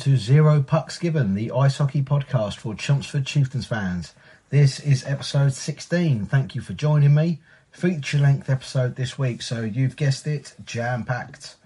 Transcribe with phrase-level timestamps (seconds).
[0.00, 4.14] To Zero Pucks Given, the ice hockey podcast for Chelmsford Chieftains fans.
[4.48, 6.24] This is episode 16.
[6.24, 7.40] Thank you for joining me.
[7.70, 11.56] Feature length episode this week, so you've guessed it, jam packed.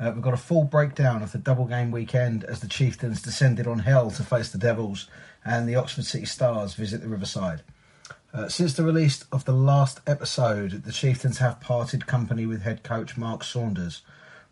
[0.00, 3.66] Uh, we've got a full breakdown of the double game weekend as the Chieftains descended
[3.66, 5.06] on hell to face the Devils
[5.44, 7.60] and the Oxford City Stars visit the Riverside.
[8.32, 12.82] Uh, since the release of the last episode, the Chieftains have parted company with head
[12.82, 14.00] coach Mark Saunders.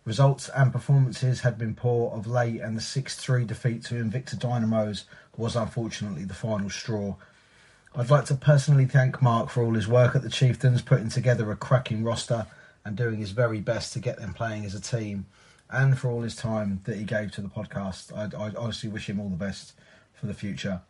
[0.05, 4.38] Results and performances had been poor of late, and the 6 3 defeat to Invicta
[4.38, 5.05] Dynamos
[5.36, 7.14] was unfortunately the final straw.
[7.96, 11.50] I'd like to personally thank Mark for all his work at the Chieftains, putting together
[11.50, 12.46] a cracking roster
[12.84, 15.24] and doing his very best to get them playing as a team,
[15.70, 18.12] and for all his time that he gave to the podcast.
[18.14, 19.72] I, honestly wish him all the best
[20.12, 20.83] for the future.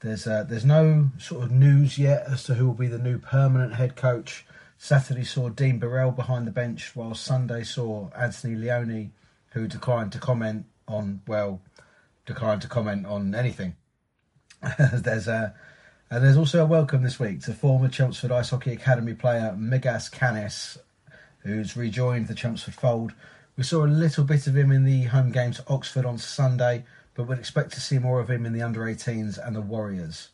[0.00, 3.18] There's uh, there's no sort of news yet as to who will be the new
[3.18, 4.44] permanent head coach.
[4.82, 9.12] Saturday saw Dean Burrell behind the bench, while Sunday saw Anthony Leone,
[9.52, 11.60] who declined to comment on well,
[12.24, 13.76] declined to comment on anything.
[14.78, 15.54] there's a
[16.10, 20.08] and there's also a welcome this week to former Chelmsford Ice Hockey Academy player Megas
[20.08, 20.78] Canis,
[21.40, 23.12] who's rejoined the Chelmsford fold.
[23.58, 26.86] We saw a little bit of him in the home game to Oxford on Sunday,
[27.14, 30.30] but would expect to see more of him in the under 18s and the Warriors.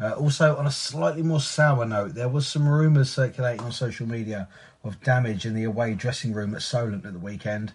[0.00, 4.06] Uh, also, on a slightly more sour note, there was some rumours circulating on social
[4.06, 4.48] media
[4.82, 7.72] of damage in the away dressing room at Solent at the weekend.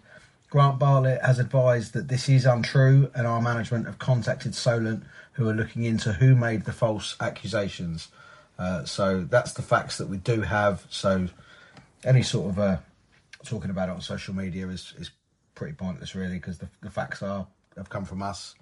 [0.50, 5.04] Grant Bartlett has advised that this is untrue, and our management have contacted Solent,
[5.34, 8.08] who are looking into who made the false accusations.
[8.58, 10.86] Uh, so that's the facts that we do have.
[10.90, 11.28] So
[12.04, 12.78] any sort of uh,
[13.44, 15.12] talking about it on social media is, is
[15.54, 18.56] pretty pointless, really, because the, the facts are have come from us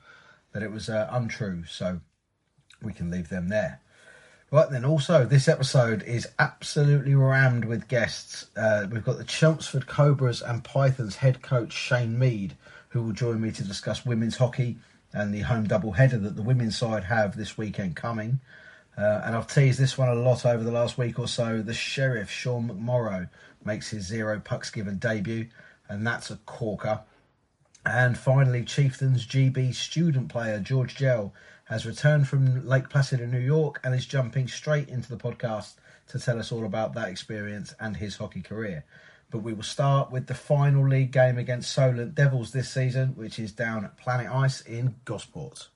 [0.54, 1.64] that it was uh, untrue.
[1.66, 2.02] So
[2.84, 3.80] we can leave them there.
[4.52, 8.46] Right then, also, this episode is absolutely rammed with guests.
[8.56, 12.56] Uh, we've got the Chelmsford Cobras and Pythons head coach Shane Mead,
[12.90, 14.78] who will join me to discuss women's hockey
[15.12, 18.40] and the home double header that the women's side have this weekend coming.
[18.96, 21.64] Uh, and I've teased this one a lot over the last week or so.
[21.64, 23.30] The Sheriff, Sean McMorrow,
[23.66, 25.48] makes his zero pucks given debut,
[25.90, 27.02] and that's a corker.
[27.86, 31.34] And finally, Chieftains GB student player George Gell
[31.74, 35.74] has returned from Lake Placid in New York and is jumping straight into the podcast
[36.08, 38.86] to tell us all about that experience and his hockey career.
[39.32, 43.40] But we will start with the final league game against Solent Devils this season, which
[43.40, 45.70] is down at Planet Ice in Gosport.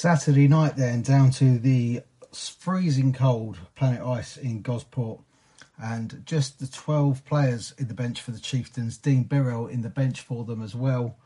[0.00, 2.00] Saturday night, then down to the
[2.32, 5.20] freezing cold Planet Ice in Gosport,
[5.76, 8.96] and just the 12 players in the bench for the Chieftains.
[8.96, 11.16] Dean Birrell in the bench for them as well,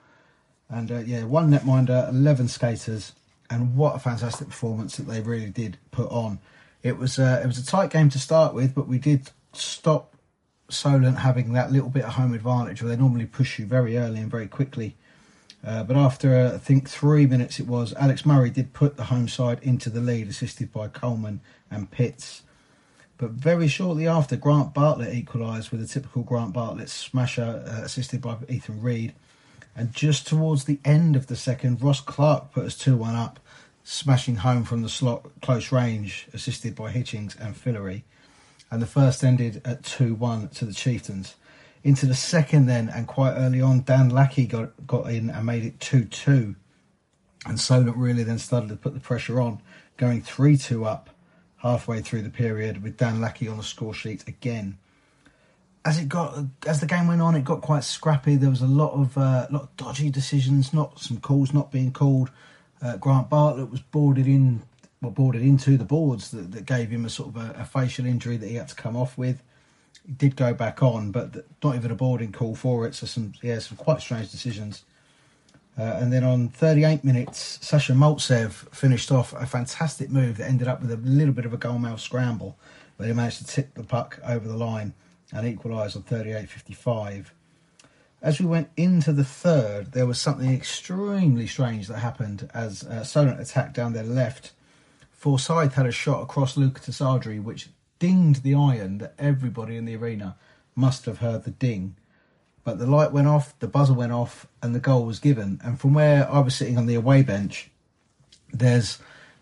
[0.68, 3.12] and uh, yeah, one netminder, 11 skaters,
[3.48, 6.40] and what a fantastic performance that they really did put on.
[6.82, 10.16] It was uh, it was a tight game to start with, but we did stop
[10.68, 14.18] Solent having that little bit of home advantage where they normally push you very early
[14.18, 14.96] and very quickly.
[15.64, 19.04] Uh, but after uh, I think three minutes it was, Alex Murray did put the
[19.04, 21.40] home side into the lead, assisted by Coleman
[21.70, 22.42] and Pitts.
[23.16, 28.20] But very shortly after, Grant Bartlett equalised with a typical Grant Bartlett smasher, uh, assisted
[28.20, 29.14] by Ethan Reed.
[29.74, 33.40] And just towards the end of the second, Ross Clark put us 2 1 up,
[33.84, 38.04] smashing home from the slot close range, assisted by Hitchings and Fillery.
[38.70, 41.36] And the first ended at 2 1 to the Chieftains
[41.84, 45.64] into the second then and quite early on Dan Lackey got got in and made
[45.64, 46.56] it 2-2
[47.46, 49.60] and Solent really then started to put the pressure on
[49.96, 51.10] going 3-2 up
[51.58, 54.78] halfway through the period with Dan Lackey on the score sheet again
[55.84, 58.36] as it got as the game went on, it got quite scrappy.
[58.36, 61.92] There was a lot of uh, lot of dodgy decisions, not some calls not being
[61.92, 62.30] called.
[62.80, 64.62] Uh, Grant Bartlett was boarded in,
[65.00, 68.36] boarded into the boards that, that gave him a sort of a, a, facial injury
[68.36, 69.42] that he had to come off with.
[70.06, 72.94] He did go back on, but not even a boarding call for it.
[72.94, 74.84] So some yeah, some quite strange decisions.
[75.76, 80.68] Uh, and then on 38 minutes, Sasha Maltsev finished off a fantastic move that ended
[80.68, 82.56] up with a little bit of a goalmouth scramble,
[82.96, 84.94] but he managed to tip the puck over the line
[85.32, 87.26] and equalise on 38.55.
[88.22, 93.02] As we went into the third, there was something extremely strange that happened as uh,
[93.02, 94.52] Solent attacked down their left.
[95.12, 97.68] Forsyth had a shot across Luca Tassadri, which
[98.04, 100.36] dinged the iron that everybody in the arena
[100.74, 101.96] must have heard the ding.
[102.62, 105.58] But the light went off, the buzzer went off, and the goal was given.
[105.64, 107.70] And from where I was sitting on the away bench,
[108.52, 108.98] there's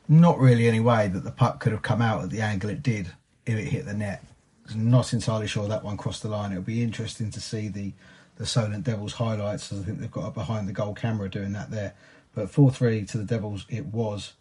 [0.08, 2.84] not really any way that the puck could have come out at the angle it
[2.84, 3.10] did
[3.46, 4.24] if it hit the net.
[4.76, 6.52] Not entirely sure that one crossed the line.
[6.52, 7.92] It'll be interesting to see the
[8.36, 9.72] the Solent Devils highlights.
[9.72, 11.94] As I think they've got a behind the goal camera doing that there.
[12.32, 14.34] But four three to the Devils it was.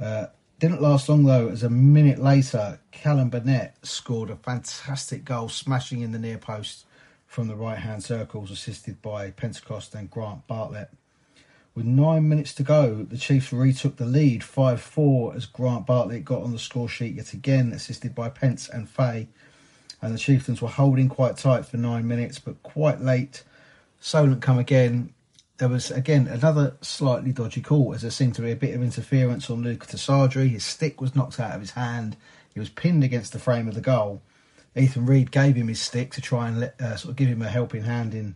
[0.00, 0.26] Uh,
[0.58, 6.00] didn't last long though, as a minute later, Callum Burnett scored a fantastic goal, smashing
[6.00, 6.86] in the near post
[7.26, 10.90] from the right hand circles, assisted by Pentecost and Grant Bartlett.
[11.74, 16.24] With nine minutes to go, the Chiefs retook the lead 5 4 as Grant Bartlett
[16.24, 19.28] got on the score sheet yet again, assisted by Pence and Fay.
[20.00, 23.42] And the Chieftains were holding quite tight for nine minutes, but quite late,
[24.00, 25.13] Solent come again.
[25.58, 28.82] There was again another slightly dodgy call as there seemed to be a bit of
[28.82, 30.48] interference on Luca Tassadri.
[30.48, 32.16] His stick was knocked out of his hand.
[32.52, 34.20] He was pinned against the frame of the goal
[34.76, 37.42] Ethan Reed gave him his stick to try and let, uh, sort of give him
[37.42, 38.34] a helping hand in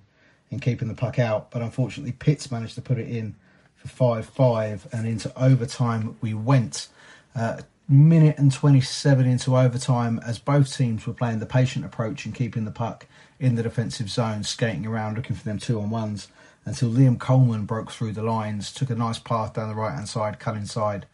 [0.51, 3.35] in keeping the puck out, but unfortunately Pitts managed to put it in
[3.77, 6.89] for five five, and into overtime we went.
[7.35, 7.61] Uh,
[7.91, 12.67] minute and 27 into overtime as both teams were playing the patient approach and keeping
[12.67, 13.07] the puck
[13.41, 16.29] in the defensive zone, skating around looking for them two on ones
[16.69, 20.09] until Liam Coleman broke through the lines, took a nice path down the right hand
[20.09, 21.07] side, cut inside,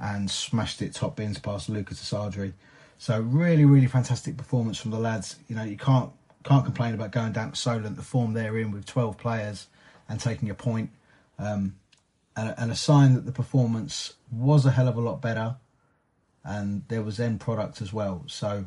[0.00, 2.52] and smashed it top bins past Luca Tassadri.
[2.98, 5.36] So really, really fantastic performance from the lads.
[5.48, 6.10] You know, you can't
[6.44, 7.96] can't complain about going down to Solent.
[7.96, 9.68] The form they're in with 12 players
[10.08, 10.90] and taking a point,
[11.38, 11.76] um,
[12.36, 15.56] and, and, a sign that the performance was a hell of a lot better,
[16.44, 18.24] and there was end product as well.
[18.26, 18.66] So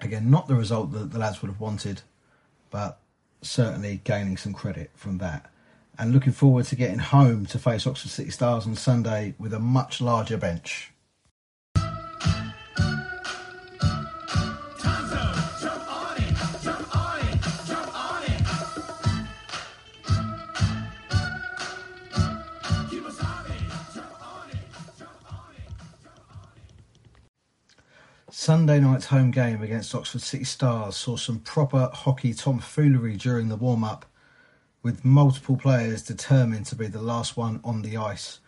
[0.00, 2.02] again, not the result that the lads would have wanted,
[2.70, 2.99] but
[3.42, 5.50] certainly gaining some credit from that.
[5.98, 9.58] And looking forward to getting home to face Oxford City Stars on Sunday with a
[9.58, 10.92] much larger bench.
[28.50, 33.54] Sunday night's home game against Oxford City Stars saw some proper hockey tomfoolery during the
[33.54, 34.04] warm up,
[34.82, 38.40] with multiple players determined to be the last one on the ice.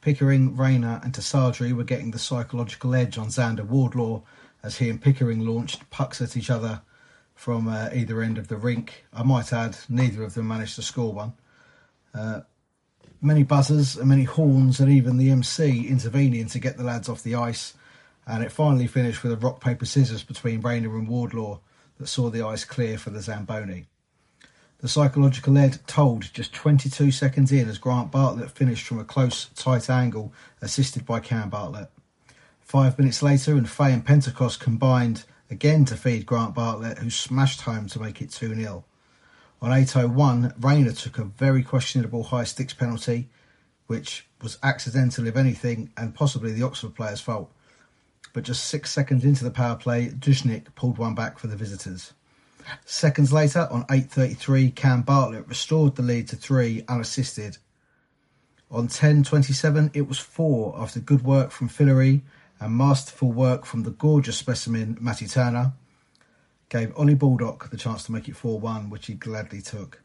[0.00, 4.22] Pickering, Rayner, and Tassadri were getting the psychological edge on Xander Wardlaw
[4.62, 6.80] as he and Pickering launched pucks at each other
[7.34, 9.04] from uh, either end of the rink.
[9.12, 11.34] I might add, neither of them managed to score one.
[12.14, 12.40] Uh,
[13.20, 17.22] many buzzers and many horns, and even the MC intervening to get the lads off
[17.22, 17.74] the ice
[18.30, 21.58] and it finally finished with a rock paper scissors between Rayner and Wardlaw
[21.98, 23.86] that saw the ice clear for the Zamboni.
[24.78, 29.46] The psychological lead told just 22 seconds in as Grant Bartlett finished from a close,
[29.56, 31.90] tight angle, assisted by Cam Bartlett.
[32.60, 37.62] Five minutes later, and Fay and Pentecost combined again to feed Grant Bartlett, who smashed
[37.62, 38.84] home to make it 2 0.
[39.60, 43.28] On 8.01, Rayner took a very questionable high sticks penalty,
[43.88, 47.52] which was accidental, if anything, and possibly the Oxford player's fault
[48.32, 52.12] but just six seconds into the power play, Duznik pulled one back for the visitors.
[52.84, 57.58] Seconds later, on 8.33, Cam Bartlett restored the lead to three unassisted.
[58.70, 62.22] On 10.27, it was four after good work from Fillery
[62.60, 65.72] and masterful work from the gorgeous specimen Matty Turner.
[66.68, 70.02] Gave Ollie Baldock the chance to make it 4 1, which he gladly took.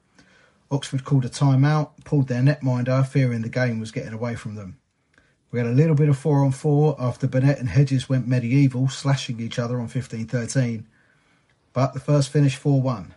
[0.71, 4.79] Oxford called a timeout, pulled their netminder, fearing the game was getting away from them.
[5.55, 8.89] We had a little bit of four on four after Burnett and Hedges went medieval,
[8.89, 10.85] slashing each other on 15 13.
[11.71, 13.13] But the first finished 4 1.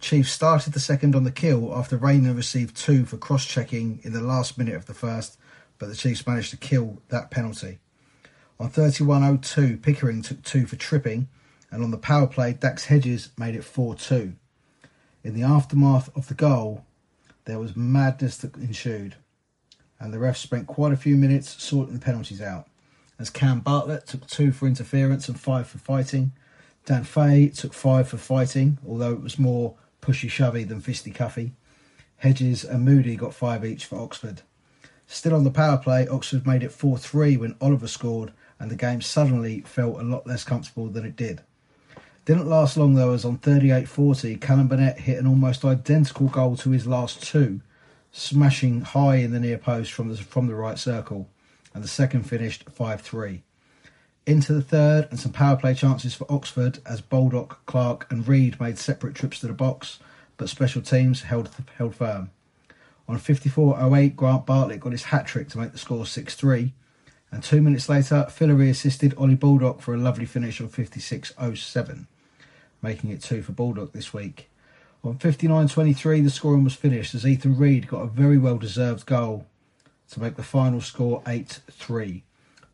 [0.00, 4.12] Chiefs started the second on the kill after Rayner received two for cross checking in
[4.12, 5.38] the last minute of the first,
[5.78, 7.78] but the Chiefs managed to kill that penalty.
[8.58, 11.28] On 31.02, Pickering took two for tripping,
[11.70, 14.32] and on the power play, Dax Hedges made it 4 2.
[15.22, 16.84] In the aftermath of the goal,
[17.44, 19.14] there was madness that ensued
[20.00, 22.66] and the refs spent quite a few minutes sorting penalties out.
[23.18, 26.32] As Cam Bartlett took two for interference and five for fighting,
[26.86, 31.52] Dan Fay took five for fighting, although it was more pushy shovey than fisty cuffy.
[32.16, 34.42] Hedges and Moody got five each for Oxford.
[35.06, 38.76] Still on the power play, Oxford made it 4 3 when Oliver scored, and the
[38.76, 41.42] game suddenly felt a lot less comfortable than it did.
[42.24, 46.56] Didn't last long though, as on 38 40, Callum Burnett hit an almost identical goal
[46.58, 47.60] to his last two,
[48.12, 51.28] smashing high in the near post from the, from the right circle,
[51.74, 53.42] and the second finished 5 3.
[54.26, 58.60] Into the third, and some power play chances for Oxford as Baldock, Clark, and Reed
[58.60, 59.98] made separate trips to the box,
[60.36, 62.30] but special teams held, held firm.
[63.08, 66.72] On 54.08, Grant Bartlett got his hat trick to make the score 6 3.
[67.32, 72.06] And two minutes later, Fillery assisted Ollie Baldock for a lovely finish on 56.07,
[72.82, 74.49] making it two for Baldock this week.
[75.02, 79.46] On 59.23, the scoring was finished as Ethan Reed got a very well deserved goal
[80.10, 82.22] to make the final score 8 3.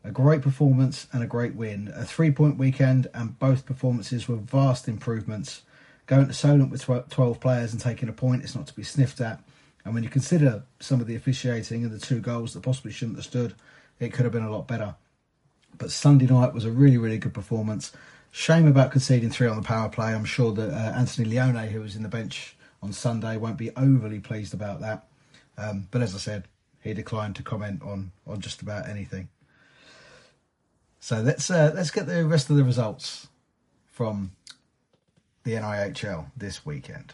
[0.03, 1.91] A great performance and a great win.
[1.95, 5.61] A three point weekend, and both performances were vast improvements.
[6.05, 9.21] Going to Solent with 12 players and taking a point is not to be sniffed
[9.21, 9.41] at.
[9.85, 13.17] And when you consider some of the officiating and the two goals that possibly shouldn't
[13.17, 13.55] have stood,
[13.99, 14.95] it could have been a lot better.
[15.77, 17.93] But Sunday night was a really, really good performance.
[18.31, 20.13] Shame about conceding three on the power play.
[20.13, 23.71] I'm sure that uh, Anthony Leone, who was in the bench on Sunday, won't be
[23.75, 25.07] overly pleased about that.
[25.57, 26.47] Um, but as I said,
[26.81, 29.29] he declined to comment on on just about anything.
[30.99, 33.27] So let's uh, let's get the rest of the results
[33.91, 34.31] from
[35.43, 37.13] the NIHL this weekend.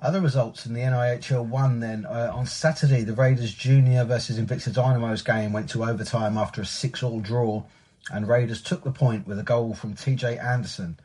[0.00, 2.06] Other results in the NIHL 1 then.
[2.06, 6.66] Uh, on Saturday, the Raiders Junior versus Invicta Dynamos game went to overtime after a
[6.66, 7.64] 6 all draw,
[8.12, 11.00] and Raiders took the point with a goal from TJ Anderson.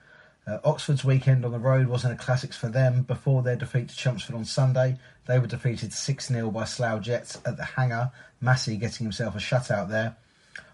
[0.45, 3.01] Uh, Oxford's weekend on the road wasn't a classics for them.
[3.01, 7.39] Before their defeat to Chelmsford on Sunday, they were defeated 6 0 by Slough Jets
[7.45, 10.15] at the hangar, Massey getting himself a shutout there.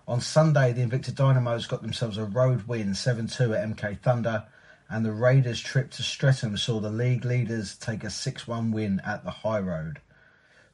[0.10, 4.44] On Sunday, the Invicta Dynamos got themselves a road win 7 2 at MK Thunder
[4.89, 9.01] and the Raiders' trip to Streatham saw the league leaders take a 6 1 win
[9.05, 10.00] at the High Road.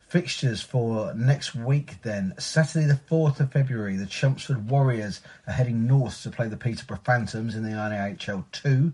[0.08, 2.34] Fixtures for next week then.
[2.38, 7.02] Saturday, the 4th of February, the Chelmsford Warriors are heading north to play the Peterborough
[7.04, 8.94] Phantoms in the NIHL 2.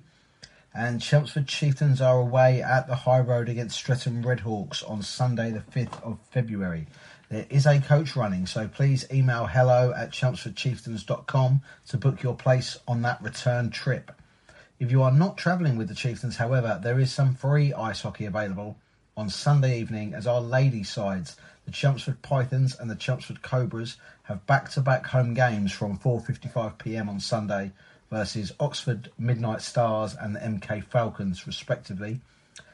[0.73, 5.59] And Chelmsford Chieftains are away at the High Road against Streatham Redhawks on Sunday, the
[5.59, 6.87] 5th of February.
[7.29, 12.77] There is a coach running, so please email hello at chelmsfordchieftains.com to book your place
[12.87, 14.11] on that return trip.
[14.81, 18.25] If you are not travelling with the Chieftains, however, there is some free ice hockey
[18.25, 18.79] available
[19.15, 24.47] on Sunday evening as our ladies' sides, the Chelmsford Pythons and the Chelmsford Cobras, have
[24.47, 27.73] back-to-back home games from 4.55pm on Sunday
[28.09, 32.19] versus Oxford Midnight Stars and the MK Falcons, respectively.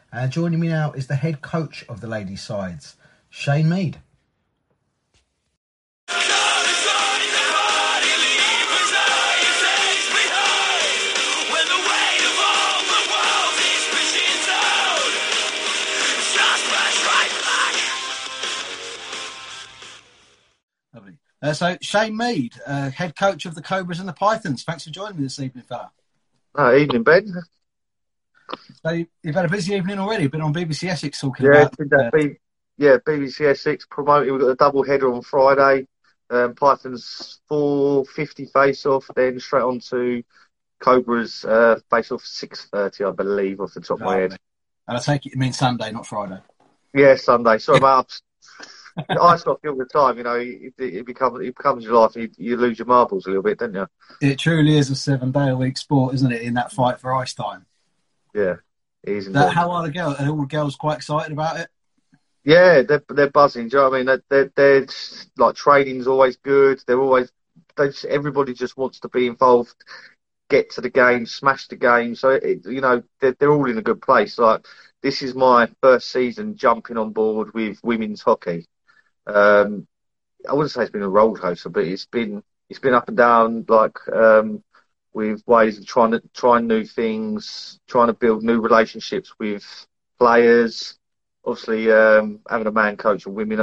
[0.09, 2.95] And joining me now is the head coach of the ladies' sides,
[3.29, 3.97] Shane Mead.
[21.41, 24.63] Uh, so, Shane Mead, uh, head coach of the Cobras and the Pythons.
[24.63, 25.91] Thanks for joining me this evening, fella.
[26.55, 27.31] Oh, evening, Ben.
[28.83, 28.91] So,
[29.21, 30.27] you've had a busy evening already.
[30.27, 31.75] Been on BBC Essex talking yeah, about.
[31.79, 32.37] Uh, B-
[32.77, 34.33] yeah, BBC Essex promoting.
[34.33, 35.87] We've got a double header on Friday.
[36.29, 40.23] Um, Pythons 450 face off, then straight on to
[40.79, 44.37] Cobras uh, face off 6.30, I believe, off the top right, of my head.
[44.87, 46.39] And I take it you mean Sunday, not Friday.
[46.93, 47.59] Yeah, Sunday.
[47.59, 48.19] Sorry about
[49.09, 50.17] ice hockey all the time.
[50.17, 52.15] You know, it, it becomes it becomes your life.
[52.15, 53.87] You, you, lose your marbles a little bit, don't you?
[54.21, 56.41] It truly is a seven day a week sport, isn't it?
[56.41, 57.65] In that fight for ice time.
[58.33, 58.55] Yeah,
[59.03, 59.31] it is.
[59.31, 60.19] That, how are the girls?
[60.19, 61.69] Are all the girls quite excited about it?
[62.43, 63.67] Yeah, they're they're buzzing.
[63.67, 64.05] Do you know what I mean?
[64.05, 66.81] They're, they're, they're just, like training's always good.
[66.87, 67.31] They're always
[67.75, 69.75] they just, everybody just wants to be involved,
[70.49, 72.15] get to the game, smash the game.
[72.15, 74.37] So it, you know they're, they're all in a good place.
[74.37, 74.65] Like
[75.01, 78.65] this is my first season jumping on board with women's hockey.
[79.27, 79.87] Um,
[80.47, 83.17] I wouldn't say it's been a roller coaster, but it's been it's been up and
[83.17, 84.63] down, like um,
[85.13, 89.65] with ways of trying to try new things, trying to build new relationships with
[90.19, 90.97] players.
[91.45, 93.61] Obviously, um, having a man coach and women,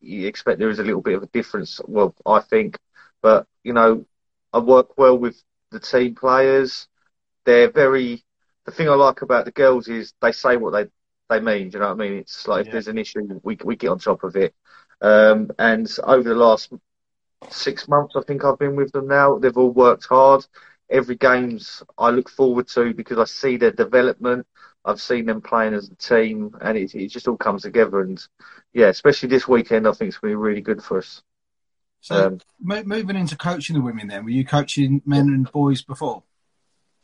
[0.00, 1.80] you expect there is a little bit of a difference.
[1.86, 2.78] Well, I think,
[3.22, 4.04] but you know,
[4.52, 6.88] I work well with the team players.
[7.44, 8.22] They're very.
[8.66, 10.86] The thing I like about the girls is they say what they
[11.28, 11.70] they mean.
[11.70, 12.18] Do you know what I mean?
[12.18, 12.68] It's like yeah.
[12.68, 14.54] if there's an issue, we we get on top of it.
[15.04, 16.72] Um, and over the last
[17.50, 19.38] six months, I think I've been with them now.
[19.38, 20.46] They've all worked hard.
[20.90, 24.46] Every games I look forward to because I see their development.
[24.84, 28.00] I've seen them playing as a team, and it, it just all comes together.
[28.00, 28.18] And
[28.72, 31.22] yeah, especially this weekend, I think it's going to be really good for us.
[32.00, 35.82] So Um, mo- moving into coaching the women, then were you coaching men and boys
[35.82, 36.22] before?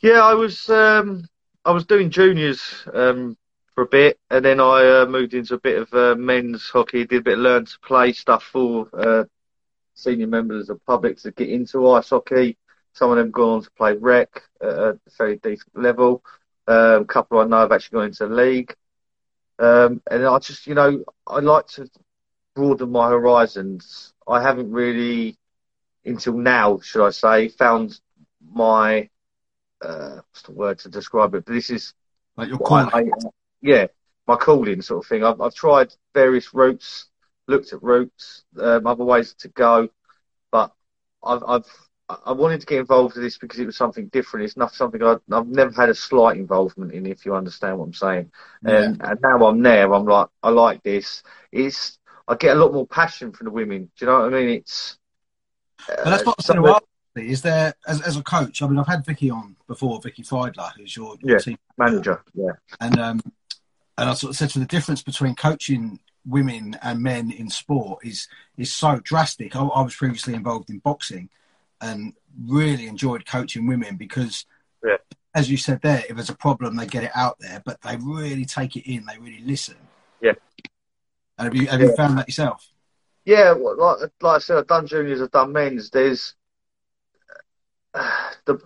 [0.01, 1.25] Yeah, I was um,
[1.65, 2.61] I was doing juniors
[2.93, 3.37] um,
[3.75, 7.05] for a bit, and then I uh, moved into a bit of uh, men's hockey.
[7.05, 9.23] Did a bit of learn to play stuff for uh,
[9.93, 12.57] senior members of the public to get into ice hockey.
[12.93, 14.29] Some of them gone on to play rec
[14.61, 16.23] at a very decent level.
[16.67, 18.75] Um, a couple I know have actually gone into the league.
[19.59, 21.89] Um, and I just, you know, I like to
[22.55, 24.13] broaden my horizons.
[24.27, 25.37] I haven't really,
[26.05, 27.99] until now, should I say, found
[28.53, 29.09] my
[29.81, 31.45] uh, what's the word to describe it?
[31.45, 31.93] But this is
[32.37, 32.89] Like your calling?
[32.93, 33.05] I-
[33.61, 33.87] yeah,
[34.27, 35.23] my calling sort of thing.
[35.23, 37.07] I've, I've tried various routes,
[37.47, 39.89] looked at routes, um, other ways to go,
[40.51, 40.71] but
[41.23, 41.65] I've, I've
[42.25, 44.45] I wanted to get involved in this because it was something different.
[44.45, 47.85] It's not something I, I've never had a slight involvement in, if you understand what
[47.85, 48.31] I'm saying.
[48.65, 49.93] And, and now I'm there.
[49.93, 51.23] I'm like, I like this.
[51.53, 53.91] It's I get a lot more passion from the women.
[53.97, 54.49] Do you know what I mean?
[54.49, 54.97] It's
[55.87, 56.83] But that's what I was some going of to ask.
[57.15, 58.61] you, Is there, as, as a coach?
[58.61, 61.39] I mean, I've had Vicky on before, Vicky Feidler, who's your, your Yeah.
[61.39, 62.23] team manager.
[62.33, 63.21] Yeah, and um,
[63.97, 68.05] and I sort of said to the difference between coaching women and men in sport
[68.05, 69.55] is is so drastic.
[69.55, 71.29] I, I was previously involved in boxing,
[71.81, 72.13] and
[72.45, 74.45] really enjoyed coaching women because,
[74.83, 74.97] Yeah.
[75.35, 77.97] as you said there, if there's a problem, they get it out there, but they
[77.97, 79.05] really take it in.
[79.05, 79.75] They really listen.
[80.21, 80.33] Yeah.
[81.37, 82.67] And have you have you found that yourself?
[83.25, 85.89] Yeah, well, like like I said, I've done juniors, I've done men's.
[85.89, 86.35] There's
[88.45, 88.59] the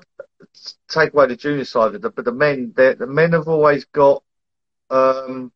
[0.87, 4.23] take away the junior side of it, but the men, the men have always got,
[4.89, 5.51] um,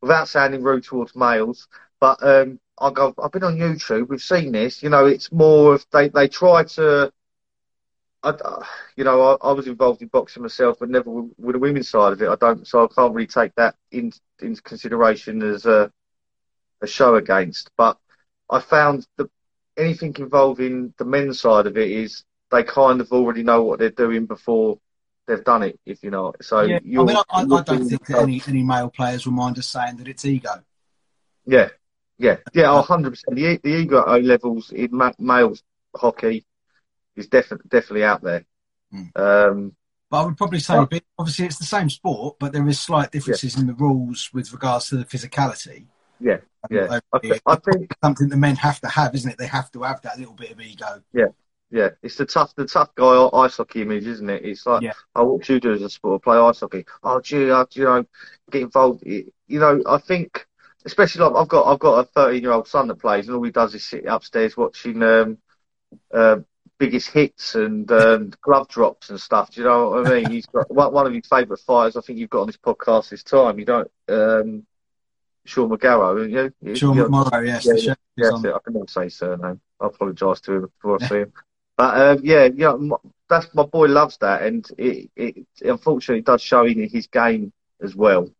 [0.00, 1.68] without sounding rude towards males,
[2.00, 4.82] but um, I go, I've been on YouTube, we've seen this.
[4.82, 7.12] You know, it's more of they they try to.
[8.22, 8.32] I,
[8.96, 11.88] you know, I, I was involved in boxing myself, but never with, with the women's
[11.88, 12.28] side of it.
[12.28, 15.92] I don't, so I can't really take that in, into consideration as a
[16.82, 17.70] a show against.
[17.76, 17.98] But
[18.50, 19.30] I found that
[19.76, 23.90] anything involving the men's side of it is they kind of already know what they're
[23.90, 24.78] doing before
[25.26, 26.32] they've done it, if you know.
[26.40, 26.76] So yeah.
[26.76, 29.96] I mean, I, I, don't think that any any male players will mind us saying
[29.96, 30.62] that it's ego.
[31.46, 31.68] Yeah,
[32.18, 33.36] yeah, yeah, hundred percent.
[33.36, 35.62] The the ego levels in ma- males
[35.94, 36.46] hockey
[37.14, 38.44] is definitely definitely out there.
[38.92, 39.16] Mm.
[39.16, 39.76] Um,
[40.10, 40.86] But I would probably say, Yeah.
[40.88, 44.52] but obviously, it's the same sport, but there is slight differences in the rules with
[44.52, 45.86] regards to the physicality.
[46.20, 46.38] Yeah,
[46.70, 47.00] yeah.
[47.12, 49.38] I, I think something the men have to have, isn't it?
[49.38, 51.02] They have to have that little bit of ego.
[51.12, 51.26] yeah,
[51.70, 54.44] it's the tough the tough guy ice hockey image, isn't it?
[54.44, 54.92] It's like, Yeah.
[55.14, 56.22] oh, what do you do as a sport?
[56.22, 56.84] Play ice hockey.
[57.02, 58.04] Oh, gee, I, you know,
[58.50, 59.04] get involved.
[59.04, 60.46] You know, I think,
[60.84, 63.42] especially like I've got I've got a 13 year old son that plays, and all
[63.42, 65.38] he does is sit upstairs watching um,
[66.12, 66.38] uh,
[66.78, 69.50] biggest hits and um, glove drops and stuff.
[69.50, 70.30] Do you know what I mean?
[70.30, 71.96] He's got one, of his favourite fighters.
[71.96, 73.58] I think you've got on this podcast this time.
[73.58, 74.66] You don't, um,
[75.44, 76.52] Sean McGarrow.
[76.62, 77.66] You Sean McMorrow, yes.
[77.66, 78.32] Yeah, Yes.
[78.32, 79.60] I can never say his surname.
[79.80, 81.32] I apologise to him before I see him.
[81.76, 82.92] But um, yeah, yeah, m-
[83.28, 87.94] that's my boy loves that, and it, it unfortunately does show in his game as
[87.94, 88.30] well.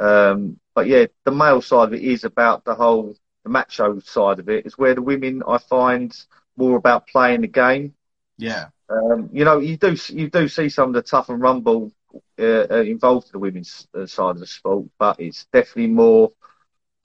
[0.00, 4.38] Um, but yeah, the male side of it is about the whole the macho side
[4.40, 4.66] of it.
[4.66, 6.14] Is where the women I find
[6.56, 7.94] more about playing the game.
[8.38, 8.68] Yeah.
[8.88, 11.92] Um, you know, you do you do see some of the tough and rumble
[12.38, 16.32] uh, uh, involved in the women's uh, side of the sport, but it's definitely more.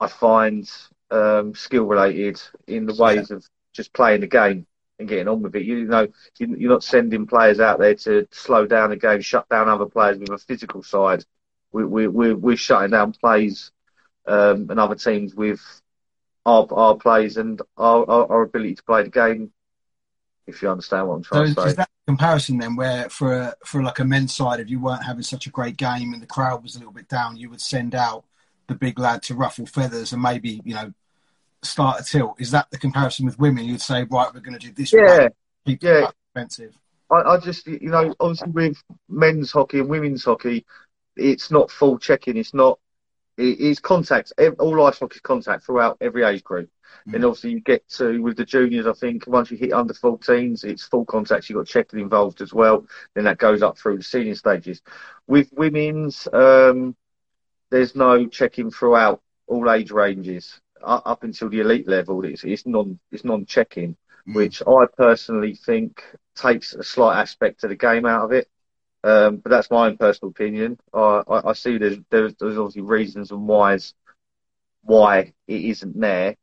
[0.00, 0.70] I find
[1.10, 4.66] um, skill related in the ways of just playing the game
[5.00, 5.64] and getting on with it.
[5.64, 6.06] You know,
[6.38, 9.86] you- you're not sending players out there to slow down the game, shut down other
[9.86, 11.24] players with a physical side.
[11.72, 13.72] We, we, we're, we're shutting down plays
[14.26, 15.60] um, and other teams with
[16.46, 19.52] our, our plays and our, our, our ability to play the game.
[20.46, 21.68] If you understand what I'm So trying is, to say.
[21.68, 24.80] is that a comparison then, where for a, for like a men's side, if you
[24.80, 27.48] weren't having such a great game and the crowd was a little bit down, you
[27.50, 28.24] would send out
[28.66, 30.92] the big lad to ruffle feathers and maybe you know
[31.62, 32.40] start a tilt.
[32.40, 33.64] Is that the comparison with women?
[33.64, 34.92] You'd say, right, we're going to do this.
[34.92, 35.28] Yeah,
[35.64, 36.08] yeah.
[36.34, 36.76] expensive.
[37.10, 40.64] I, I just, you know, obviously with men's hockey and women's hockey,
[41.16, 42.36] it's not full checking.
[42.36, 42.78] It's not.
[43.36, 44.32] It, it's contact.
[44.58, 46.70] All ice hockey is contact throughout every age group.
[47.08, 47.16] Mm.
[47.16, 48.86] And obviously you get to with the juniors.
[48.86, 51.48] I think once you hit under 14s, it's full contact.
[51.48, 52.86] You've got checking involved as well.
[53.14, 54.82] Then that goes up through the senior stages.
[55.26, 56.96] With women's, um,
[57.70, 62.24] there's no checking throughout all age ranges up, up until the elite level.
[62.24, 63.96] It's, it's non it's non checking
[64.28, 64.34] Mm.
[64.34, 66.04] which I personally think
[66.36, 68.48] takes a slight aspect of the game out of it.
[69.02, 70.78] Um, but that's my own personal opinion.
[70.92, 73.94] I, I, I see there's, there's there's obviously reasons and whys
[74.82, 76.36] why it isn't there.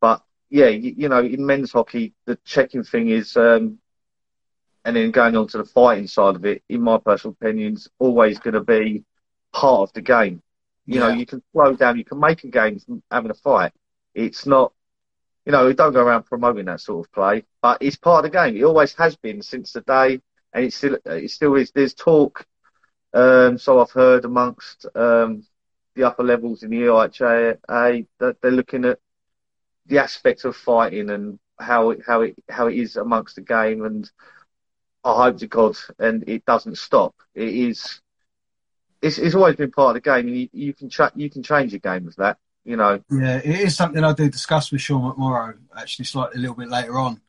[0.00, 3.78] But yeah, you, you know, in men's hockey, the checking thing is, um,
[4.84, 7.88] and then going on to the fighting side of it, in my personal opinion, is
[7.98, 9.04] always going to be
[9.52, 10.42] part of the game.
[10.86, 13.72] You know, you can slow down, you can make a game from having a fight.
[14.14, 14.72] It's not
[15.46, 18.32] you know, we don't go around promoting that sort of play, but it's part of
[18.32, 18.56] the game.
[18.56, 20.20] It always has been since the day,
[20.52, 21.70] and it still it still is.
[21.70, 22.44] There's talk,
[23.14, 25.46] um, so I've heard amongst um,
[25.94, 28.98] the upper levels in the EIHA that they're looking at
[29.86, 33.84] the aspect of fighting and how it how it how it is amongst the game,
[33.84, 34.10] and
[35.04, 37.14] I hope to God, and it doesn't stop.
[37.36, 38.00] It is.
[39.06, 41.42] It's, it's always been part of the game, and you, you can cha- you can
[41.42, 43.00] change your game with that you know.
[43.10, 46.68] Yeah, it is something I do discuss with Sean McMorrow actually slightly a little bit
[46.68, 47.20] later on.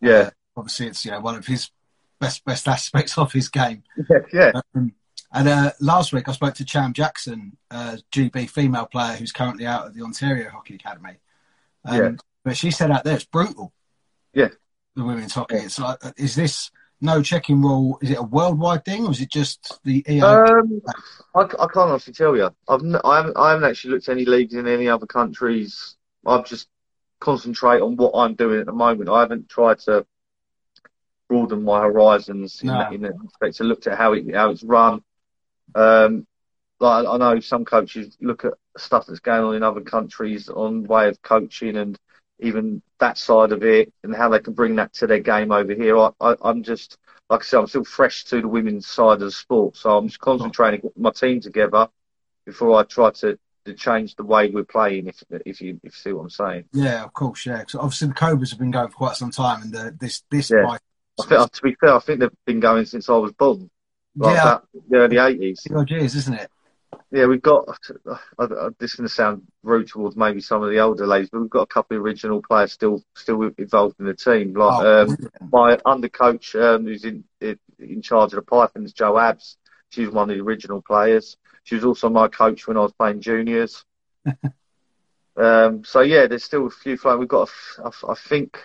[0.00, 0.12] Yeah.
[0.12, 1.70] Uh, obviously, it's you know one of his
[2.18, 3.84] best best aspects of his game.
[4.10, 4.18] Yeah.
[4.32, 4.60] yeah.
[4.74, 4.92] Um,
[5.32, 9.64] and uh, last week I spoke to Cham Jackson, uh, GB female player who's currently
[9.64, 11.18] out at the Ontario Hockey Academy.
[11.84, 12.10] Um, yeah.
[12.44, 13.72] But she said out there it's brutal.
[14.34, 14.48] Yeah.
[14.96, 15.54] The women's hockey.
[15.58, 17.98] It's like, is this no checking rule?
[18.02, 20.26] Is it a worldwide thing, or is it just the EO?
[20.26, 20.82] Um,
[21.34, 22.50] I, I can't honestly tell you.
[22.68, 25.96] I've n- I haven't I haven't actually looked at any leagues in any other countries.
[26.26, 26.68] I've just
[27.20, 29.08] concentrate on what I'm doing at the moment.
[29.08, 30.06] I haven't tried to
[31.28, 32.78] broaden my horizons in, no.
[32.78, 33.56] that, in that respect.
[33.56, 35.02] To looked at how it how it's run.
[35.74, 36.26] Um,
[36.80, 40.84] like I know some coaches look at stuff that's going on in other countries on
[40.84, 41.98] way of coaching and
[42.42, 45.72] even that side of it and how they can bring that to their game over
[45.72, 45.98] here.
[45.98, 46.98] I, I, I'm just,
[47.28, 50.08] like I said, I'm still fresh to the women's side of the sport, so I'm
[50.08, 51.88] just concentrating on my team together
[52.44, 55.06] before I try to, to change the way we're playing.
[55.06, 56.64] If if you if you see what I'm saying.
[56.72, 57.44] Yeah, of course.
[57.44, 60.22] Yeah, because obviously the Cobras have been going for quite some time, and the, this
[60.30, 60.50] this.
[60.50, 60.66] Yeah.
[60.66, 60.78] I
[61.26, 63.70] think, to be fair, I think they've been going since I was born.
[64.16, 65.66] Like yeah, that, the early eighties.
[65.70, 66.50] Oh, geez, isn't it?
[67.12, 67.68] Yeah, we've got.
[68.38, 71.40] Uh, this is going to sound rude towards maybe some of the older ladies, but
[71.40, 74.54] we've got a couple of original players still still involved in the team.
[74.54, 75.16] Like oh, um,
[75.50, 79.56] my under coach, um, who's in in charge of the Pythons, Joe Abs.
[79.90, 81.36] She's one of the original players.
[81.64, 83.84] She was also my coach when I was playing juniors.
[85.36, 86.96] um, so yeah, there's still a few.
[87.18, 87.50] We've got.
[87.78, 88.56] A, I think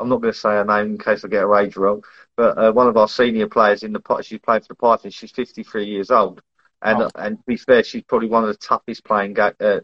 [0.00, 2.02] I'm not going to say her name in case I get her age wrong,
[2.36, 5.14] but uh, one of our senior players in the she's playing for the Pythons.
[5.14, 6.42] She's 53 years old.
[6.82, 7.10] And oh.
[7.14, 9.80] and to be fair, she's probably one of the toughest playing ga- uh,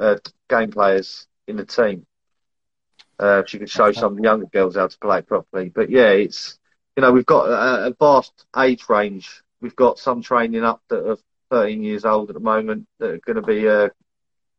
[0.00, 0.16] uh,
[0.48, 2.06] game players in the team.
[3.18, 5.68] Uh, she could show some of the younger girls how to play properly.
[5.68, 6.58] But yeah, it's
[6.96, 9.42] you know we've got a, a vast age range.
[9.60, 11.18] We've got some training up that are
[11.50, 13.90] 13 years old at the moment that are going to be uh,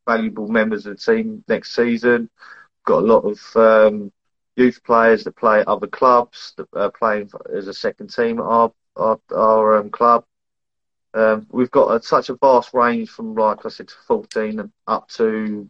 [0.08, 2.30] valuable members of the team next season.
[2.30, 4.12] We've got a lot of um,
[4.56, 8.46] youth players that play at other clubs that are playing as a second team at
[8.46, 10.26] our our, our um, club.
[11.14, 15.10] Um, we've got a, such a vast range from, like I said, 14 and up
[15.10, 15.70] to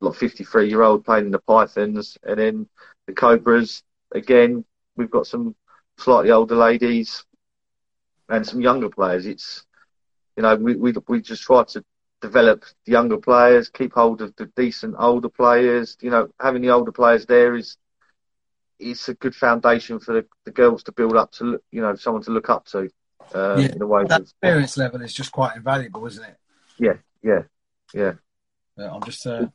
[0.00, 2.68] like 53 year old playing in the Pythons, and then
[3.06, 3.82] the Cobras.
[4.12, 4.64] Again,
[4.96, 5.54] we've got some
[5.98, 7.24] slightly older ladies
[8.28, 9.26] and some younger players.
[9.26, 9.64] It's
[10.36, 11.84] you know we we we just try to
[12.20, 15.96] develop the younger players, keep hold of the decent older players.
[16.00, 17.76] You know, having the older players there is
[18.78, 22.22] it's a good foundation for the, the girls to build up to you know someone
[22.22, 22.90] to look up to.
[23.34, 26.36] Uh, yeah, in a way that experience level is just quite invaluable, isn't it?
[26.78, 27.42] Yeah, yeah,
[27.94, 28.12] yeah.
[28.78, 29.26] I'm just.
[29.26, 29.46] Uh,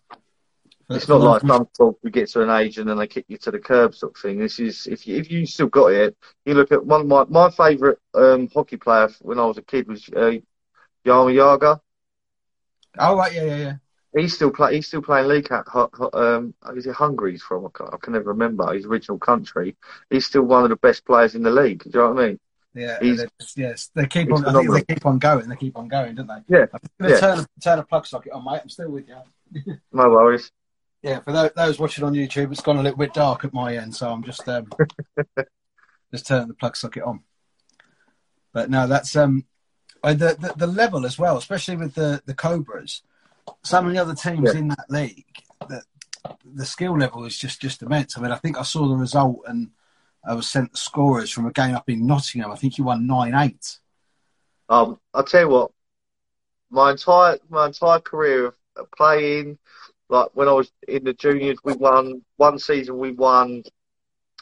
[0.90, 3.38] it's not like some folk we get to an age and then they kick you
[3.38, 4.40] to the curb sort of thing.
[4.40, 6.18] This is if you if you still got it.
[6.46, 9.62] You look at one of my my favourite um, hockey player when I was a
[9.62, 10.34] kid was uh,
[11.06, 11.80] Jaromir Jagr.
[13.00, 13.74] Oh right, yeah, yeah, yeah.
[14.14, 14.76] He's still play.
[14.76, 15.66] He's still playing league at.
[16.14, 17.32] Um, is it Hungary?
[17.32, 17.66] He's from.
[17.66, 19.78] I can, I can never remember his original country.
[20.10, 21.84] He's still one of the best players in the league.
[21.84, 22.40] Do you know what I mean?
[22.74, 24.46] Yeah, just, yes, they keep on.
[24.46, 25.50] I think they keep on going.
[25.50, 26.58] They keep on going, don't they?
[26.58, 26.66] Yeah.
[26.74, 27.20] I'm going to yeah.
[27.20, 28.62] turn, turn a plug socket on, mate.
[28.64, 29.76] I'm still with you.
[29.92, 30.52] no worries.
[31.02, 33.76] Yeah, for those, those, watching on YouTube, it's gone a little bit dark at my
[33.76, 34.70] end, so I'm just um,
[36.12, 37.22] just turning the plug socket on.
[38.54, 39.46] But no, that's um,
[40.04, 43.02] the, the, the level as well, especially with the the Cobras.
[43.64, 44.60] Some of the other teams yeah.
[44.60, 45.26] in that league,
[45.68, 45.82] the
[46.46, 48.18] the skill level is just just immense.
[48.18, 49.72] I mean, I think I saw the result and
[50.26, 52.52] I was sent the scorers from a game up in Nottingham.
[52.52, 53.80] I think you won nine eight.
[54.70, 55.72] Um, I'll tell you what,
[56.70, 59.58] my entire my entire career of playing,
[60.10, 62.98] like when I was in the juniors, we won one season.
[62.98, 63.64] We won,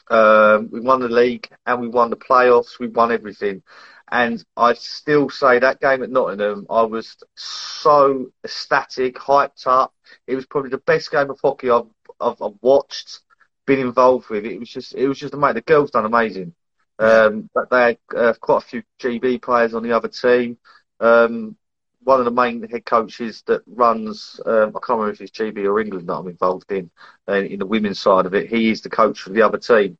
[0.09, 2.79] um, we won the league and we won the playoffs.
[2.79, 3.63] We won everything,
[4.11, 9.93] and I still say that game at Nottingham, I was so ecstatic, hyped up.
[10.27, 11.87] It was probably the best game of hockey I've
[12.19, 13.21] I've, I've watched
[13.69, 14.45] been involved with.
[14.45, 15.55] It was just it was just amazing.
[15.55, 16.53] The girls done amazing.
[16.97, 20.57] Um, but they had uh, quite a few GB players on the other team.
[20.99, 21.55] Um,
[22.01, 25.65] one of the main head coaches that runs, um, I can't remember if it's GB
[25.65, 26.89] or England that I'm involved in,
[27.27, 28.49] uh, in the women's side of it.
[28.49, 29.97] He is the coach for the other team.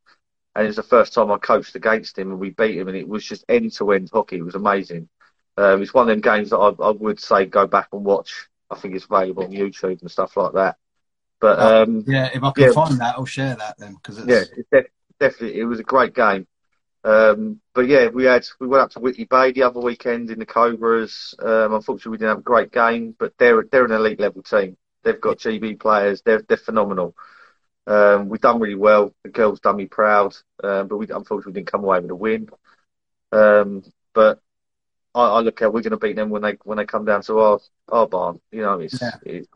[0.56, 3.08] And it's the first time I coached against him and we beat him and it
[3.08, 4.38] was just end to end hockey.
[4.38, 5.08] It was amazing.
[5.58, 8.50] Um, it's one of them games that I, I would say go back and watch.
[8.70, 10.78] I think it's available on YouTube and stuff like that.
[11.40, 12.72] But um, yeah, if I can yeah.
[12.72, 16.14] find that, I'll share that then because yeah, it's def- definitely it was a great
[16.14, 16.48] game.
[17.04, 20.40] Um, but yeah, we had we went up to Whitley Bay the other weekend in
[20.40, 21.34] the Cobras.
[21.40, 24.76] Um, unfortunately, we didn't have a great game, but they're they're an elite level team.
[25.04, 26.22] They've got GB players.
[26.22, 27.16] They're they're phenomenal.
[27.88, 29.16] Um, we've done really well.
[29.24, 32.50] The girls done me proud, um, but we unfortunately didn't come away with a win.
[33.32, 34.42] Um, but
[35.16, 37.22] I, I look at we're going to beat them when they when they come down
[37.24, 38.42] to our our barn.
[38.52, 39.12] You know, it's, Yeah.
[39.24, 39.48] it's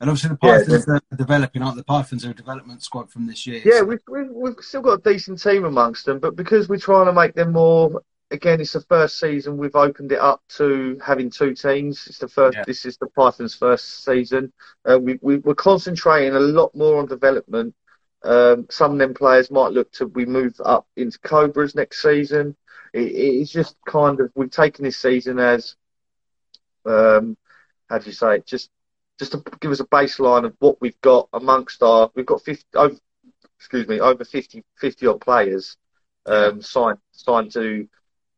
[0.00, 3.26] And obviously the Yeah, Pythons are developing, aren't the Pythons are a development squad from
[3.26, 3.60] this year.
[3.64, 6.78] Yeah, so- we've, we've we've still got a decent team amongst them, but because we're
[6.78, 8.02] trying to make them more.
[8.32, 12.06] Again, it's the first season we've opened it up to having two teams.
[12.06, 12.56] It's the first.
[12.56, 12.62] Yeah.
[12.64, 14.52] This is the Pythons' first season.
[14.88, 17.74] Uh, we, we we're concentrating a lot more on development.
[18.22, 22.56] Um, some of them players might look to we move up into Cobras next season.
[22.92, 25.74] It, it's just kind of we've taken this season as
[26.86, 27.36] um,
[27.88, 28.46] how do you say it?
[28.46, 28.70] Just
[29.20, 32.64] just to give us a baseline of what we've got amongst our we've got 50
[32.76, 32.96] over
[33.58, 35.76] excuse me over 50 50 odd players
[36.26, 37.86] um, signed signed to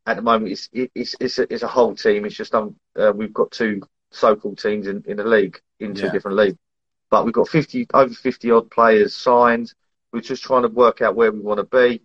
[0.07, 2.25] at the moment it's it's it's a, it's a whole team.
[2.27, 6.07] It's just um uh, we've got two so-called teams in, in the league in two
[6.07, 6.13] Yeah.
[6.13, 6.59] different leagues.
[7.11, 9.73] But we've got 50 over 50 odd players signed.
[10.13, 12.03] We're just trying to work out where we want to be.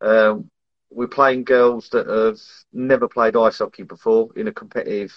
[0.00, 0.50] Um,
[0.90, 2.38] we're playing girls that have
[2.72, 5.14] never played ice hockey before in a competitive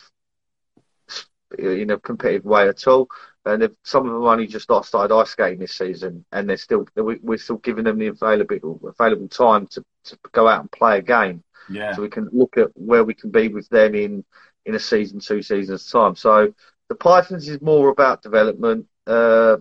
[1.57, 3.07] in a competitive way at all.
[3.45, 6.57] And if some of them only just start- started ice skating this season, and they're
[6.57, 10.71] still we- we're still giving them the available available time to, to go out and
[10.71, 11.93] play a game, yeah.
[11.95, 14.23] so we can look at where we can be with them in
[14.65, 16.15] in a season, two seasons time.
[16.15, 16.53] So
[16.89, 19.57] the Pythons is more about development, uh,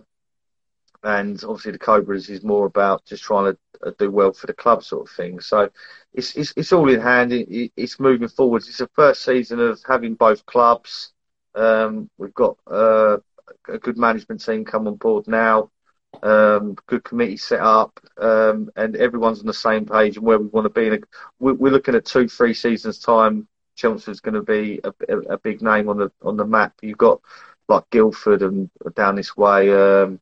[1.03, 4.53] and obviously the Cobras is more about just trying to uh, do well for the
[4.53, 5.39] club, sort of thing.
[5.39, 5.69] So
[6.13, 7.33] it's it's, it's all in hand.
[7.33, 8.67] It- it's moving forwards.
[8.69, 11.11] It's the first season of having both clubs.
[11.55, 13.17] Um, we've got uh,
[13.67, 15.71] a good management team come on board now.
[16.23, 20.47] Um, good committee set up, um, and everyone's on the same page and where we
[20.47, 21.01] want to be.
[21.39, 23.47] We're, looking at two, three seasons time.
[23.75, 26.73] Chelmsford's going to be a, a, big name on the on the map.
[26.81, 27.21] You've got
[27.69, 29.71] like Guildford and down this way.
[29.71, 30.19] Um,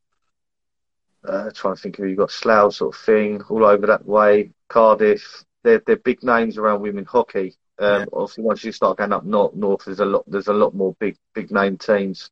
[1.27, 4.51] uh, trying to think who you've got Slough sort of thing all over that way.
[4.69, 5.43] Cardiff.
[5.63, 7.57] They're they're big names around women hockey.
[7.79, 8.05] Um, Yeah.
[8.13, 10.95] Obviously, once you start going up north, north, there's a lot there's a lot more
[10.99, 12.29] big big name teams.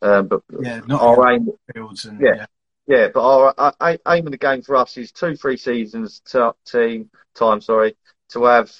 [0.00, 2.34] Um, but Yeah, not our aim fields and Yeah.
[2.36, 2.46] yeah.
[2.86, 6.20] yeah, but our, our our aim of the game for us is two, three seasons
[6.26, 7.60] to team time.
[7.60, 7.96] Sorry,
[8.30, 8.72] to have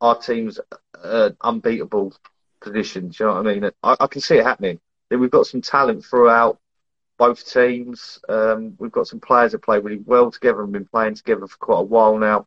[0.00, 0.58] our teams
[1.02, 2.14] uh, unbeatable
[2.60, 3.08] position.
[3.08, 3.70] Do you know what I mean?
[3.82, 4.80] I, I can see it happening.
[5.10, 6.58] We've got some talent throughout
[7.18, 8.18] both teams.
[8.28, 11.58] Um, we've got some players that play really well together and been playing together for
[11.58, 12.46] quite a while now.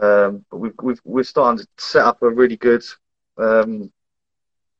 [0.00, 2.84] Um, but we've, we've, we're starting to set up a really good
[3.38, 3.92] um,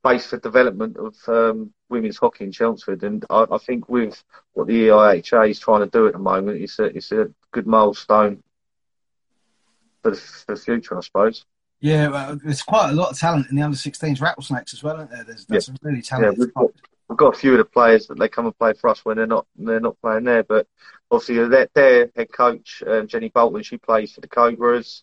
[0.04, 3.02] base for development of um, women's hockey in Chelmsford.
[3.02, 6.60] And I, I think with what the EIHA is trying to do at the moment,
[6.62, 8.42] it's a, it's a good milestone
[10.02, 11.44] for the, for the future, I suppose.
[11.80, 14.96] Yeah, well, there's quite a lot of talent in the under 16s rattlesnakes as well,
[14.96, 15.24] isn't there?
[15.24, 16.38] There's, there's some really Yeah, talented.
[16.38, 16.70] we've got,
[17.10, 19.16] we've got a few of the players that they come and play for us when
[19.16, 20.44] they're not they're not playing there.
[20.44, 20.68] But
[21.10, 25.02] obviously, their, their head coach um, Jenny Bolton, she plays for the Cobras,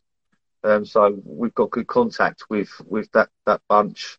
[0.64, 4.18] um, so we've got good contact with with that that bunch.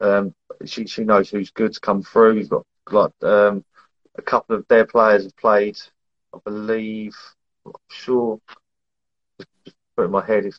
[0.00, 0.34] Um,
[0.66, 2.34] she she knows who's good to come through.
[2.34, 3.64] We've got like um,
[4.16, 5.78] a couple of their players have played,
[6.34, 7.16] I believe.
[7.64, 8.40] I'm sure.
[9.64, 10.44] Just put in my head.
[10.44, 10.58] If,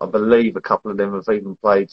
[0.00, 1.90] I believe a couple of them have even played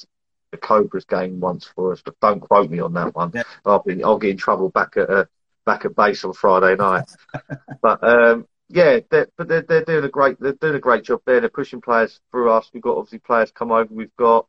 [0.51, 3.31] the Cobras game once for us, but don't quote me on that one.
[3.33, 3.43] Yeah.
[3.65, 5.25] I'll be I'll get in trouble back at uh,
[5.65, 7.09] back at base on Friday night.
[7.81, 11.21] but um, yeah, they're, but they're they're doing a great they're doing a great job
[11.25, 11.39] there.
[11.39, 12.69] They're pushing players through us.
[12.73, 13.93] We've got obviously players come over.
[13.93, 14.47] We've got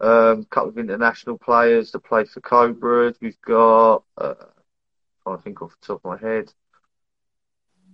[0.00, 3.16] um, a couple of international players that play for Cobras.
[3.20, 4.34] We've got uh,
[5.22, 6.52] trying to think off the top of my head.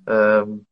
[0.06, 0.66] Um,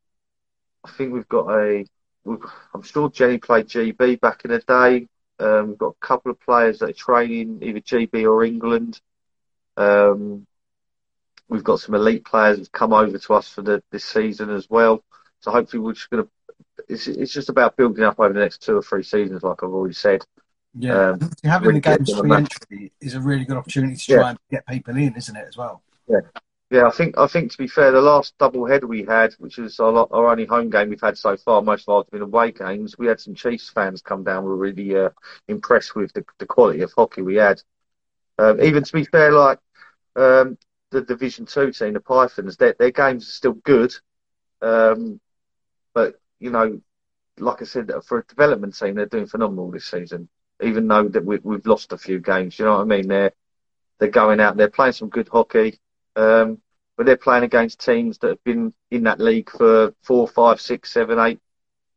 [0.85, 1.85] I think we've got a.
[2.27, 5.07] I'm sure Jenny played GB back in the day.
[5.39, 9.01] Um, we've got a couple of players that are training either GB or England.
[9.77, 10.47] Um,
[11.49, 14.69] we've got some elite players who've come over to us for the, this season as
[14.71, 15.05] well.
[15.41, 16.31] So hopefully we're just going to.
[16.89, 19.71] It's, it's just about building up over the next two or three seasons, like I've
[19.71, 20.23] already said.
[20.79, 23.57] Yeah, Um, having really the games get them a free entry is a really good
[23.57, 24.19] opportunity to Yeah.
[24.19, 25.83] try and get people in, isn't it, as well?
[26.09, 26.21] Yeah,
[26.73, 29.79] I think I think to be fair, the last double header we had, which is
[29.79, 32.51] our, our only home game we've had so far, most of ours have been away
[32.51, 32.99] games.
[32.99, 34.43] We had some Chiefs fans come down.
[34.45, 35.11] We were really uh,
[35.47, 37.63] impressed with the, the quality of hockey we had.
[38.39, 39.61] Um, even to be fair, like
[40.17, 40.59] um,
[40.91, 43.95] the Division Two team, the Pythons, their, their games are still good,
[44.61, 45.21] um,
[45.95, 46.81] but you know,
[47.39, 50.29] like I said, for a development team, they're doing phenomenal this season.
[50.63, 53.07] Even though that we, we've lost a few games, you know what I mean?
[53.09, 53.33] They're
[53.99, 55.79] they're going out, they're playing some good hockey.
[56.17, 56.61] Um,
[56.97, 60.93] but they're playing against teams that have been in that league for four, five, six,
[60.93, 61.39] seven, eight,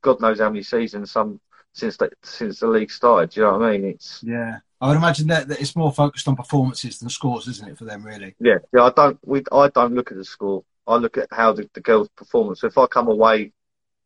[0.01, 1.11] God knows how many seasons.
[1.11, 1.39] Some
[1.73, 3.31] since the, since the league started.
[3.31, 3.85] Do you know what I mean?
[3.85, 4.57] It's yeah.
[4.81, 7.85] I would imagine that, that it's more focused on performances than scores, isn't it, for
[7.85, 8.03] them?
[8.03, 8.35] Really?
[8.39, 8.83] Yeah, yeah.
[8.83, 9.19] I don't.
[9.25, 10.63] We I don't look at the score.
[10.87, 12.61] I look at how the, the girls' performance.
[12.61, 13.51] So if I come away,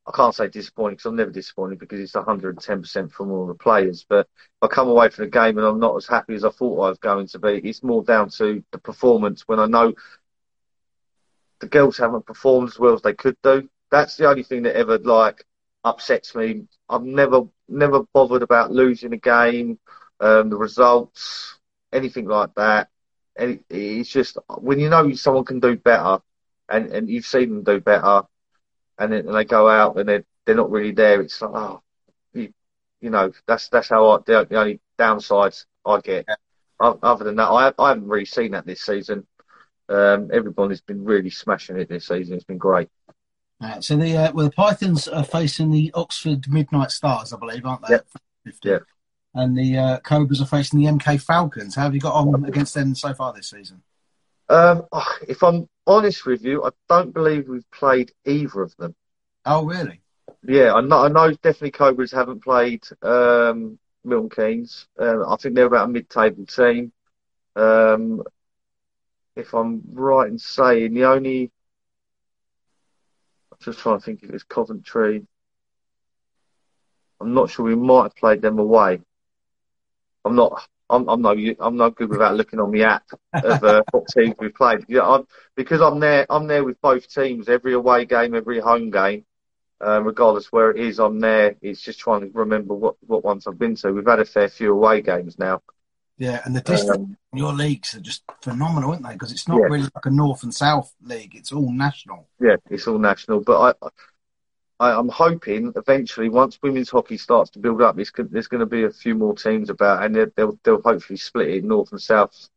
[0.06, 4.06] I can't say disappointed because I'm never disappointed because it's 110% from all the players.
[4.08, 4.28] But
[4.62, 6.89] I come away from the game and I'm not as happy as I thought I
[6.89, 9.94] was going to be, it's more down to the performance when I know
[11.62, 13.70] the girls haven't performed as well as they could do.
[13.92, 15.46] That's the only thing that ever like
[15.84, 16.68] upsets me.
[16.89, 19.80] I've never never bothered about losing a game,
[20.20, 21.58] um, the results,
[21.94, 22.89] anything like that.
[23.38, 26.20] And it's just when you know someone can do better,
[26.70, 28.24] and, and you've seen them do better,
[28.97, 31.21] and then and they go out and they're they're not really there.
[31.21, 31.82] It's like oh,
[32.34, 32.53] you,
[33.01, 36.27] you know that's that's how I the, the only downsides I get.
[36.79, 39.25] Other than that, I I haven't really seen that this season.
[39.89, 42.36] Um, everybody's been really smashing it this season.
[42.36, 42.89] It's been great.
[43.62, 47.65] Right, so the uh, well, the Pythons are facing the Oxford Midnight Stars, I believe,
[47.65, 47.99] aren't they?
[48.45, 48.51] Yeah.
[48.63, 48.79] yeah.
[49.36, 51.75] And the uh, Cobras are facing the MK Falcons.
[51.75, 53.82] How have you got on against them so far this season?
[54.49, 58.96] Um, oh, if I'm honest with you, I don't believe we've played either of them.
[59.46, 60.02] Oh, really?
[60.43, 61.04] Yeah, I know.
[61.04, 64.88] I know definitely Cobras haven't played um, Milton Keynes.
[64.98, 66.91] Um, I think they're about a mid-table team.
[67.56, 68.24] Um,
[69.36, 71.52] if I'm right in saying, the only
[73.52, 75.26] I'm just trying to think if it's Coventry.
[77.19, 77.65] I'm not sure.
[77.65, 79.02] We might have played them away.
[80.26, 80.67] I'm not.
[80.89, 81.36] I'm, I'm no.
[81.60, 84.86] I'm not good without looking on the app of uh, what teams we've played.
[84.88, 86.26] Yeah, I'm, because I'm there.
[86.30, 87.50] I'm there with both teams.
[87.50, 89.26] Every away game, every home game,
[89.82, 91.00] um, regardless where it is.
[91.00, 91.56] I'm there.
[91.62, 93.91] It's just trying to remember what what ones I've been to.
[93.91, 95.62] We've had a fair few away games now.
[96.17, 99.13] Yeah, and the distance um, in your leagues are just phenomenal, aren't they?
[99.13, 99.65] Because it's not yeah.
[99.65, 102.28] really like a north and south league; it's all national.
[102.39, 103.41] Yeah, it's all national.
[103.41, 103.88] But I,
[104.84, 108.84] I, am hoping eventually, once women's hockey starts to build up, there's going to be
[108.84, 112.50] a few more teams about, and they'll they'll hopefully split it north and south,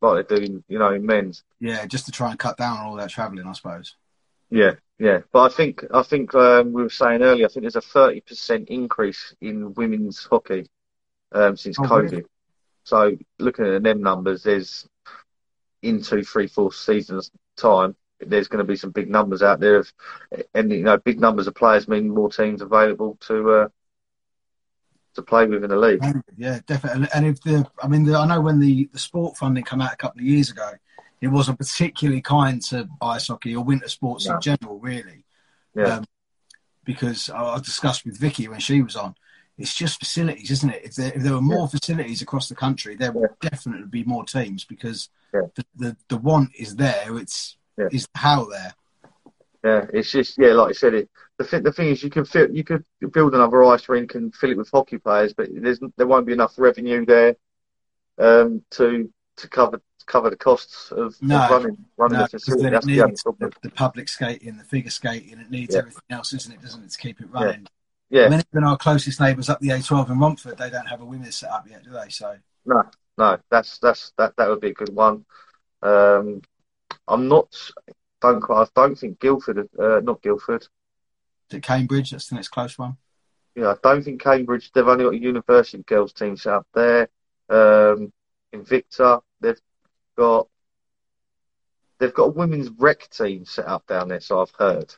[0.00, 1.42] like they're doing, you know, in men's.
[1.60, 3.96] Yeah, just to try and cut down on all that travelling, I suppose.
[4.50, 7.76] Yeah, yeah, but I think I think um, we were saying earlier, I think there's
[7.76, 10.68] a thirty percent increase in women's hockey
[11.32, 12.10] um, since oh, COVID.
[12.10, 12.24] Really?
[12.84, 14.86] So looking at them numbers, there's
[15.82, 19.76] in two, three, four seasons time, there's going to be some big numbers out there,
[19.76, 19.92] of,
[20.54, 23.68] and you know, big numbers of players mean more teams available to uh,
[25.14, 26.02] to play with in the league.
[26.36, 27.08] Yeah, definitely.
[27.14, 29.92] And if the, I mean, the, I know when the the sport funding came out
[29.92, 30.72] a couple of years ago,
[31.20, 35.24] it wasn't particularly kind to ice hockey or winter sports in general, really.
[35.74, 35.98] Yeah.
[35.98, 36.04] Um,
[36.84, 39.14] because I discussed with Vicky when she was on,
[39.56, 40.84] it's just facilities, isn't it?
[40.84, 41.78] If there, if there were more yeah.
[41.78, 43.50] facilities across the country, there would yeah.
[43.50, 45.42] definitely be more teams because yeah.
[45.54, 47.16] the, the, the want is there.
[47.18, 47.56] It's
[47.90, 48.74] is how there.
[49.64, 51.10] Yeah, it's just yeah, like I said, it.
[51.38, 54.34] The thing, the thing is, you can fit, you could build another ice rink and
[54.34, 57.36] fill it with hockey players, but there's there won't be enough revenue there
[58.18, 62.28] um, to to cover to cover the costs of, no, of running running no, the
[62.28, 62.70] facility.
[62.70, 66.60] That's the, the, the, public skating, the figure skating, it needs everything else, isn't it?
[66.60, 67.66] Doesn't it to keep it running?
[68.10, 68.26] Yeah.
[68.26, 71.04] I mean, even our closest neighbours up the A12 in Romford, they don't have a
[71.04, 72.10] women's set up yet, do they?
[72.10, 72.82] So no,
[73.16, 75.24] no, that's that's that that would be a good one.
[75.82, 76.42] Um,
[77.08, 77.54] I'm not
[78.20, 80.62] don't I don't think Guildford, uh, not Guildford.
[80.62, 82.10] Is it Cambridge?
[82.10, 82.96] That's the next close one.
[83.54, 84.70] Yeah, I don't think Cambridge.
[84.72, 87.08] They've only got a university girls team set up there.
[87.50, 88.12] Um,
[88.54, 89.60] Invicta, they've
[90.16, 90.48] got
[91.98, 94.20] they've got a women's rec team set up down there.
[94.20, 94.94] So I've heard.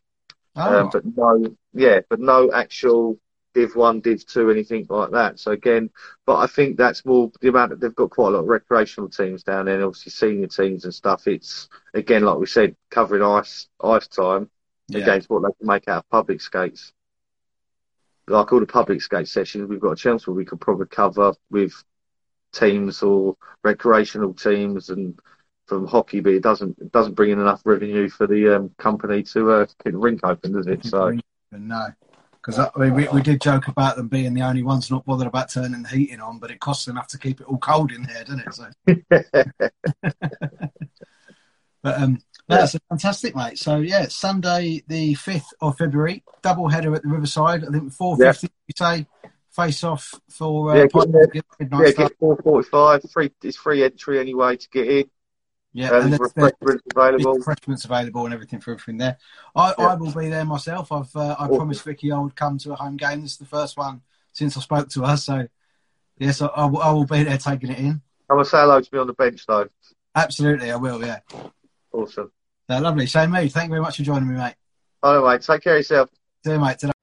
[0.56, 0.80] Oh.
[0.80, 3.18] Um, but no, yeah, but no actual
[3.54, 5.38] Div One, Div Two, anything like that.
[5.38, 5.90] So again,
[6.26, 9.08] but I think that's more the amount that they've got quite a lot of recreational
[9.08, 11.26] teams down there, and obviously senior teams and stuff.
[11.26, 14.50] It's again, like we said, covering ice ice time
[14.88, 15.00] yeah.
[15.00, 16.92] against what they can make out of public skates.
[18.26, 21.34] Like all the public skate sessions we've got a chance where we could probably cover
[21.50, 21.72] with
[22.52, 25.18] teams or recreational teams and
[25.66, 29.22] from hockey, but it doesn't it doesn't bring in enough revenue for the um, company
[29.22, 30.84] to uh, keep the rink open, does it?
[30.84, 31.16] So
[31.52, 31.86] no,
[32.44, 35.26] because I mean, we, we did joke about them being the only ones not bothered
[35.26, 38.02] about turning the heating on, but it costs enough to keep it all cold in
[38.02, 38.54] there, doesn't it?
[38.54, 40.10] So.
[41.82, 43.58] but um, that's fantastic, mate.
[43.58, 47.64] So yeah, Sunday the fifth of February, double header at the Riverside.
[47.64, 48.48] I think four fifty.
[48.48, 48.50] Yeah.
[48.66, 49.06] You say
[49.50, 53.02] face off for uh, yeah, get, yeah, get four forty five.
[53.10, 55.10] Free, it's free entry anyway to get in.
[55.76, 57.34] Yeah, um, and there's, refreshments available.
[57.34, 59.18] Refreshments available and everything for everything there.
[59.56, 59.86] I, yeah.
[59.86, 60.92] I will be there myself.
[60.92, 63.22] I've uh, I promised Vicky I would come to a home game.
[63.22, 64.00] This is the first one
[64.32, 65.16] since I spoke to her.
[65.16, 65.48] So
[66.16, 68.00] yes, I, I, will, I will be there taking it in.
[68.30, 69.68] I'm gonna say hello to me on the bench though.
[70.14, 71.04] Absolutely, I will.
[71.04, 71.18] Yeah.
[71.92, 72.30] Awesome.
[72.68, 73.06] Uh, lovely.
[73.06, 74.54] Shane Mead, thank you very much for joining me, mate.
[75.02, 76.08] All right, take care of yourself.
[76.44, 76.93] See you, mate.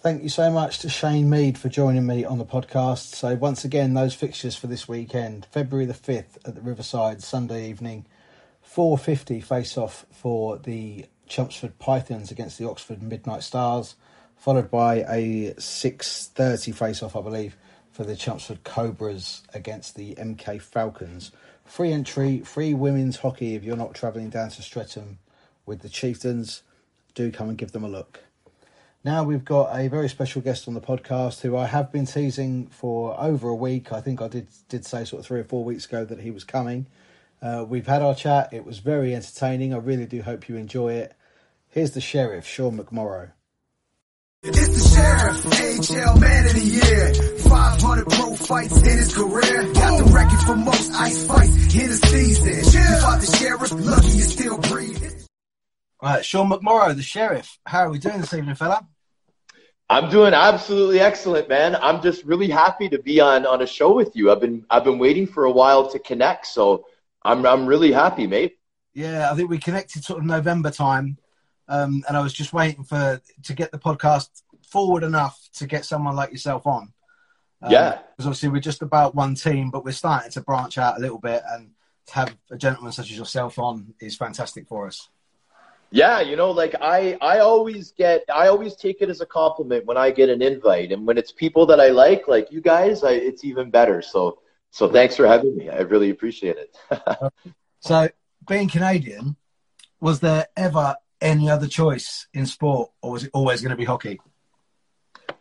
[0.00, 3.16] Thank you so much to Shane Mead for joining me on the podcast.
[3.16, 7.68] So, once again, those fixtures for this weekend February the 5th at the Riverside, Sunday
[7.68, 8.06] evening,
[8.64, 13.96] 4.50 face off for the Chelmsford Pythons against the Oxford Midnight Stars,
[14.36, 17.56] followed by a 6.30 face off, I believe,
[17.90, 21.32] for the Chelmsford Cobras against the MK Falcons.
[21.64, 25.18] Free entry, free women's hockey if you're not travelling down to Streatham
[25.66, 26.62] with the Chieftains.
[27.16, 28.20] Do come and give them a look.
[29.08, 32.66] Now we've got a very special guest on the podcast who I have been teasing
[32.66, 33.90] for over a week.
[33.90, 36.30] I think I did did say sort of three or four weeks ago that he
[36.30, 36.84] was coming.
[37.40, 38.52] Uh, we've had our chat.
[38.52, 39.72] It was very entertaining.
[39.72, 41.14] I really do hope you enjoy it.
[41.70, 43.30] Here's the sheriff, Sean McMorrow.
[44.42, 47.38] It's the sheriff, AHL man of the year.
[47.48, 49.72] 500 pro fights in his career.
[49.72, 52.80] Got the record for most ice fights in a season.
[52.82, 55.14] You fought the sheriff, lucky you still breathing.
[56.02, 57.58] Right, Sean McMorrow, the sheriff.
[57.64, 58.86] How are we doing this evening, fella?
[59.90, 61.74] I'm doing absolutely excellent, man.
[61.76, 64.30] I'm just really happy to be on on a show with you.
[64.30, 66.86] I've been I've been waiting for a while to connect, so
[67.22, 68.58] I'm I'm really happy, mate.
[68.94, 71.16] Yeah, I think we connected sort of November time,
[71.68, 74.28] um, and I was just waiting for to get the podcast
[74.62, 76.92] forward enough to get someone like yourself on.
[77.62, 77.98] Um, Yeah.
[78.16, 81.18] because obviously we're just about one team, but we're starting to branch out a little
[81.18, 81.70] bit, and
[82.08, 85.08] to have a gentleman such as yourself on is fantastic for us.
[85.90, 89.86] Yeah, you know, like I I always get I always take it as a compliment
[89.86, 93.02] when I get an invite, and when it's people that I like, like you guys,
[93.04, 94.02] I, it's even better.
[94.02, 95.70] So so thanks for having me.
[95.70, 96.76] I really appreciate it.
[97.80, 98.08] So,
[98.46, 99.36] being Canadian,
[100.00, 103.84] was there ever any other choice in sport, or was it always going to be
[103.84, 104.18] hockey?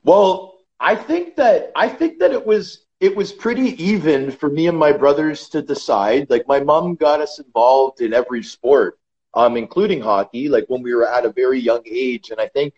[0.04, 4.68] Well, I think that I think that it was it was pretty even for me
[4.68, 6.30] and my brothers to decide.
[6.30, 9.00] Like my mom got us involved in every sport,
[9.38, 12.32] um, including hockey, like when we were at a very young age.
[12.32, 12.74] And I think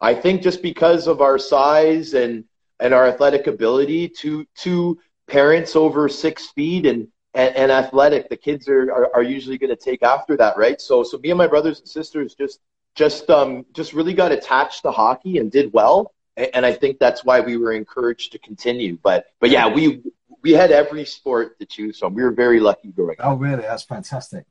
[0.00, 2.44] I think just because of our size and
[2.78, 8.36] and our athletic ability, two two parents over six feet and and, and athletic, the
[8.36, 10.80] kids are, are, are usually going to take after that, right?
[10.80, 12.60] So so me and my brothers and sisters just
[12.94, 17.24] just um just really got attached to hockey and did well and I think that's
[17.24, 18.98] why we were encouraged to continue.
[19.02, 20.02] But but yeah, we
[20.42, 22.14] we had every sport to choose from.
[22.14, 23.26] We were very lucky growing up.
[23.26, 23.62] Oh, really?
[23.62, 24.44] That's fantastic.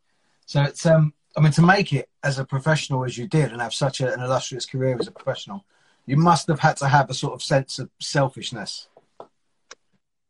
[0.48, 3.62] So it's um, I mean, to make it as a professional as you did and
[3.62, 5.66] have such a, an illustrious career as a professional,
[6.06, 8.88] you must have had to have a sort of sense of selfishness.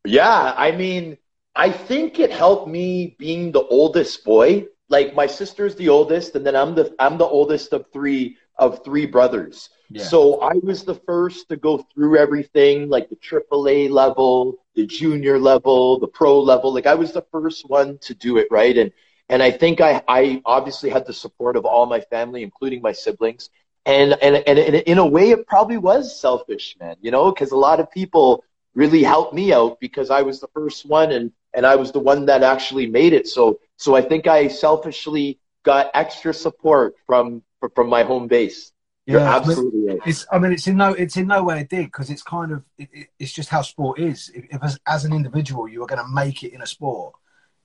[0.05, 1.17] Yeah, I mean,
[1.55, 4.67] I think it helped me being the oldest boy.
[4.89, 8.83] Like my sister's the oldest, and then I'm the I'm the oldest of three of
[8.83, 9.69] three brothers.
[9.89, 10.03] Yeah.
[10.03, 15.39] So I was the first to go through everything, like the AAA level, the junior
[15.39, 16.73] level, the pro level.
[16.73, 18.77] Like I was the first one to do it, right?
[18.77, 18.91] And
[19.29, 22.91] and I think I I obviously had the support of all my family, including my
[22.91, 23.49] siblings.
[23.85, 26.95] And and and, in a way, it probably was selfish, man.
[27.01, 30.47] You know, because a lot of people really helped me out because I was the
[30.53, 33.27] first one and and I was the one that actually made it.
[33.27, 38.71] So so I think I selfishly got extra support from from my home base.
[39.05, 39.99] You're Yeah, absolutely right.
[40.05, 42.51] It's, I mean, it's in no, it's in no way a dig because it's kind
[42.51, 44.31] of, it, it, it's just how sport is.
[44.33, 47.13] If, if as, as an individual you are going to make it in a sport,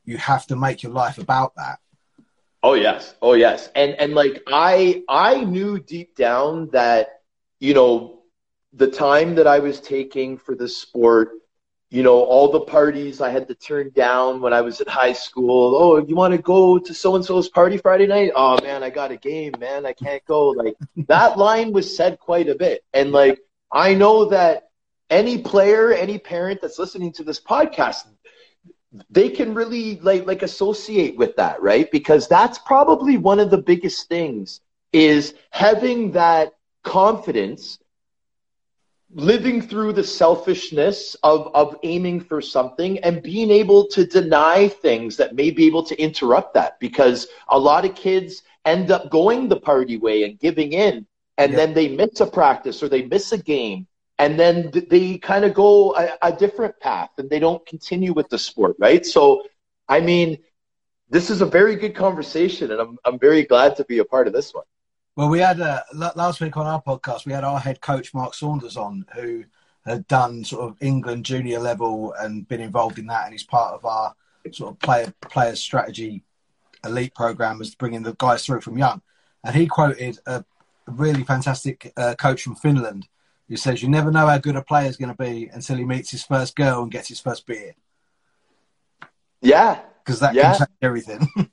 [0.04, 1.78] you have to make your life about that.
[2.62, 3.14] Oh yes.
[3.22, 3.70] Oh yes.
[3.74, 7.22] And and like I I knew deep down that
[7.58, 8.22] you know
[8.72, 11.30] the time that I was taking for the sport,
[11.90, 15.12] you know, all the parties I had to turn down when I was at high
[15.12, 15.74] school.
[15.74, 18.32] Oh, you want to go to so and so's party Friday night?
[18.34, 19.86] Oh man, I got a game, man.
[19.86, 20.50] I can't go.
[20.50, 20.76] Like
[21.08, 22.84] that line was said quite a bit.
[22.92, 23.40] And like
[23.72, 24.70] I know that
[25.08, 28.06] any player, any parent that's listening to this podcast
[29.10, 33.58] they can really like like associate with that right because that's probably one of the
[33.58, 34.60] biggest things
[34.92, 36.52] is having that
[36.84, 37.78] confidence
[39.14, 45.16] living through the selfishness of of aiming for something and being able to deny things
[45.16, 49.48] that may be able to interrupt that because a lot of kids end up going
[49.48, 51.06] the party way and giving in
[51.38, 51.58] and Yeah.
[51.58, 53.86] then they miss a practice or they miss a game
[54.20, 58.28] and then they kind of go a, a different path and they don't continue with
[58.28, 59.42] the sport right so
[59.88, 60.38] i mean
[61.08, 64.26] this is a very good conversation and i'm, I'm very glad to be a part
[64.28, 64.68] of this one
[65.16, 65.82] Well, we had uh,
[66.14, 69.44] last week on our podcast, we had our head coach Mark Saunders on, who
[69.84, 73.74] had done sort of England junior level and been involved in that, and he's part
[73.74, 74.14] of our
[74.52, 76.22] sort of player player strategy
[76.84, 79.02] elite program, as bringing the guys through from young.
[79.44, 80.44] And he quoted a
[80.86, 83.08] really fantastic uh, coach from Finland
[83.50, 85.84] who says, "You never know how good a player is going to be until he
[85.84, 87.74] meets his first girl and gets his first beer,
[89.42, 90.52] yeah because that Yeah.
[90.52, 91.28] can change everything."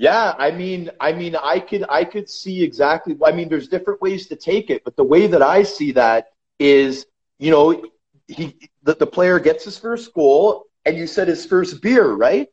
[0.00, 3.16] Yeah, I mean, I mean, I could, I could see exactly.
[3.26, 6.28] I mean, there's different ways to take it, but the way that I see that
[6.60, 7.06] is,
[7.40, 7.82] you know,
[8.28, 12.48] he, the, the player gets his first goal, and you said his first beer, right?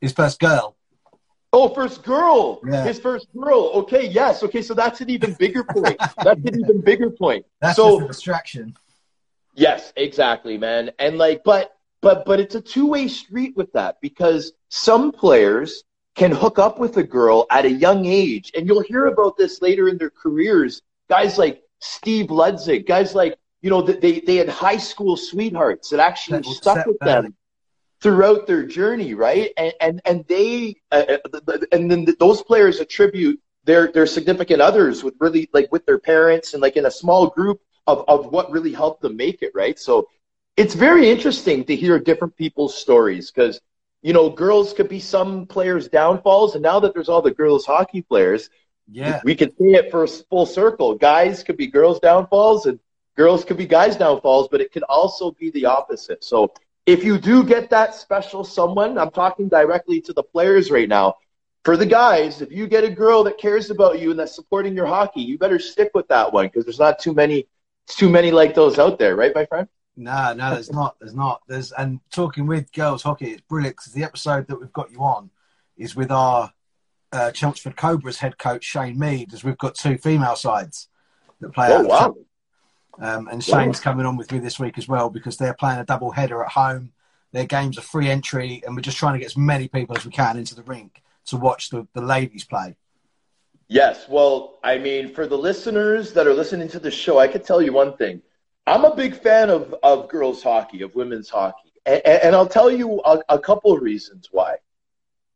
[0.00, 0.77] His first girl.
[1.52, 2.60] Oh, first girl.
[2.64, 2.84] Yeah.
[2.84, 3.70] His first girl.
[3.74, 4.42] Okay, yes.
[4.42, 5.98] Okay, so that's an even bigger point.
[6.22, 7.46] that's an even bigger point.
[7.60, 8.76] That's so distraction.
[9.54, 10.90] Yes, exactly, man.
[10.98, 15.84] And like, but but but it's a two way street with that because some players
[16.14, 19.62] can hook up with a girl at a young age, and you'll hear about this
[19.62, 20.82] later in their careers.
[21.08, 26.00] Guys like Steve Ludzik, guys like you know they they had high school sweethearts that
[26.00, 27.34] actually That stuck with them.
[28.00, 29.52] Throughout their journey, right?
[29.56, 31.18] And and and they uh,
[31.48, 35.98] uh, and then those players attribute their their significant others with really like with their
[35.98, 39.52] parents and like in a small group of of what really helped them make it,
[39.54, 39.78] right?
[39.78, 40.08] So
[40.56, 43.60] it's very interesting to hear different people's stories because
[44.02, 47.66] you know girls could be some players' downfalls, and now that there's all the girls
[47.66, 48.48] hockey players,
[48.88, 49.20] Yeah.
[49.24, 50.94] we could see it for full circle.
[50.94, 52.78] Guys could be girls' downfalls, and
[53.16, 56.22] girls could be guys' downfalls, but it could also be the opposite.
[56.24, 56.52] So
[56.88, 61.16] if you do get that special someone, I'm talking directly to the players right now.
[61.62, 64.74] For the guys, if you get a girl that cares about you and that's supporting
[64.74, 67.46] your hockey, you better stick with that one because there's not too many,
[67.88, 69.68] too many like those out there, right, my friend?
[69.98, 70.96] No, no, there's not.
[70.98, 71.42] There's not.
[71.46, 75.00] There's and talking with girls hockey, it's brilliant because the episode that we've got you
[75.00, 75.28] on
[75.76, 76.50] is with our
[77.12, 80.88] uh, Chelmsford Cobras head coach Shane Mead, as we've got two female sides
[81.40, 81.68] that play.
[81.70, 82.14] Oh out wow,
[83.00, 85.84] Um, and Shane's coming on with me this week as well because they're playing a
[85.84, 86.92] double header at home.
[87.32, 90.04] Their games are free entry, and we're just trying to get as many people as
[90.04, 92.76] we can into the rink to watch the, the ladies play.
[93.68, 94.06] Yes.
[94.08, 97.60] Well, I mean, for the listeners that are listening to the show, I could tell
[97.60, 98.22] you one thing.
[98.66, 101.72] I'm a big fan of, of girls hockey, of women's hockey.
[101.84, 104.56] And, and I'll tell you a, a couple of reasons why.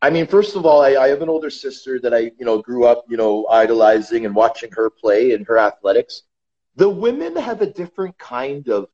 [0.00, 2.60] I mean, first of all, I, I have an older sister that I, you know,
[2.60, 6.22] grew up, you know, idolizing and watching her play and her athletics.
[6.76, 8.88] The women have a different kind of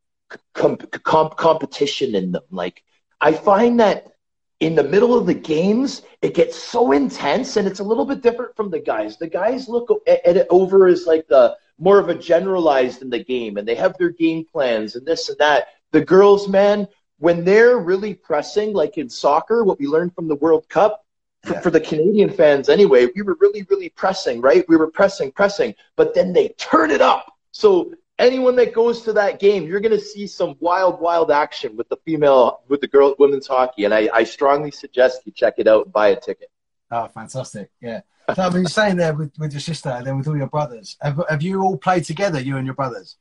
[0.54, 2.42] com- com- competition in them.
[2.50, 2.82] Like,
[3.20, 4.12] I find that
[4.60, 8.22] in the middle of the games, it gets so intense, and it's a little bit
[8.22, 9.16] different from the guys.
[9.16, 13.10] The guys look at at it over as like the more of a generalized in
[13.10, 15.68] the game, and they have their game plans and this and that.
[15.92, 20.34] The girls, man, when they're really pressing, like in soccer, what we learned from the
[20.34, 21.04] World Cup,
[21.44, 21.60] for, Yeah.
[21.60, 24.64] for the Canadian fans anyway, we were really, really pressing, right?
[24.68, 27.32] We were pressing, pressing, but then they turn it up.
[27.58, 31.76] So anyone that goes to that game, you're going to see some wild, wild action
[31.76, 35.54] with the female, with the girl, women's hockey, and I, I strongly suggest you check
[35.58, 36.52] it out and buy a ticket.
[36.92, 37.72] Oh, fantastic!
[37.80, 38.02] Yeah.
[38.32, 40.46] So I mean, you're saying there with, with your sister and then with all your
[40.46, 43.16] brothers, have, have you all played together, you and your brothers?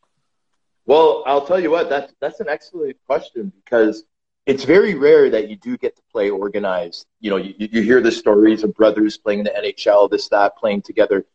[0.86, 4.04] Well, I'll tell you what, that's that's an excellent question because
[4.46, 7.08] it's very rare that you do get to play organized.
[7.22, 10.58] You know, you, you hear the stories of brothers playing in the NHL, this, that,
[10.58, 11.26] playing together.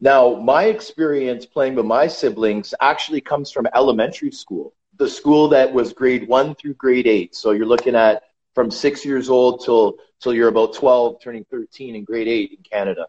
[0.00, 5.72] Now, my experience playing with my siblings actually comes from elementary school, the school that
[5.72, 7.34] was grade one through grade eight.
[7.34, 8.22] So you're looking at
[8.54, 12.62] from six years old till till you're about 12, turning 13 in grade eight in
[12.62, 13.06] Canada.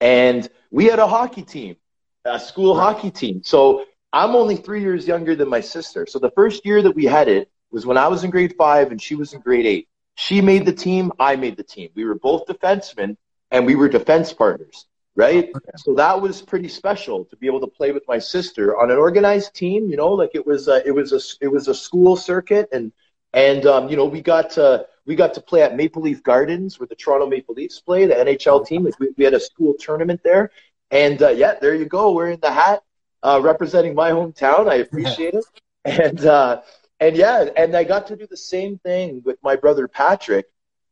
[0.00, 1.76] And we had a hockey team,
[2.24, 3.42] a school hockey team.
[3.44, 6.06] So I'm only three years younger than my sister.
[6.06, 8.90] So the first year that we had it was when I was in grade five
[8.90, 9.88] and she was in grade eight.
[10.16, 11.90] She made the team, I made the team.
[11.94, 13.16] We were both defensemen
[13.50, 14.86] and we were defense partners,
[15.20, 15.50] right?
[15.54, 15.70] Okay.
[15.76, 18.96] So that was pretty special to be able to play with my sister on an
[18.96, 19.90] organized team.
[19.90, 22.90] You know, like it was a, it was a it was a school circuit and
[23.34, 26.80] and um, you know we got to we got to play at Maple Leaf Gardens
[26.80, 28.84] where the Toronto Maple Leafs play the NHL team.
[28.84, 30.50] Like we, we had a school tournament there,
[30.90, 32.12] and uh, yeah, there you go.
[32.12, 32.82] We're in the hat
[33.22, 34.68] uh, representing my hometown.
[34.70, 35.44] I appreciate it,
[35.84, 36.62] and uh,
[36.98, 40.46] and yeah, and I got to do the same thing with my brother Patrick,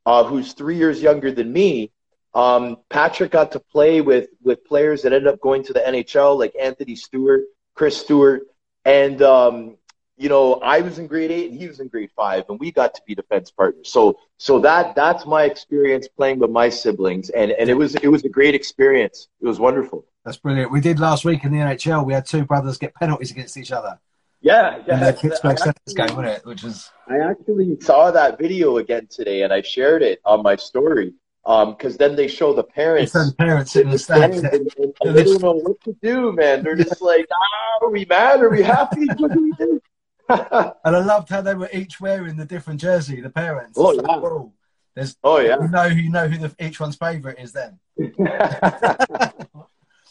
[0.05, 1.93] uh, who's three years younger than me.
[2.35, 6.39] Um, Patrick got to play with with players that ended up going to the NHL,
[6.39, 7.43] like Anthony Stewart,
[7.75, 8.43] Chris Stewart,
[8.85, 9.77] and um,
[10.19, 12.73] you know, I was in grade eight and he was in grade five, and we
[12.73, 13.89] got to be defense partners.
[13.91, 18.09] So, so that that's my experience playing with my siblings, and and it was it
[18.09, 19.29] was a great experience.
[19.41, 20.05] It was wonderful.
[20.25, 20.73] That's brilliant.
[20.73, 22.05] We did last week in the NHL.
[22.05, 23.99] We had two brothers get penalties against each other
[24.41, 25.13] Yeah, yeah.
[25.13, 26.45] the Pittsburgh Senators game, wasn't it?
[26.45, 30.57] Which was I actually saw that video again today, and I shared it on my
[30.57, 31.15] story.
[31.49, 33.17] Um, because then they show the parents.
[33.39, 34.37] parents in the stands.
[34.37, 36.63] and, and, and they don't know what to do, man.
[36.63, 38.43] They're just like, ah, are we mad?
[38.43, 39.07] Are we happy?
[39.17, 39.81] What do we do?
[40.31, 43.79] And I loved how they were each wearing the different jersey, the parents.
[43.79, 44.51] Oh, yeah.
[44.95, 45.57] There's, oh yeah.
[45.63, 47.79] you know who you know who the, each one's favourite is then.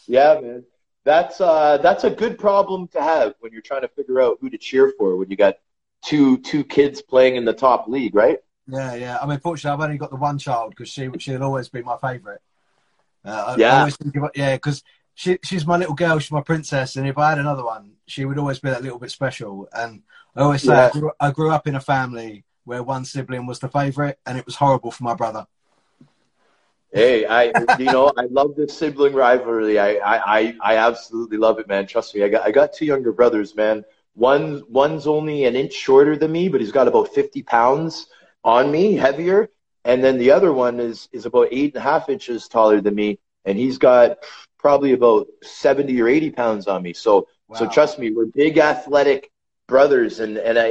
[0.08, 0.64] yeah, man.
[1.04, 4.50] That's uh that's a good problem to have when you're trying to figure out who
[4.50, 5.58] to cheer for when you got
[6.02, 8.38] two two kids playing in the top league, right?
[8.68, 9.18] Yeah, yeah.
[9.20, 11.96] I mean, fortunately, I've only got the one child because she she'll always be my
[11.96, 12.40] favourite.
[13.24, 13.78] Uh, Yeah.
[13.78, 14.82] always think about, yeah, because
[15.14, 18.24] she, she's my little girl, she's my princess, and if I had another one, she
[18.24, 19.68] would always be that little bit special.
[19.72, 20.02] And
[20.36, 20.86] I always say, Yeah.
[20.86, 24.38] I, grew, I grew up in a family where one sibling was the favourite, and
[24.38, 25.46] it was horrible for my brother.
[26.92, 29.78] Hey, I you know I love this sibling rivalry.
[29.78, 31.86] I, I I I absolutely love it, man.
[31.86, 32.22] Trust me.
[32.22, 33.84] I got I got two younger brothers, man.
[34.14, 38.06] One one's only an inch shorter than me, but he's got about fifty pounds
[38.48, 39.50] on me, heavier.
[39.84, 42.94] And then the other one is is about eight and a half inches taller than
[42.94, 44.18] me, and he's got
[44.58, 46.92] probably about seventy or eighty pounds on me.
[46.92, 49.30] So so trust me, we're big athletic
[49.66, 50.68] brothers, and and I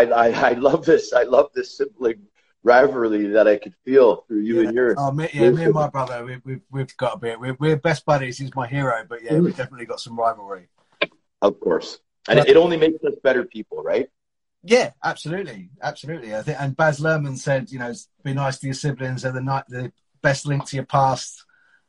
[0.00, 1.12] I I, I love this.
[1.12, 2.22] I love this sibling
[2.66, 4.68] rivalry that I could feel through you yeah.
[4.68, 4.96] and yours.
[4.98, 7.38] Oh, me, yeah, me and my brother, we, we've, we've got a bit.
[7.38, 8.38] We're, we're best buddies.
[8.38, 9.44] He's my hero, but yeah, Mm.
[9.44, 10.68] we've definitely got some rivalry.
[11.42, 12.00] Of course.
[12.28, 14.08] And it only makes us better people, right?
[14.62, 16.34] Yeah, absolutely, absolutely.
[16.34, 17.92] I think, and Baz Luhrmann said, you know,
[18.24, 19.22] be nice to your siblings.
[19.22, 19.92] They're the night, the
[20.22, 21.44] best link to your past,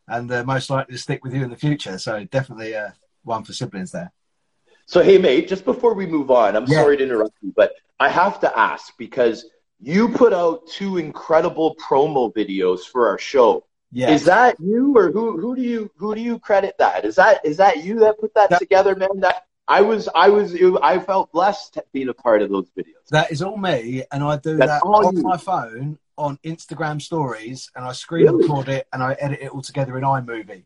[0.08, 1.98] and they're most likely to stick with you in the future.
[1.98, 2.90] So definitely, uh,
[3.24, 4.12] one for siblings there.
[4.86, 6.82] So, hey, mate, just before we move on, I'm Yeah.
[6.82, 9.46] sorry to interrupt you, but I have to ask because
[9.82, 13.64] you put out two incredible promo videos for our show.
[13.92, 15.40] Yeah, Is that you, or who?
[15.40, 17.06] Who do you who do you credit that?
[17.06, 19.10] Is that is that you that put that That- together, man?
[19.22, 23.08] That I was I was I felt blessed being a part of those videos.
[23.12, 25.24] that is all me, and I do That's that on you.
[25.24, 28.44] my phone on Instagram stories, and I screen Really?
[28.44, 30.64] record it and I edit it all together in iMovie.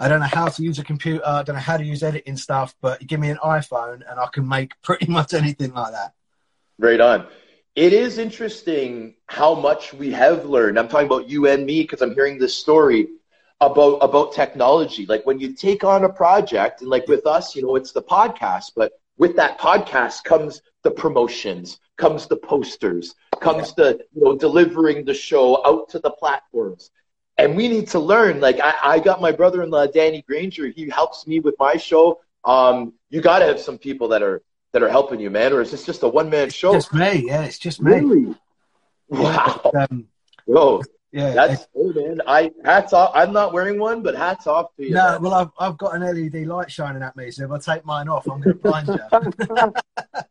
[0.00, 1.22] I don't know how to use a computer.
[1.26, 4.20] I don't know how to use editing stuff, but you give me an iPhone and
[4.20, 6.12] I can make pretty much anything like that.
[6.78, 7.26] Right on.
[7.74, 10.78] It is interesting how much we have learned.
[10.78, 13.08] I'm talking about you and me because I'm hearing this story
[13.60, 15.06] about about technology.
[15.06, 18.02] Like when you take on a project, and like with us, you know, it's the
[18.02, 24.36] podcast, but with that podcast comes the promotions, comes the posters, comes the you know
[24.36, 26.90] delivering the show out to the platforms.
[27.36, 28.40] And we need to learn.
[28.40, 30.68] Like I, I got my brother-in-law Danny Granger.
[30.68, 32.20] He helps me with my show.
[32.44, 34.42] Um, you got to have some people that are
[34.72, 35.52] that are helping you, man.
[35.52, 36.72] Or is this just a one-man show?
[36.72, 37.92] Just me, yeah, it's just me.
[37.92, 38.34] Really?
[39.08, 39.70] Wow.
[39.74, 40.06] Um,
[40.46, 40.82] Yo,
[41.12, 42.20] yeah, that's cool, man.
[42.26, 43.12] I hats off.
[43.14, 44.94] I'm not wearing one, but hats off to you.
[44.94, 45.22] No, man.
[45.22, 48.08] well, I've, I've got an LED light shining at me, so if I take mine
[48.08, 49.72] off, I'm going to blind you.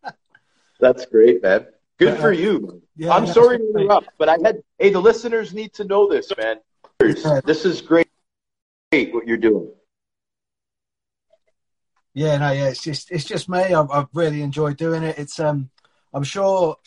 [0.80, 1.68] That's great, man.
[1.98, 2.22] Good Yeah.
[2.22, 2.82] for you.
[2.96, 6.32] Yeah, I'm sorry to interrupt, but I had hey, the listeners need to know this,
[6.38, 6.58] man.
[7.00, 8.08] This is great.
[8.92, 9.72] Great what you're doing.
[12.14, 13.60] Yeah, no, yeah, it's just it's just me.
[13.60, 15.18] I've, I've really enjoyed doing it.
[15.20, 15.70] It's um,
[16.14, 16.78] I'm sure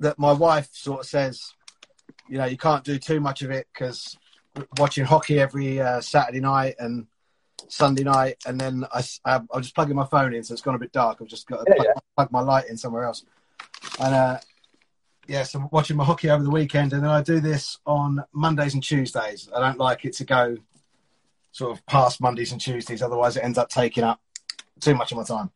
[0.00, 1.52] that my wife sort of says,
[2.28, 4.16] you know, you can't do too much of it because
[4.78, 7.06] watching hockey every uh, Saturday night and
[7.68, 10.74] Sunday night, and then I, I, I'm just plugging my phone in, so it's gone
[10.74, 11.18] a bit dark.
[11.20, 13.24] I've just got to Yeah, plug, plug my light in somewhere else.
[14.00, 14.38] And uh,
[15.26, 18.24] yeah, so I'm watching my hockey over the weekend, and then I do this on
[18.32, 19.48] Mondays and Tuesdays.
[19.54, 20.56] I don't like it to go
[21.52, 24.20] sort of past Mondays and Tuesdays, otherwise it ends up taking up
[24.80, 25.50] too much of my time.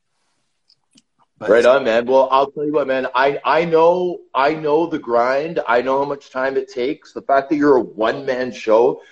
[1.43, 2.07] But Right on, man.
[2.07, 3.09] Well, I'll tell you what, man.
[3.17, 5.59] I I know I know the grind.
[5.67, 7.13] I know how much time it takes.
[7.13, 9.03] The fact that you're a one man show,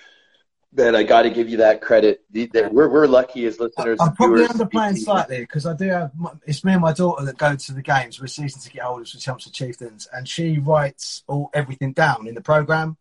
[0.73, 2.23] man, I got to give you that credit.
[2.31, 3.99] The, that we're we're lucky as listeners.
[3.99, 4.51] I'm probably viewers.
[4.53, 7.73] underplaying slightly because I do have my- it's me and my daughter that go to
[7.73, 8.21] the games.
[8.21, 12.41] We're season ticket holders for Chelmsford Chieftains, and she writes all everything down in the
[12.41, 12.95] program.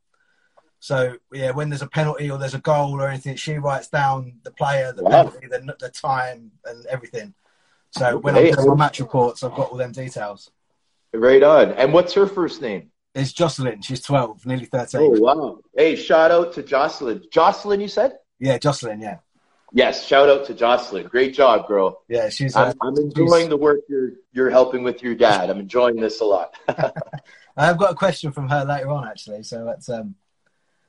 [0.80, 4.40] So yeah, when there's a penalty or there's a goal or anything, she writes down
[4.42, 5.24] the player, the Wow.
[5.28, 7.34] penalty, the, the time, and everything.
[7.92, 8.50] So when Okay.
[8.50, 10.50] I'm doing my match reports, I've got all them details.
[11.12, 11.72] Right on.
[11.72, 12.90] And what's her first name?
[13.14, 13.82] It's Jocelyn.
[13.82, 15.00] She's 12, nearly 13.
[15.02, 15.58] Oh wow!
[15.76, 17.24] Hey, shout out to Jocelyn.
[17.32, 18.12] Jocelyn, you said?
[18.38, 19.00] Yeah, Jocelyn.
[19.00, 19.16] Yeah,
[19.72, 20.06] Yes.
[20.06, 21.08] Shout out to Jocelyn.
[21.08, 22.02] Great job, girl.
[22.08, 22.28] yeah.
[22.28, 22.54] She's.
[22.54, 25.50] Uh, I'm, I'm enjoying the work you're you're helping with your dad.
[25.50, 26.54] I'm enjoying this a lot.
[27.56, 29.42] I've got a question from her later on, actually.
[29.42, 30.14] So that's um,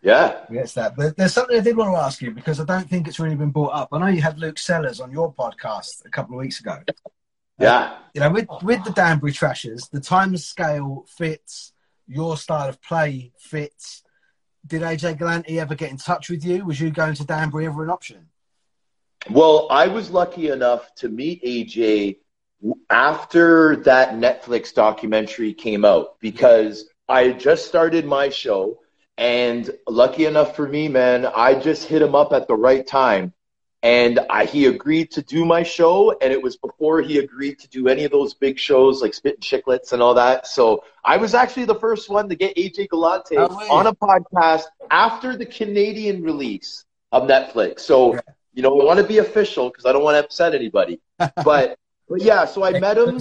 [0.01, 0.45] yeah.
[0.49, 0.95] to that.
[0.95, 3.35] But there's something I did want to ask you because I don't think it's really
[3.35, 3.89] been brought up.
[3.91, 6.79] I know you had Luke Sellers on your podcast a couple of weeks ago.
[7.59, 7.77] Yeah.
[7.77, 11.73] Uh, you know, with with the Danbury Trashers, the time scale fits,
[12.07, 14.03] your style of play fits.
[14.65, 16.65] Did AJ Galante ever get in touch with you?
[16.65, 18.29] Was you going to Danbury ever an option?
[19.29, 22.17] Well, I was lucky enough to meet AJ
[22.89, 28.79] after that Netflix documentary came out because I had just started my show.
[29.17, 33.33] And lucky enough for me, man, I just hit him up at the right time.
[33.83, 36.11] And I, he agreed to do my show.
[36.11, 39.41] And it was before he agreed to do any of those big shows like Spittin'
[39.41, 40.45] Chiclets and all that.
[40.47, 44.65] So I was actually the first one to get AJ Galante Oh, on a podcast
[44.91, 47.79] after the Canadian release of Netflix.
[47.81, 48.19] So,
[48.53, 50.99] you know, I want to be official because I don't want to upset anybody.
[51.43, 51.77] But,
[52.09, 53.19] but yeah, so I met him,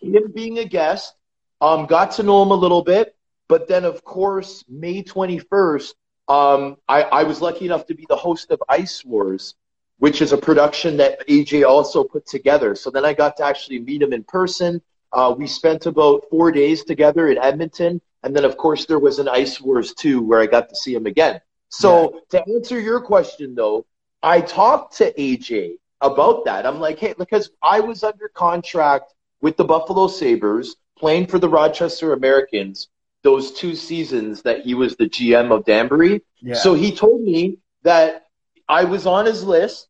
[0.00, 1.14] him being a guest,
[1.60, 3.14] um, got to know him a little bit.
[3.48, 5.94] But then, of course, May 21st,
[6.28, 9.54] um, I, I was lucky enough to be the host of Ice Wars,
[9.98, 12.74] which is a production that AJ also put together.
[12.74, 14.80] So then I got to actually meet him in person.
[15.12, 18.00] Uh, we spent about four days together in Edmonton.
[18.22, 20.94] And then, of course, there was an Ice Wars 2 where I got to see
[20.94, 21.40] him again.
[21.68, 22.40] So yeah.
[22.40, 23.86] to answer your question, though,
[24.22, 26.66] I talked to AJ about that.
[26.66, 31.48] I'm like, hey, because I was under contract with the Buffalo Sabres playing for the
[31.48, 32.88] Rochester Americans
[33.22, 36.22] those two seasons that he was the GM of Danbury.
[36.40, 36.54] Yeah.
[36.54, 38.26] So he told me that
[38.68, 39.88] I was on his list,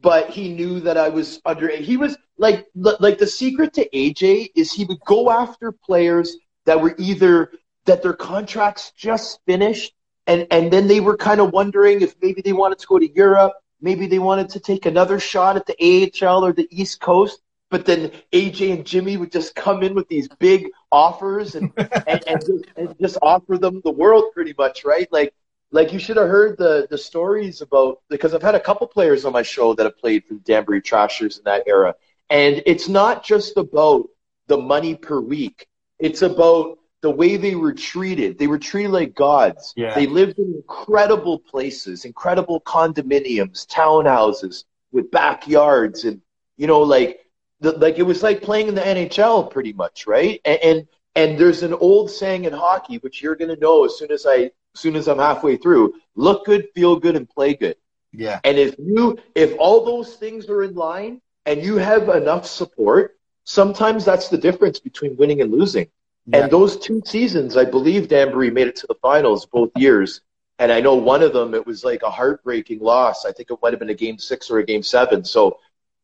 [0.00, 1.68] but he knew that I was under.
[1.68, 6.80] He was like like the secret to AJ is he would go after players that
[6.80, 7.52] were either
[7.86, 9.92] that their contracts just finished
[10.26, 13.12] and and then they were kind of wondering if maybe they wanted to go to
[13.12, 17.40] Europe, maybe they wanted to take another shot at the AHL or the East Coast.
[17.70, 22.22] But then AJ and Jimmy would just come in with these big offers and, and,
[22.26, 25.10] and, just, and just offer them the world pretty much, right?
[25.12, 25.34] Like
[25.70, 29.24] like you should have heard the the stories about because I've had a couple players
[29.24, 31.94] on my show that have played for the Danbury Trashers in that era,
[32.30, 34.08] and it's not just about
[34.46, 35.66] the money per week.
[35.98, 38.38] It's about the way they were treated.
[38.38, 39.72] They were treated like gods.
[39.76, 39.94] Yeah.
[39.94, 46.20] They lived in incredible places, incredible condominiums, townhouses with backyards, and
[46.56, 47.20] you know, like
[47.60, 50.40] the, like it was like playing in the NHL pretty much, right?
[50.44, 53.98] And, and and there's an old saying in hockey, which you're going to know as
[53.98, 57.54] soon as I as soon as I'm halfway through: look good, feel good, and play
[57.54, 57.76] good.
[58.12, 58.40] Yeah.
[58.44, 63.18] And if you if all those things are in line and you have enough support,
[63.44, 65.88] sometimes that's the difference between winning and losing.
[66.26, 66.42] Yeah.
[66.42, 70.20] And those two seasons, I believe Danbury made it to the finals both years.
[70.58, 73.24] And I know one of them, it was like a heartbreaking loss.
[73.24, 75.24] I think it might have been a game six or a game seven.
[75.24, 75.60] So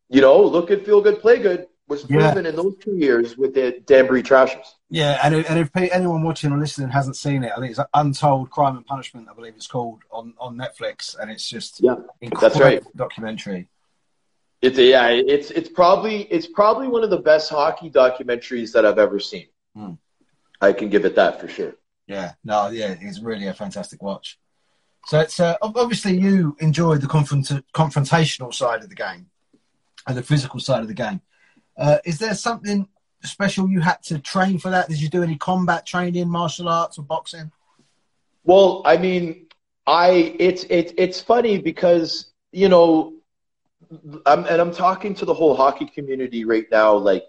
[0.09, 2.50] you know, look good, feel good, play good was proven yeah.
[2.50, 4.76] in those two years with the Danbury Trashers.
[4.88, 8.50] Yeah, and, and if anyone watching or listening hasn't seen it, I think it's Untold
[8.50, 11.96] Crime and Punishment, I believe it's called on, on Netflix, and it's just yeah,
[12.40, 12.82] that's right.
[12.96, 13.68] documentary.
[14.62, 18.98] It's yeah, it's it's probably it's probably one of the best hockey documentaries that I've
[18.98, 19.48] ever seen.
[19.76, 19.92] Hmm.
[20.61, 21.74] I can give it that for sure.
[22.07, 24.38] Yeah, no, yeah, it's really a fantastic watch.
[25.07, 29.26] So it's uh, obviously you enjoy the confront- confrontational side of the game
[30.07, 31.20] and the physical side of the game.
[31.76, 32.88] Uh, is there something
[33.22, 34.88] special you had to train for that?
[34.88, 37.50] Did you do any combat training, martial arts, or boxing?
[38.44, 39.46] Well, I mean,
[39.86, 43.14] I it's it's it's funny because you know,
[44.26, 46.94] I'm, and I'm talking to the whole hockey community right now.
[46.94, 47.24] Like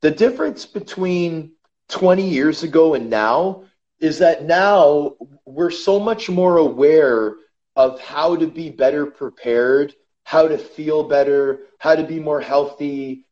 [0.00, 1.52] the difference between
[1.88, 3.64] 20 years ago and now
[4.00, 7.36] is that now we're so much more aware
[7.76, 9.94] of how to be better prepared
[10.24, 13.26] how to feel better, how to be more healthy,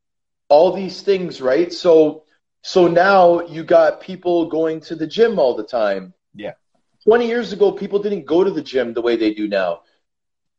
[0.48, 1.72] all these things, right?
[1.72, 2.24] So
[2.62, 6.14] so now you got people going to the gym all the time.
[6.34, 6.52] Yeah.
[7.04, 9.80] 20 years ago people didn't go to the gym the way they do now.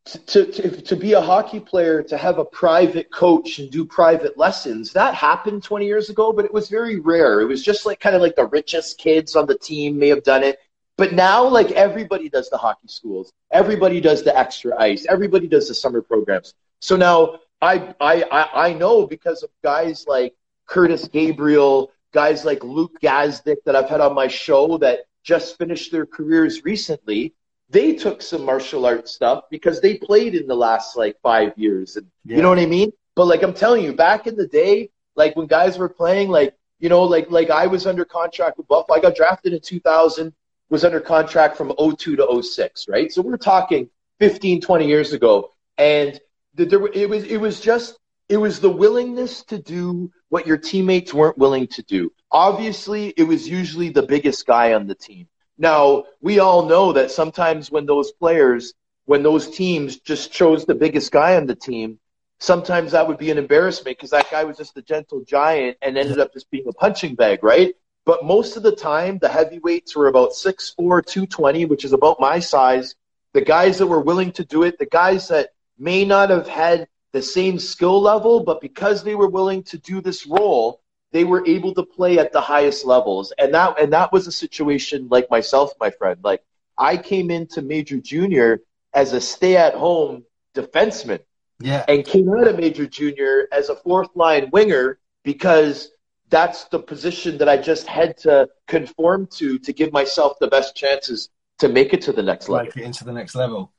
[0.06, 4.38] To, to, to be a hockey player, to have a private coach and do private
[4.38, 7.40] lessons, that happened 20 years ago, but it was very rare.
[7.40, 10.24] It was just like kind of like the richest kids on the team may have
[10.24, 10.60] done it.
[10.98, 15.68] But now, like everybody does the hockey schools, everybody does the extra ice, everybody does
[15.68, 16.54] the summer programs.
[16.82, 20.36] So now I I I know because of guys like
[20.70, 25.92] Kurtis Gabriel, guys like Luke Gazdic that I've had on my show that just finished
[25.92, 27.34] their careers recently.
[27.70, 31.96] They took some martial arts stuff because they played in the last like five years,
[31.96, 32.36] and yeah.
[32.36, 32.92] you know what I mean.
[33.16, 36.54] But like I'm telling you, back in the day, like when guys were playing, like
[36.80, 38.98] you know, like like I was under contract with Buffalo.
[38.98, 40.34] I got drafted in 2000
[40.74, 43.12] was under contract from 02 to 06, right?
[43.14, 45.52] So we're talking 15, 20 years ago.
[45.78, 46.20] And
[46.56, 50.58] the, there, it was it was just it was the willingness to do what your
[50.58, 52.12] teammates weren't willing to do.
[52.32, 55.28] Obviously, it was usually the biggest guy on the team.
[55.60, 58.74] Now, we all know that sometimes when those players,
[59.06, 62.00] when those teams just chose the biggest guy on the team,
[62.40, 66.00] sometimes that would be an embarrassment because that guy was just a gentle giant and
[66.00, 67.76] ended up just being a punching bag, right?
[68.06, 70.76] But most of the time, the heavyweights were about 6'4,
[71.06, 72.96] 220, which is about my size.
[73.34, 76.88] The guys that were willing to do it, the guys that may not have had
[77.14, 80.82] the same skill level, but because they were willing to do this role,
[81.12, 83.32] they were able to play at the highest levels.
[83.38, 86.20] And that and that was a situation like myself, my friend.
[86.24, 86.44] Like
[86.78, 88.62] I came into Major Junior
[88.94, 90.26] as a stay-at-home
[90.56, 91.20] defenseman.
[91.60, 91.86] Yeah.
[91.88, 95.90] And came out of Major Junior as a fourth line winger because
[96.34, 100.76] that's the position that I just had to conform to to give myself the best
[100.76, 101.30] chances
[101.60, 102.72] to make it to the next level.
[102.76, 103.72] Make into the next level.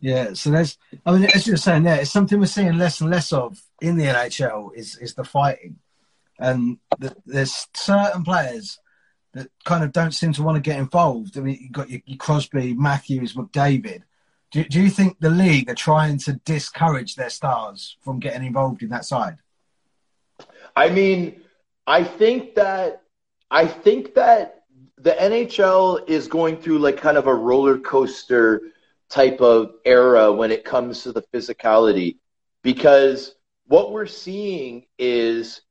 [0.00, 3.02] Yeah, so there's, I mean, as you were saying there, it's something we're seeing less
[3.02, 5.76] and less of in the NHL is is the fighting,
[6.38, 8.78] and the, there's certain players
[9.34, 11.36] that kind of don't seem to want to get involved.
[11.36, 14.02] I mean, you've got your, your Crosby, Matthews, McDavid.
[14.50, 18.82] Do, do you think the league are trying to discourage their stars from getting involved
[18.82, 19.36] in that side?
[20.74, 21.42] I mean,
[21.86, 23.02] I think that
[23.50, 24.64] I think that
[24.98, 28.62] the NHL is going through like kind of a roller coaster
[29.10, 32.16] type of era when it comes to the physicality.
[32.62, 33.34] Because
[33.66, 35.62] what we're seeing is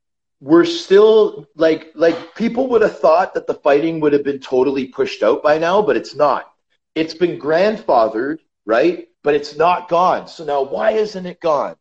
[0.41, 4.87] we're still like like people would have thought that the fighting would have been totally
[4.87, 6.51] pushed out by now but it's not.
[6.95, 9.07] It's been grandfathered right?
[9.23, 10.27] But it's not gone.
[10.27, 11.75] So now why isn't it gone?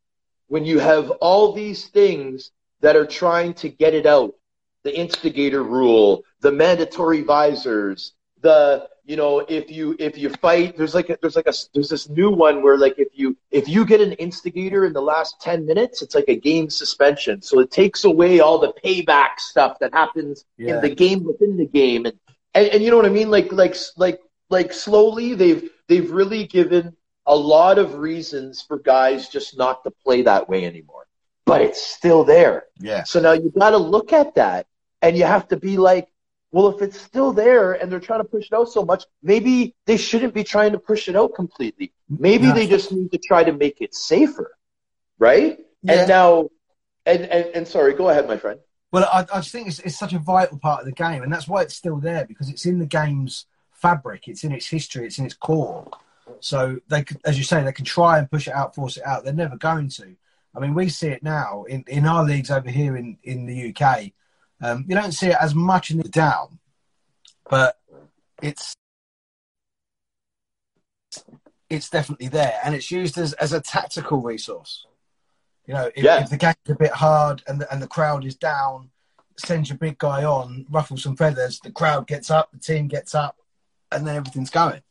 [0.49, 2.51] When you have all these things
[2.81, 4.35] that are trying to get it out.
[4.83, 10.95] The instigator rule the mandatory visors the you know if you if you fight there's
[10.95, 13.85] like a, there's like a there's this new one where like if you if you
[13.85, 17.43] get an instigator in the last 10 minutes it's like a game suspension.
[17.43, 20.77] So it takes away all the payback stuff that happens Yeah.
[20.77, 22.07] in the game within the game.
[22.07, 22.19] And,
[22.55, 23.31] and and you know what i mean?
[23.31, 29.29] Like like like like slowly they've they've really given a lot of reasons for guys
[29.29, 31.05] just not to play that way anymore
[31.51, 33.03] but it's still there Yeah.
[33.03, 34.67] so now you've got to look at that
[35.03, 36.07] and you have to be like,
[36.53, 39.75] well, if it's still there and they're trying to push it out so much, maybe
[39.89, 41.93] they shouldn't be trying to push it out completely.
[42.09, 44.49] Maybe they just need to try to make it safer,
[45.19, 45.59] right?
[45.83, 45.93] Yeah.
[45.93, 46.31] And now,
[47.07, 48.61] and, and, and sorry, go ahead, my friend.
[48.93, 51.33] Well, I, I just think it's, it's such a vital part of the game, and
[51.33, 55.07] that's why it's still there because it's in the game's fabric, it's in its history,
[55.07, 55.89] it's in its core.
[56.41, 59.05] So they, could, as you say, they can try and push it out, force it
[59.07, 59.25] out.
[59.25, 60.17] They're never going to.
[60.55, 63.73] I mean, we see it now in, in our leagues over here in, in the
[63.75, 64.11] UK.
[64.61, 66.59] Um, you don't see it as much in the down,
[67.49, 67.79] but
[68.43, 68.75] it's
[71.69, 74.87] it's definitely there, and it's used as, as a tactical resource.
[75.67, 76.21] You know, if, Yeah.
[76.21, 78.91] if the game's a bit hard and the, and the crowd is down,
[79.39, 81.61] send your big guy on, ruffle some feathers.
[81.61, 83.37] The crowd gets up, the team gets up,
[83.93, 84.83] and then everything's going.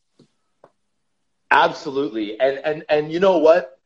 [1.50, 2.40] Absolutely.
[2.40, 3.79] And and and you know what?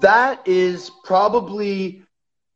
[0.00, 2.02] That is probably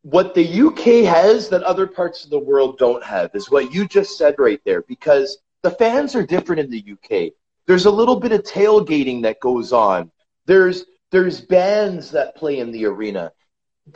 [0.02, 3.88] what the UK has that other parts of the world don't have is what you
[3.88, 7.32] just said right there because the fans are different in the UK.
[7.66, 10.10] There's a little bit of tailgating that goes on.
[10.46, 13.32] There's there's bands that play in the arena.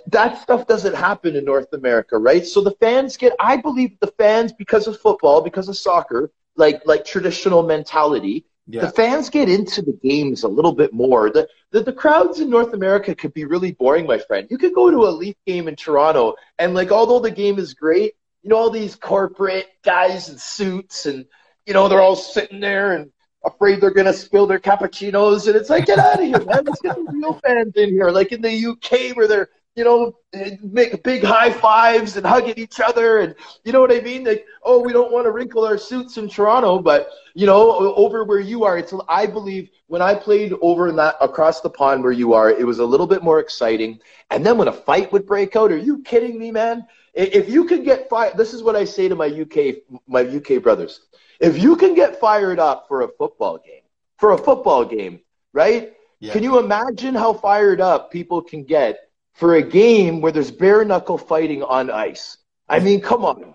[0.09, 2.45] That stuff doesn't happen in North America, right?
[2.45, 6.83] So the fans get I believe the fans because of football, because of soccer, like
[6.87, 11.31] like traditional mentality, the fans get into the games a little bit more.
[11.31, 14.47] The, the the crowds in North America could be really boring, my friend.
[14.51, 17.75] You could go to a Leaf game in Toronto, and like although the game is
[17.75, 21.27] great, you know all these corporate guys in suits, and
[21.67, 23.11] you know they're all sitting there and
[23.45, 26.65] afraid they're gonna spill their cappuccinos, and it's like get out of here, man.
[26.65, 30.17] Let's get the real fans in here, like in the UK where they're you know
[30.63, 34.25] make big high fives and hugging each other, and you know what I mean?
[34.25, 38.25] Like oh we don't want to wrinkle our suits in Toronto, but you know, over
[38.25, 42.03] where you are, it's I believe when I played over in that across the pond
[42.03, 44.01] where you are, it was a little bit more exciting.
[44.31, 46.87] And then when a fight would break out, are you kidding me, man?
[47.15, 50.63] If you could get fired, this is what I say to my UK my UK
[50.63, 51.01] brothers.
[51.41, 53.83] If you can get fired up for a football game,
[54.19, 55.21] for a football game,
[55.53, 55.93] right?
[56.21, 56.33] Yeah.
[56.33, 59.10] Can you imagine how fired up people can get
[59.41, 62.37] for a game where there's bare knuckle fighting on ice?
[62.69, 63.55] I mean, come on.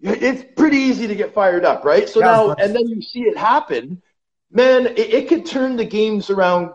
[0.00, 2.08] It's pretty easy to get fired up, right?
[2.08, 4.00] So now, and then you see it happen,
[4.50, 6.70] man, it, it could turn the games around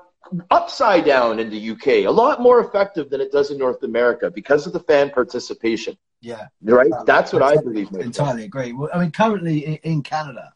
[0.51, 4.29] upside down in the UK, a lot more effective than it does in North America
[4.29, 6.91] because of the fan participation, Yeah, right?
[7.05, 7.91] That's what I believe.
[7.93, 8.73] entirely agree.
[8.73, 10.53] Well, I mean, currently in, in Canada,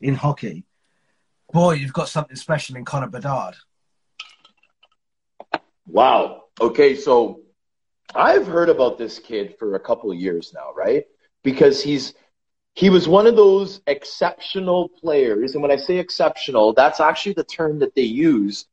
[0.00, 0.64] in hockey,
[1.52, 3.54] boy, you've got something special in Connor Bedard.
[5.86, 6.44] Wow.
[6.60, 7.41] Okay, so
[8.14, 11.04] I've heard about this kid for a couple of years now, right?
[11.42, 12.14] Because he's
[12.74, 17.44] he was one of those exceptional players, and when I say exceptional, that's actually the
[17.44, 18.66] term that they use.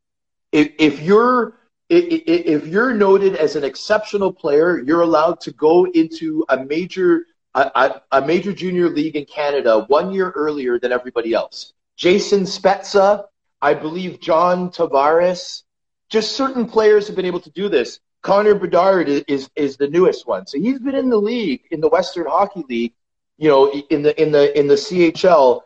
[0.52, 1.56] If, if you're
[1.90, 7.26] if you're noted as an exceptional player, you're allowed to go into a major
[7.56, 11.74] a, a major junior league in Canada one year earlier than everybody else.
[11.98, 13.26] Jason Spezza,
[13.62, 15.64] I believe John Tavares,
[16.10, 18.00] just certain players have been able to do this.
[18.22, 21.80] Connor Bedard is, is is the newest one, so he's been in the league in
[21.80, 22.94] the Western Hockey League,
[23.38, 25.62] you know, in the in the in the CHL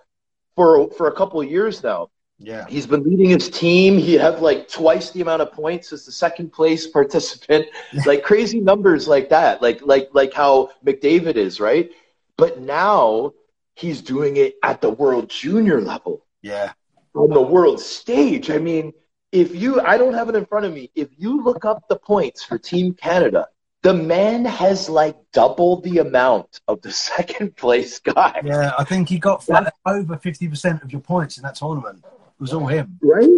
[0.56, 2.10] for for a couple of years now.
[2.40, 3.98] Yeah, He's been leading his team.
[3.98, 7.68] He had like twice the amount of points as the second place participant.
[8.06, 9.62] like crazy numbers like that.
[9.62, 11.90] Like like like how McDavid is, right?
[12.38, 13.34] But now
[13.76, 16.74] he's doing it at the world junior level yeah,
[17.16, 18.52] on the world stage.
[18.52, 18.94] I mean,
[19.34, 21.98] if you I don't have it in front of me, if you look up the
[21.98, 23.48] points for Team Canada
[23.84, 28.42] the man has like double the amount of the second place guy.
[28.44, 29.48] Yeah, I think he got
[29.86, 32.04] over 50% of your points in that tournament.
[32.04, 32.98] It was all him.
[33.04, 33.30] Right?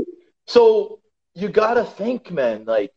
[0.45, 0.99] So
[1.33, 2.93] you got to think, man, like,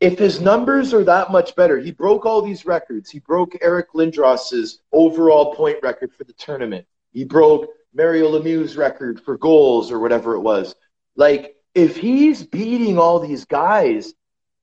[0.00, 3.10] if his numbers are that much better, he broke all these records.
[3.10, 6.86] He broke Eric Lindros's overall point record for the tournament.
[7.12, 10.76] He broke Mario Lemieux's record for goals or whatever it was.
[11.16, 14.14] Like, if he's beating all these guys,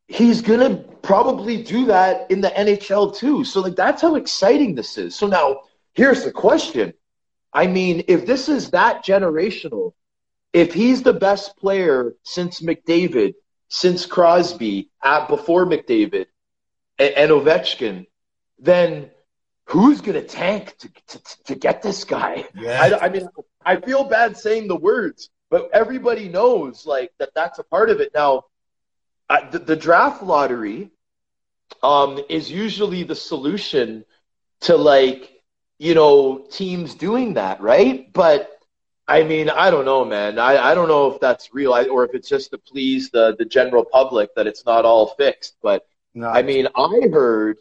[0.08, 3.44] he's gonna probably do that in the NHL too.
[3.44, 5.16] So like that's how exciting this is.
[5.16, 5.62] So now
[5.94, 6.94] here's the question.
[7.54, 9.94] I mean, if this is that generational,
[10.52, 13.34] if he's the best player since McDavid,
[13.70, 16.28] since Crosby, at before McDavid,
[17.00, 18.06] and, and Ovechkin,
[18.60, 19.10] then
[19.66, 22.46] who's gonna tank to to, to get this guy?
[22.56, 22.82] Yeah.
[22.82, 23.28] I, I mean,
[23.66, 27.30] I feel bad saying the words, but everybody knows like that.
[27.34, 28.44] That's a part of it now
[29.30, 30.92] uh, the, the draft lottery
[31.82, 34.04] um, is usually the solution
[34.68, 35.32] to like
[35.80, 38.12] you know teams doing that, right?
[38.12, 38.52] But
[39.08, 40.40] I mean, I don't know, man.
[40.40, 43.46] I, I don't know if that's real or if it's just to please the the
[43.46, 45.56] general public that it's not all fixed.
[45.64, 47.60] But No, I mean, I heard,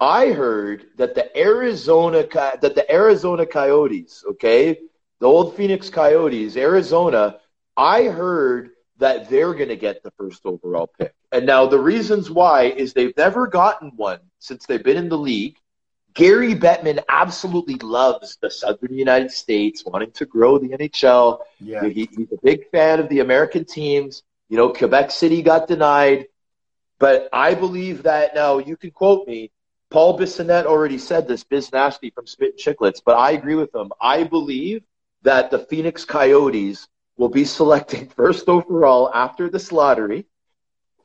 [0.00, 4.78] I heard that the Arizona that the Arizona Coyotes, okay,
[5.20, 7.38] the old Phoenix Coyotes, Arizona.
[7.76, 12.30] I heard that they're going to get the first overall pick, and now the reasons
[12.30, 15.56] why is they've never gotten one since they've been in the league.
[16.14, 21.40] Gary Bettman absolutely loves the Southern United States, wanting to grow the NHL.
[21.60, 21.86] yeah.
[21.86, 24.22] He, he's a big fan of the American teams.
[24.48, 26.28] You know, Quebec City got denied,
[26.98, 29.50] but I believe that now you can quote me.
[29.90, 33.92] Paul Bissonnette already said this, Biz Nasty from Spittin' Chiclets, but I agree with him.
[34.00, 34.82] I believe
[35.22, 40.26] that the Phoenix Coyotes will be selecting first overall after this lottery,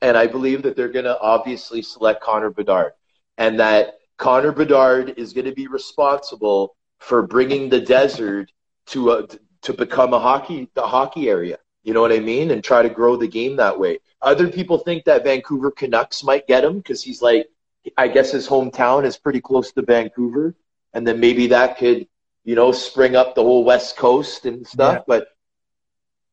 [0.00, 2.92] and I believe that they're going to obviously select Connor Bedard,
[3.38, 8.52] and that Connor Bedard is going to be responsible for bringing the desert
[8.86, 9.26] to a,
[9.62, 11.58] to become a hockey the hockey area.
[11.82, 12.52] You know what I mean?
[12.52, 13.98] And try to grow the game that way.
[14.20, 17.48] Other people think that Vancouver Canucks might get him because he's like,
[17.96, 20.54] I guess his hometown is pretty close to Vancouver,
[20.92, 22.06] and then maybe that could,
[22.44, 24.96] you know, spring up the whole West Coast and stuff.
[24.96, 25.02] Yeah.
[25.06, 25.28] But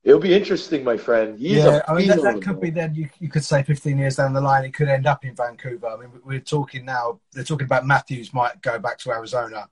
[0.04, 1.38] it'll be interesting, my friend.
[1.38, 2.96] He's yeah, I mean that, that could be then.
[2.96, 5.88] You, you could say 15 years down the line, it could end up in Vancouver.
[5.88, 7.20] I mean, we're talking now.
[7.34, 9.70] They're talking about Matthews might go back to Arizona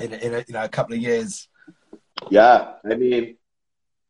[0.00, 1.48] in a, in a, you know a couple of years.
[2.28, 3.36] Yeah, I mean,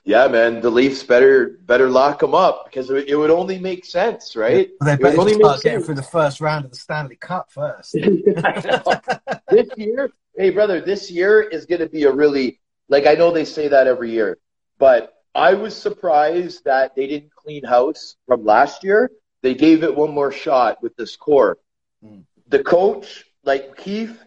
[0.05, 0.61] yeah, man.
[0.61, 4.71] The Leafs better better lock them up because it, would only make sense, right?
[4.81, 5.87] But they better only start make getting sense.
[5.87, 7.93] through the first round of the Stanley Cup first.
[9.51, 10.11] this year,
[10.41, 13.69] hey brother, this year is going to be a really like I know they say
[13.69, 14.39] that every year,
[14.79, 19.11] but I was surprised that they didn't clean house from last year.
[19.43, 21.59] They gave it one more shot with this core.
[22.05, 22.25] Mm.
[22.49, 24.19] The coach, like Keefe,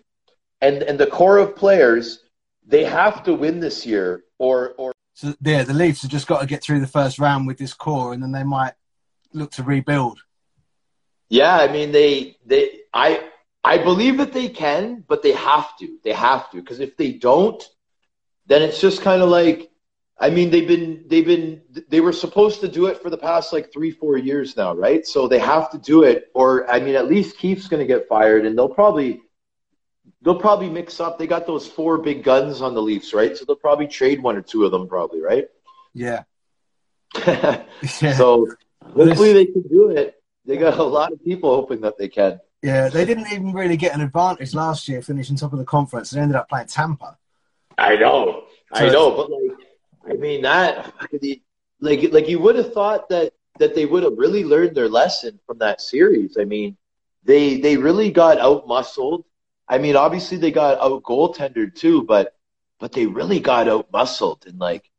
[0.61, 2.20] and and the core of players,
[2.66, 6.41] they have to win this year, or or So yeah, the Leafs have just got
[6.41, 8.74] to get through the first round with this core, and then they might
[9.34, 10.20] look to rebuild.
[11.28, 13.30] Yeah, I mean they they I
[13.64, 15.97] I believe that they can, but they have to.
[16.03, 17.64] They have to because if they don't,
[18.45, 19.72] then it's just kind of like
[20.20, 23.53] I mean they've been they've been they were supposed to do it for the past
[23.53, 25.05] like 3 4 years now, right?
[25.05, 28.07] So they have to do it or I mean at least Keefe's going to get
[28.07, 29.22] fired and they'll probably
[30.22, 31.18] they'll probably mix up.
[31.18, 33.36] They got those four big guns on the Leafs, right?
[33.38, 35.47] So they'll probably trade one or two of them probably, right?
[35.93, 36.24] Yeah,
[37.26, 37.64] yeah,
[38.18, 38.47] so
[38.82, 40.16] hopefully they can do it.
[40.45, 42.39] They got a lot of people hoping that they can.
[42.64, 42.89] Yeah.
[42.89, 46.20] They didn't even really get an advantage last year, finishing top of the conference, They
[46.20, 47.18] ended up playing Tampa.
[47.78, 49.68] I know, I know, but like,
[50.09, 50.93] I mean that,
[51.80, 55.39] like, like you would have thought that that they would have really learned their lesson
[55.45, 56.38] from that series.
[56.39, 56.78] I mean,
[57.24, 59.26] they they really got out muscled.
[59.68, 62.36] I mean, obviously they got out goaltendered too, but
[62.80, 64.89] but they really got out muscled and like,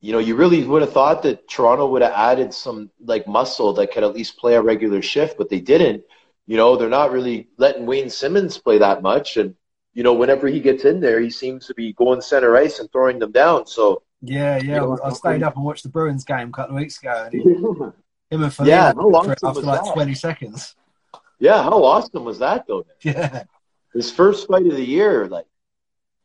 [0.00, 3.72] you know, you really would have thought that Toronto would have added some like muscle
[3.74, 6.04] that could at least play a regular shift, but they didn't.
[6.48, 9.54] You know, they're not really letting Wayne Simmonds play that much, and
[9.92, 12.90] you know, whenever he gets in there, he seems to be going center ice and
[12.90, 13.66] throwing them down.
[13.66, 14.76] So, Yeah, yeah.
[14.76, 17.34] Yeah, I stayed up and watched the Bruins game a couple of weeks ago, and
[17.34, 17.40] he,
[18.30, 19.92] him and Foligno Yeah, how long for after like that?
[19.92, 20.74] 20 seconds.
[21.38, 22.84] Yeah, how awesome was that though?
[23.02, 23.44] Yeah,
[23.92, 25.46] His first fight of the year, like,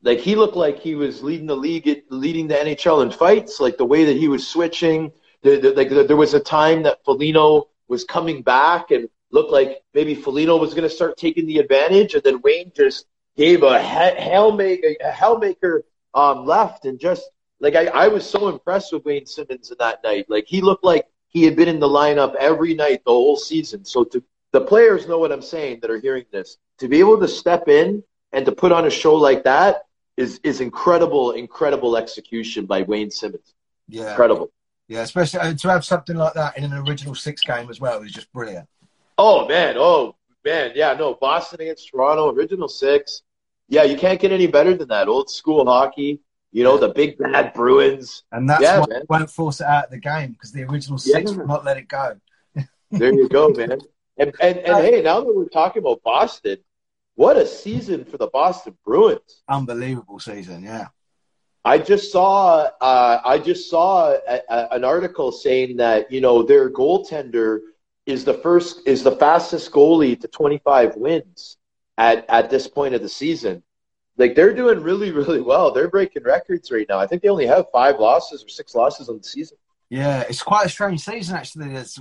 [0.04, 3.60] like he looked like he was leading the league, leading the NHL in fights.
[3.60, 5.12] Like the way that he was switching.
[5.42, 9.82] The, the, like there was a time that Foligno was coming back and looked like
[9.94, 13.82] maybe Foligno was going to start taking the advantage, and then Wayne just gave a
[13.82, 15.82] he- hellmaker, a hellmaker
[16.14, 17.30] um, left, and just
[17.60, 20.26] like I, I was so impressed with Wayne Simmonds in that night.
[20.30, 23.84] Like he looked like he had been in the lineup every night the whole season.
[23.86, 26.58] So to the players know what I'm saying that are hearing this.
[26.80, 28.04] To be able to step in
[28.34, 29.84] and to put on a show like that
[30.16, 33.56] is is incredible, incredible execution by Wayne Simmonds.
[33.88, 34.52] Yeah, Incredible.
[34.88, 35.02] yeah.
[35.02, 38.12] Especially uh, to have something like that in an original six game as well is
[38.12, 38.68] just brilliant.
[39.18, 43.22] Oh man, oh man, yeah, no, Boston against Toronto, original six.
[43.70, 45.08] Yeah, you can't get any better than that.
[45.08, 46.20] Old school hockey.
[46.52, 48.24] You know, the big bad Bruins.
[48.32, 49.00] And that's Yeah, why man.
[49.00, 51.38] they won't force it out of the game because the original six Yeah.
[51.38, 52.16] will not let it go.
[52.92, 53.82] There you go, man.
[54.18, 56.58] And and, and hey, now that we're talking about Boston,
[57.16, 59.42] what a season for the Boston Bruins.
[59.50, 60.88] Unbelievable season, yeah.
[61.66, 66.44] I just saw uh, I just saw a, a, an article saying that you know
[66.44, 67.60] their goaltender
[68.06, 71.58] is the first is the fastest goalie to 25 wins
[71.98, 73.64] at at this point of the season.
[74.18, 75.72] Like they're doing really really well.
[75.72, 77.00] They're breaking records right now.
[77.00, 79.58] I think they only have five losses or six losses on the season.
[79.90, 81.70] Yeah, it's quite a strange season actually.
[81.70, 82.00] There's,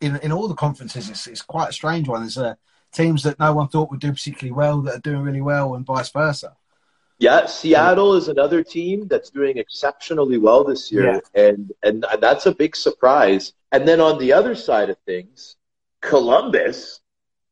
[0.00, 2.20] in in all the conferences, it's, it's quite a strange one.
[2.20, 2.54] There's uh,
[2.92, 5.84] teams that no one thought would do particularly well that are doing really well, and
[5.84, 6.56] vice versa.
[7.18, 12.54] Yeah, Seattle is another team that's doing exceptionally well this year, and and that's a
[12.54, 13.52] big surprise.
[13.72, 15.56] And then on the other side of things,
[16.00, 17.00] Columbus,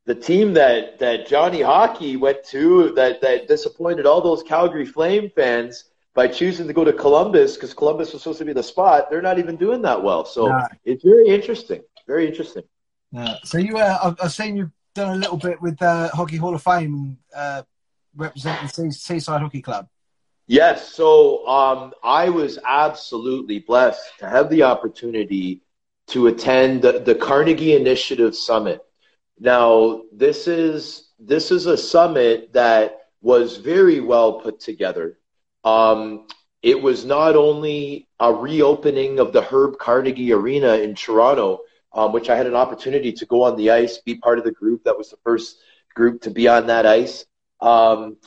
[0.06, 5.30] the team that that Johnny Hockey went to, that that disappointed all those Calgary Flame
[5.34, 9.10] fans by choosing to go to Columbus because Columbus was supposed to be the spot.
[9.10, 10.66] They're not even doing that well, so No.
[10.84, 11.82] it's very interesting.
[12.06, 12.62] Very interesting.
[13.12, 13.34] Yeah.
[13.44, 16.62] So you, uh, I've, seen you've done a little bit with uh, Hockey Hall of
[16.62, 17.62] Fame, uh,
[18.16, 19.88] representing Sea- Seaside Hockey Club.
[20.46, 20.94] Yes.
[20.94, 25.62] So um, I was absolutely blessed to have the opportunity
[26.09, 28.80] to attend the, the Carnegie Initiative Summit.
[29.38, 35.18] Now, this is this is a summit that was very well put together.
[35.64, 36.26] Um,
[36.62, 41.61] it was not only a reopening of the Herb Carnegie Arena in Toronto,
[41.92, 44.52] um, which I had an opportunity to go on the ice, be part of the
[44.52, 44.84] group.
[44.84, 45.59] That was the first
[45.94, 47.24] group to be on that ice.
[47.61, 48.18] Um,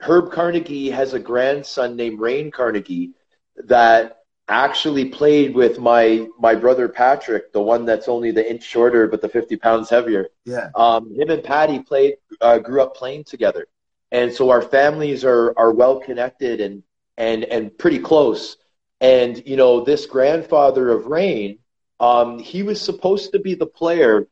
[0.00, 3.12] Herb Carnegie has a grandson named Rane Carnegie
[3.56, 9.08] that actually played with my my brother Patrick, the one that's only the inch shorter
[9.08, 10.28] but the 50 pounds heavier.
[10.44, 10.70] Yeah.
[10.74, 13.66] Um, him and Patty played, uh, grew up playing together,
[14.12, 16.82] and so our families are are well connected and
[17.16, 18.56] and and pretty close.
[19.00, 21.58] And you know, this grandfather of Rane,
[22.00, 24.28] um, he was supposed to be the player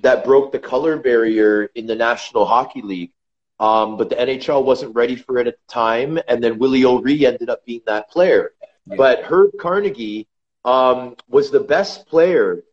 [0.00, 3.12] that broke the color barrier in the National Hockey League.
[3.60, 7.24] Um, but the NHL wasn't ready for it at the time, and then Willie O'Ree
[7.24, 8.50] ended up being that player.
[8.86, 10.28] But Herb Carnegie
[10.64, 12.64] um, was the best player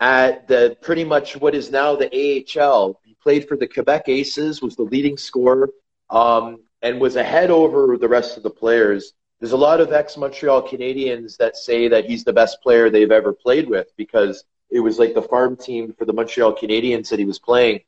[0.00, 3.00] at the pretty much what is now the AHL.
[3.04, 5.70] He played for the Quebec Aces, was the leading scorer,
[6.10, 9.12] um, and was ahead over the rest of the players.
[9.40, 13.32] There's a lot of ex-Montreal Canadiens that say that he's the best player they've ever
[13.32, 17.24] played with because it was like the farm team for the Montreal Canadiens that he
[17.24, 17.80] was playing,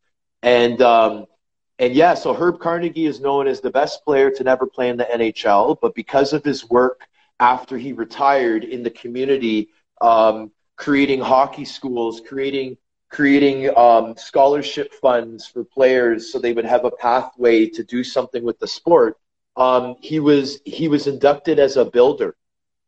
[0.43, 1.27] and um,
[1.79, 4.97] and yeah, so Herb Carnegie is known as the best player to never play in
[4.97, 7.08] the NHL, but because of his work
[7.41, 9.69] after he retired in the community,
[10.01, 12.77] um, creating hockey schools, creating
[13.11, 18.45] creating um, scholarship funds for players so they would have a pathway to do something
[18.45, 19.17] with the sport.
[19.57, 22.37] Um, he was he was inducted as a builder,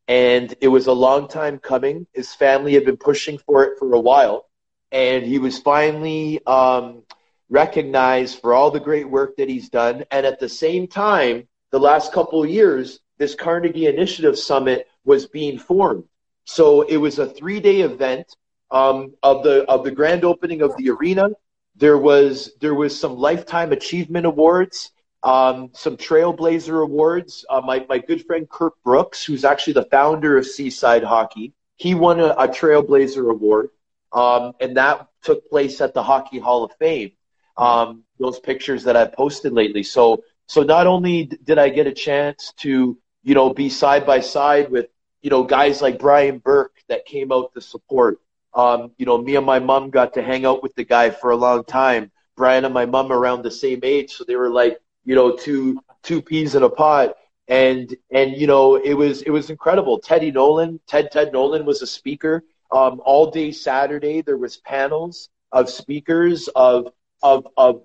[0.08, 2.06] and it was a long time coming.
[2.12, 4.46] His family had been pushing for it for a while,
[4.92, 7.02] and he was finally um,
[7.48, 10.04] recognized for all the great work that he's done.
[10.10, 15.26] And at the same time, the last couple of years, this Carnegie Initiative Summit was
[15.26, 16.04] being formed.
[16.44, 18.34] So it was a three-day event
[18.70, 21.28] um, of the of the grand opening of the arena.
[21.76, 24.92] There was there was some lifetime achievement awards,
[25.22, 27.44] um, some Trailblazer awards.
[27.50, 31.94] Uh, my my good friend Kurt Brooks, who's actually the founder of Seaside Hockey, he
[31.94, 33.68] won a, a Trailblazer award,
[34.14, 37.12] um, and that took place at the Hockey Hall of Fame.
[37.58, 39.82] Um, those pictures that I've posted lately.
[39.82, 44.20] So so not only did I get a chance to you know be side by
[44.20, 44.88] side with
[45.22, 48.20] you know guys like Brian Burke that came out to support.
[48.52, 51.30] Um, you know, me and my mom got to hang out with the guy for
[51.30, 52.10] a long time.
[52.36, 55.80] Brian and my mom around the same age, so they were like, you know, two
[56.02, 57.14] two peas in a pod.
[57.48, 59.98] And and you know, it was it was incredible.
[59.98, 62.44] Teddy Nolan, Ted Ted Nolan was a speaker.
[62.72, 66.92] Um, all day Saturday there was panels of speakers of
[67.22, 67.82] of of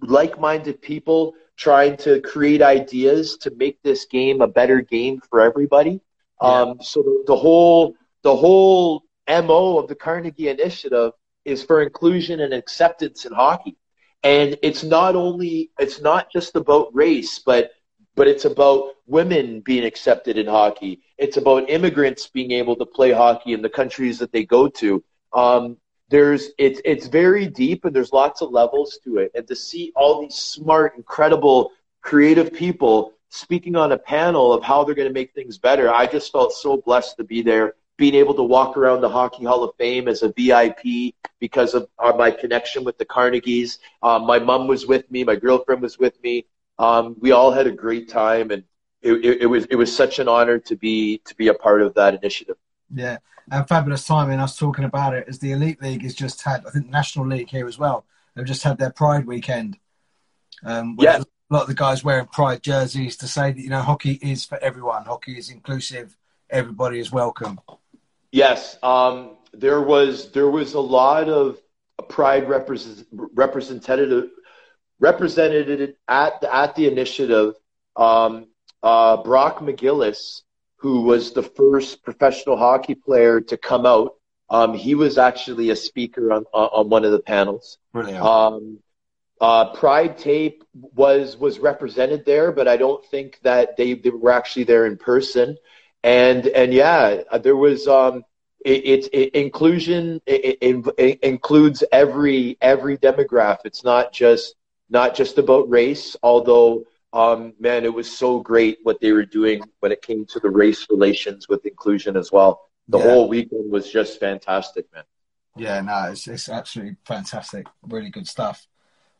[0.00, 6.00] like-minded people trying to create ideas to make this game a better game for everybody.
[6.40, 11.12] Um, so the, the whole the whole mo of the Carnegie Initiative
[11.44, 13.76] is for inclusion and acceptance in hockey,
[14.22, 17.72] and it's not only it's not just about race, but
[18.14, 21.00] but it's about women being accepted in hockey.
[21.18, 25.02] It's about immigrants being able to play hockey in the countries that they go to.
[25.32, 25.76] Um,
[26.08, 29.32] there's it's it's very deep and there's lots of levels to it.
[29.34, 34.84] And to see all these smart, incredible, creative people speaking on a panel of how
[34.84, 37.74] they're going to make things better, I just felt so blessed to be there.
[37.98, 41.88] Being able to walk around the Hockey Hall of Fame as a VIP because of
[41.98, 43.78] uh, my connection with the Carnegies.
[44.02, 46.46] Um, my mom was with me, my girlfriend was with me.
[46.78, 48.62] Um, we all had a great time, and
[49.02, 51.82] it, it, it was it was such an honor to be to be a part
[51.82, 52.56] of that initiative.
[52.94, 53.18] Yeah,
[53.50, 54.40] and fabulous timing.
[54.40, 57.50] Us talking about it as the Elite League has just had, I think, National League
[57.50, 58.06] here as well.
[58.34, 59.78] They've just had their Pride weekend.
[60.64, 63.82] Um, yeah, a lot of the guys wearing Pride jerseys to say that you know
[63.82, 65.04] hockey is for everyone.
[65.04, 66.16] Hockey is inclusive.
[66.50, 67.60] Everybody is welcome.
[68.32, 71.58] Yes, um, there was there was a lot of
[72.08, 74.30] Pride represent, representative
[75.00, 77.54] represented at the, at the initiative.
[77.96, 78.46] Um,
[78.82, 80.42] uh, Brock McGillis
[80.78, 84.14] who was the first professional hockey player to come out.
[84.50, 87.78] Um, he was actually a speaker on, on one of the panels.
[87.92, 88.24] Brilliant.
[88.24, 88.78] Um,
[89.40, 94.32] uh, Pride Tape was was represented there, but I don't think that they, they were
[94.32, 95.56] actually there in person.
[96.02, 98.24] And and yeah, there was um,
[98.64, 103.66] it, it, it inclusion it, it, includes every every demographic.
[103.66, 104.54] It's not just
[104.90, 109.62] not just about race, although um, man, it was so great what they were doing
[109.80, 112.68] when it came to the race relations with inclusion as well.
[112.88, 113.04] The yeah.
[113.04, 115.04] whole weekend was just fantastic, man.
[115.56, 117.66] Yeah, no, it's, it's absolutely fantastic.
[117.82, 118.66] Really good stuff.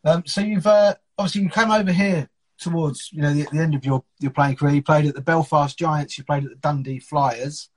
[0.04, 2.28] Um, so you've uh, obviously you came over here
[2.58, 4.74] towards you know the, the, end of your, your playing career.
[4.74, 6.16] You played at the Belfast Giants.
[6.16, 7.70] You played at the Dundee Flyers.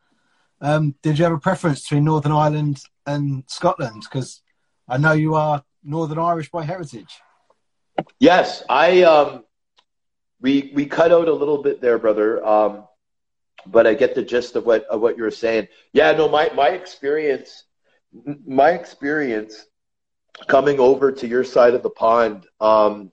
[0.60, 4.04] Um, did you have a preference between Northern Ireland and Scotland?
[4.04, 4.42] Because
[4.88, 7.20] I know you are Northern Irish by heritage.
[8.20, 9.44] Yes, I um,
[10.42, 12.46] we we cut out a little bit there, brother.
[12.46, 12.86] Um,
[13.66, 15.68] but I get the gist of what of what you're saying.
[15.94, 17.64] Yeah, no, my my experience,
[18.46, 19.66] my experience
[20.48, 23.12] coming over to your side of the pond, um,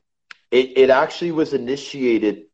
[0.51, 2.45] it it actually was initiated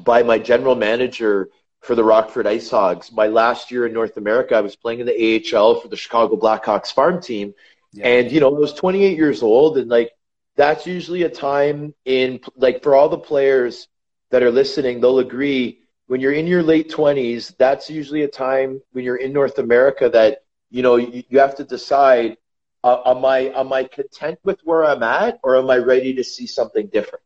[0.00, 1.50] by my general manager
[1.80, 3.12] for the Rockford Ice Hogs.
[3.12, 6.36] My last year in North America, I was playing in the AHL for the Chicago
[6.36, 7.54] Blackhawks farm team,
[7.92, 8.06] yeah.
[8.06, 10.12] and you know I was 28 years old, and like
[10.56, 13.88] that's usually a time in like for all the players
[14.34, 15.78] that are listening, they'll agree
[16.08, 20.08] when you're in your late 20s, that's usually a time when you're in North America
[20.08, 20.38] that,
[20.70, 22.36] you know, you, you have to decide,
[22.82, 26.24] uh, am I, am I content with where I'm at or am I ready to
[26.24, 27.22] see something different?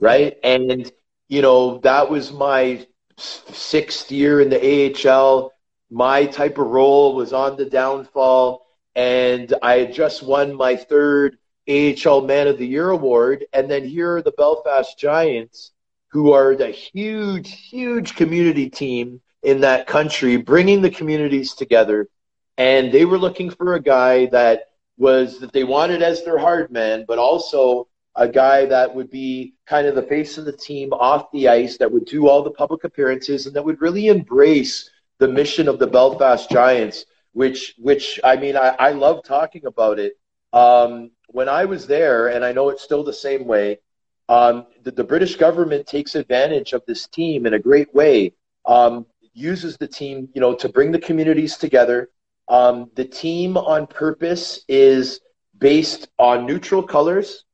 [0.00, 0.38] Right.
[0.42, 0.90] And,
[1.28, 2.86] you know, that was my
[3.18, 5.52] sixth year in the AHL.
[5.90, 11.36] My type of role was on the downfall and I had just won my third
[11.68, 13.44] AHL Man of the Year award.
[13.52, 15.72] And then here are the Belfast Giants
[16.16, 22.08] who are the huge, huge community team in that country, bringing the communities together.
[22.56, 26.72] And they were looking for a guy that was that they wanted as their hard
[26.72, 30.94] man, but also a guy that would be kind of the face of the team
[30.94, 34.88] off the ice, that would do all the public appearances, and that would really embrace
[35.18, 39.98] the mission of the Belfast Giants, which, which I mean, I, I love talking about
[39.98, 40.14] it.
[40.54, 43.80] Um, when I was there, and I know it's still the same way,
[44.28, 48.32] um, the, the, British government takes advantage of this team in a great way.
[48.64, 52.10] Um, uses the team, you know, to bring the communities together.
[52.48, 55.20] Um, the team on purpose is
[55.58, 57.44] based on neutral colors.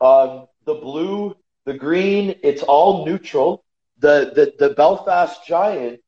[0.00, 3.64] Um, the blue, the green, it's all neutral.
[3.98, 6.00] The the, the Belfast Giant,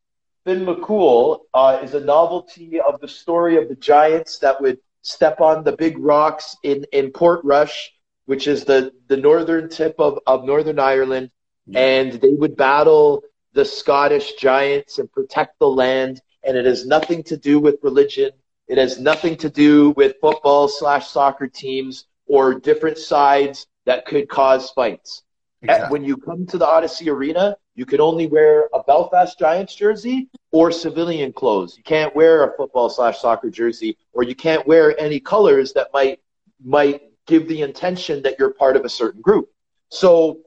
[0.44, 5.40] Finn McCool, uh, is a novelty of the story of the Giants that would step
[5.40, 7.90] on the big rocks in in Portrush
[8.28, 11.30] which is the, the northern tip of, of Northern Ireland,
[11.66, 11.80] yeah.
[11.80, 13.22] and they would battle
[13.54, 16.20] the Scottish giants and protect the land.
[16.44, 18.32] And it has nothing to do with religion.
[18.66, 24.28] It has nothing to do with football slash soccer teams or different sides that could
[24.28, 25.22] cause fights.
[25.62, 25.90] Exactly.
[25.90, 30.28] When you come to the Odyssey Arena, you can only wear a Belfast Giants jersey
[30.52, 31.78] or civilian clothes.
[31.78, 35.88] You can't wear a football slash soccer jersey, or you can't wear any colors that
[35.94, 36.20] might
[36.62, 39.48] might give the intention that you're part of a certain group.
[39.90, 40.40] So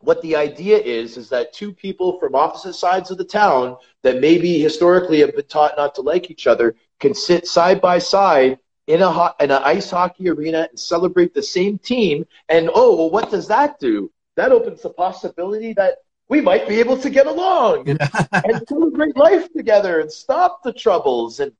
[0.00, 4.20] what the idea is is that two people from opposite sides of the town that
[4.20, 8.58] maybe historically have been taught not to like each other can sit side by side
[8.86, 12.24] in a ho- in an ice hockey arena and celebrate the same team.
[12.48, 14.12] And oh, well, what does that do?
[14.36, 15.98] That opens the possibility that
[16.28, 18.00] we might be able to get along and,
[18.32, 21.52] and celebrate life together and stop the troubles and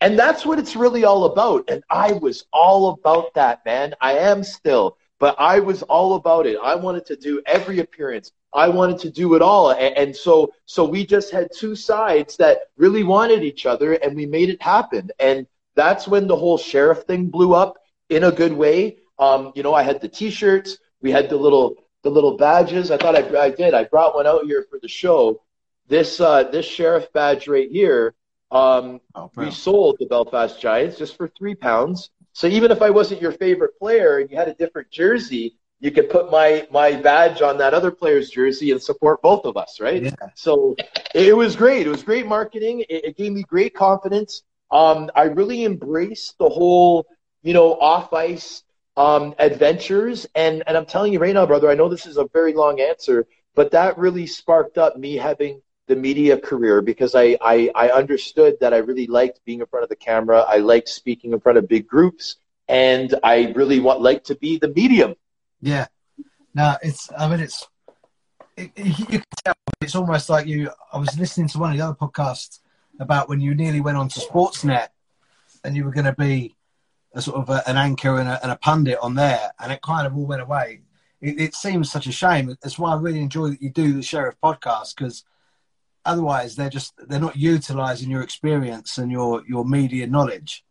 [0.00, 1.64] and that's what it's really all about.
[1.68, 3.94] And I was all about that, man.
[4.00, 6.58] I am still, but I was all about it.
[6.62, 8.32] I wanted to do every appearance.
[8.52, 9.70] I wanted to do it all.
[9.72, 14.16] And, and so, so we just had two sides that really wanted each other and
[14.16, 15.10] we made it happen.
[15.18, 17.76] And that's when the whole sheriff thing blew up.
[18.08, 18.98] in a good way.
[19.18, 22.90] Um, you know, I had the T-shirts, we had the little the little badges.
[22.90, 23.74] I thought I, I did.
[23.74, 25.42] I brought one out here for the show.
[25.88, 28.14] This uh, this sheriff badge right here.
[28.56, 32.10] Um, Oh, we sold the Belfast Giants just for three pounds.
[32.32, 35.90] So even if I wasn't your favorite player and you had a different jersey, you
[35.90, 39.80] could put my my badge on that other player's jersey and support both of us,
[39.80, 40.02] right?
[40.02, 40.10] Yeah.
[40.34, 40.76] So
[41.14, 41.86] it was great.
[41.86, 42.80] It was great marketing.
[42.88, 44.42] It, it gave me great confidence.
[44.70, 47.06] Um, I really embraced the whole,
[47.42, 48.62] you know, off ice
[48.96, 50.26] um, adventures.
[50.34, 52.80] And and I'm telling you right now, brother, I know this is a very long
[52.80, 57.88] answer, but that really sparked up me having the media career because I, I, I
[57.90, 60.40] understood that I really liked being in front of the camera.
[60.40, 62.36] I liked speaking in front of big groups,
[62.68, 65.14] and I really want like to be the medium.
[65.60, 65.86] Yeah.
[66.54, 67.10] No, it's.
[67.16, 67.66] I mean, it's.
[68.56, 70.70] It, it- you can tell it's almost like you.
[70.92, 72.60] I was listening to one of the other podcasts
[72.98, 74.88] about when you nearly went on to Sportsnet,
[75.62, 76.54] and you were going to be
[77.14, 79.80] a sort of a, an anchor and a, and a pundit on there, and it
[79.82, 80.80] kind of all went away.
[81.20, 82.48] It, it seems such a shame.
[82.62, 85.24] That's why I really enjoy that you do the Sheriff podcast because
[86.06, 90.64] otherwise they're just they're not utilising your experience and your your media knowledge.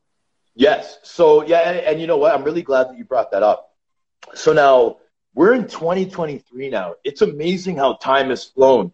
[0.55, 0.97] Yes.
[1.03, 2.33] So yeah, and, and you know what?
[2.33, 3.71] I'm really glad that you brought that up.
[4.33, 4.97] So now
[5.33, 6.95] we're in 2023 now.
[7.03, 8.93] It's amazing how time has flown.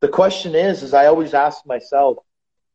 [0.00, 2.18] The question is, is I always ask myself,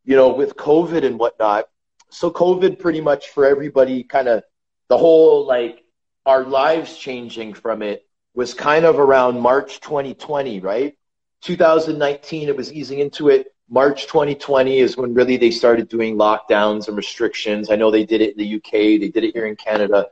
[0.04, 1.70] you know, with COVID and whatnot.
[2.10, 4.44] So COVID pretty much for everybody, kind of
[4.90, 5.84] the whole like
[6.26, 10.98] our lives changing from it was kind of around March 2020, right?
[11.46, 13.54] 2019, it was easing into it.
[13.70, 17.70] March 2020 is when really they started doing lockdowns and restrictions.
[17.70, 20.08] I know they did it in the UK, they did it here in Canada.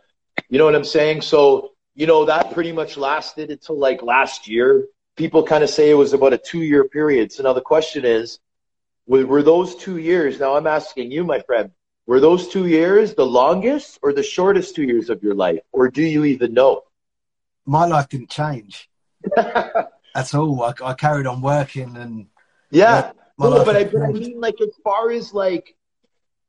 [0.50, 1.22] You know what I'm saying?
[1.22, 4.86] So, you know, that pretty much lasted until like last year.
[5.16, 7.32] People kind of say it was about a two year period.
[7.32, 8.38] So now the question is,
[9.08, 11.72] were, those two years, now I'm asking you, my friend,
[12.06, 15.62] were those two years the longest or the shortest two years of your life?
[15.72, 16.84] Or do you even know?
[17.66, 18.88] My life didn't change
[20.16, 20.64] at all.
[20.64, 22.28] I, I carried on working and
[22.72, 23.12] Yeah.
[23.40, 25.76] No, but I, but I mean, like, as far as like,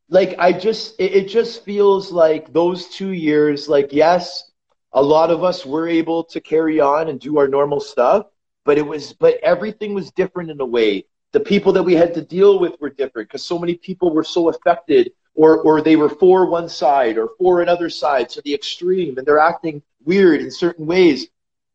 [0.09, 4.51] like I just, it, it just feels like those two years, like, yes,
[4.93, 8.27] a lot of us were able to carry on and do our normal stuff,
[8.65, 11.07] but it was, but everything was different in a way.
[11.33, 14.23] The people that we had to deal with were different because so many people were
[14.23, 18.55] so affected, or or they were for one side or for another side, to the
[18.55, 21.27] extreme, and they're acting weird in certain ways.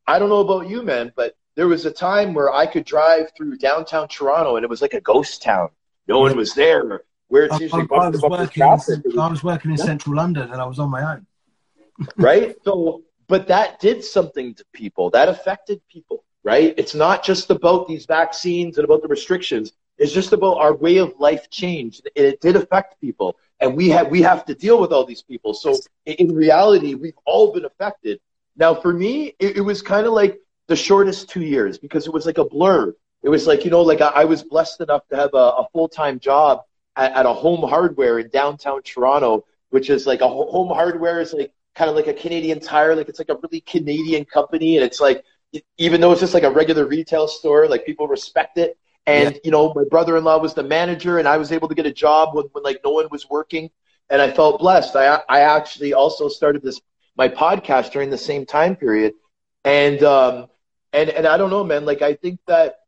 [0.08, 3.26] I don't know about you, man, but there was a time where I could drive
[3.36, 5.68] through downtown Toronto and it was like a ghost town.
[6.08, 7.02] No one was there.
[7.28, 8.44] Where it's I, usually I- I was working.
[8.44, 9.84] In, traffic, it was- I was working in Yeah.
[9.92, 11.22] central London, and I was on my own.
[12.16, 12.56] right?
[12.64, 15.10] So, but that did something to people.
[15.10, 16.74] That affected people, right?
[16.78, 19.74] It's not just about these vaccines and about the restrictions.
[19.98, 22.08] It's just about our way of life changed.
[22.16, 25.22] It, it did affect people, and we have we have to deal with all these
[25.32, 25.54] people.
[25.54, 25.70] So,
[26.06, 28.16] in, in reality, we've all been affected.
[28.56, 30.40] Now, for me, it, it was kind of like
[30.70, 32.94] the shortest two years because it was like a blur.
[33.24, 35.68] It was like you know, like I, I was blessed enough to have a, a
[35.74, 36.62] full time job
[36.96, 41.34] at, at a home hardware in downtown Toronto, which is like a home hardware is
[41.34, 44.86] like kind of like a Canadian Tire, like it's like a really Canadian company, and
[44.86, 45.24] it's like
[45.78, 48.78] even though it's just like a regular retail store, like people respect it.
[49.06, 51.92] And you know, my brother-in-law was the manager, and I was able to get a
[51.92, 53.70] job when, when like no one was working,
[54.10, 54.96] and I felt blessed.
[54.96, 56.80] I I actually also started this
[57.18, 59.14] my podcast during the same time period,
[59.64, 60.48] and um
[60.94, 61.86] and and I don't know, man.
[61.86, 62.80] Like I think that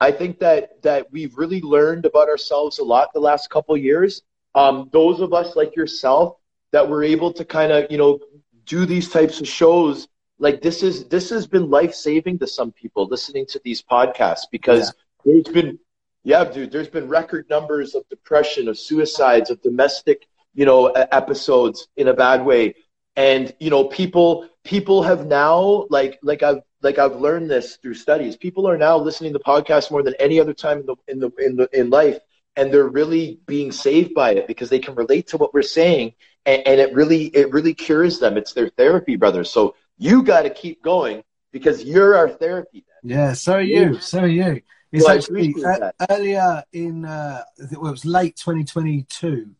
[0.00, 3.82] I think that that we've really learned about ourselves a lot the last couple of
[3.82, 4.22] years.
[4.54, 6.36] Um, those of us like yourself
[6.72, 8.20] that were able to kind of you know
[8.64, 10.08] do these types of shows
[10.38, 14.46] like this is this has been life saving to some people listening to these podcasts
[14.50, 14.92] because
[15.24, 15.78] there's been
[16.22, 21.88] yeah dude there's been record numbers of depression of suicides of domestic you know episodes
[21.96, 22.74] in a bad way
[23.16, 27.94] and you know people people have now like like I've like I've learned this through
[27.94, 31.18] studies people are now listening to podcasts more than any other time in the in
[31.18, 32.18] the in the in life
[32.56, 36.12] and they're really being saved by it because they can relate to what we're saying
[36.46, 40.42] and, and it really it really cures them it's their therapy brother so you got
[40.42, 41.22] to keep going
[41.52, 43.18] because you're our therapy man.
[43.18, 43.98] Yeah, so are you.
[44.00, 44.62] So are you.
[44.92, 47.42] It's Well, actually uh, earlier in uh,
[47.72, 49.50] well, it was late 2022.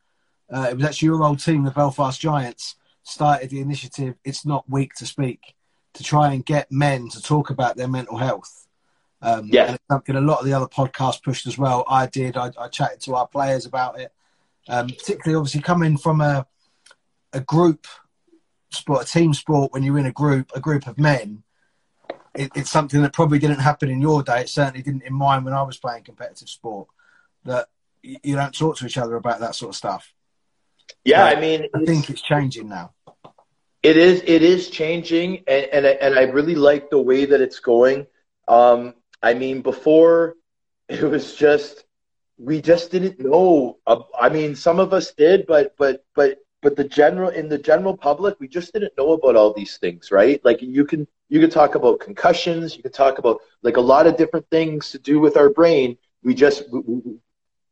[0.50, 4.14] Uh, it was actually your old team, the Belfast Giants, started the initiative.
[4.24, 5.54] It's not weak to speak
[5.94, 8.66] to try and get men to talk about their mental health.
[9.20, 9.76] Um, Yeah.
[9.90, 11.84] something a lot of the other podcasts pushed as well.
[11.88, 12.36] I did.
[12.36, 14.12] I, I chatted to our players about it,
[14.68, 16.46] um, particularly obviously coming from a
[17.34, 17.86] a group
[18.70, 19.72] sport, a team sport.
[19.72, 21.42] When you're in a group, a group of men,
[22.34, 24.42] it, it's something that probably didn't happen in your day.
[24.42, 26.88] It certainly didn't in mine when I was playing competitive sport.
[27.44, 27.68] That
[28.02, 30.14] you don't talk to each other about that sort of stuff.
[31.04, 31.36] yeah Right.
[31.36, 32.94] i mean I it's- think it's changing now.
[33.82, 37.40] It is it is changing, and and I, and I really like the way that
[37.40, 38.06] it's going.
[38.48, 40.34] Um, I mean, before
[40.88, 41.84] it was just
[42.38, 43.78] we just didn't know.
[44.20, 47.96] I mean, some of us did, but but but but the general in the general
[47.96, 50.44] public, we just didn't know about all these things, right?
[50.44, 54.06] Like you can you can talk about concussions, you can talk about like a lot
[54.06, 55.96] of different things to do with our brain.
[56.22, 56.82] We just we,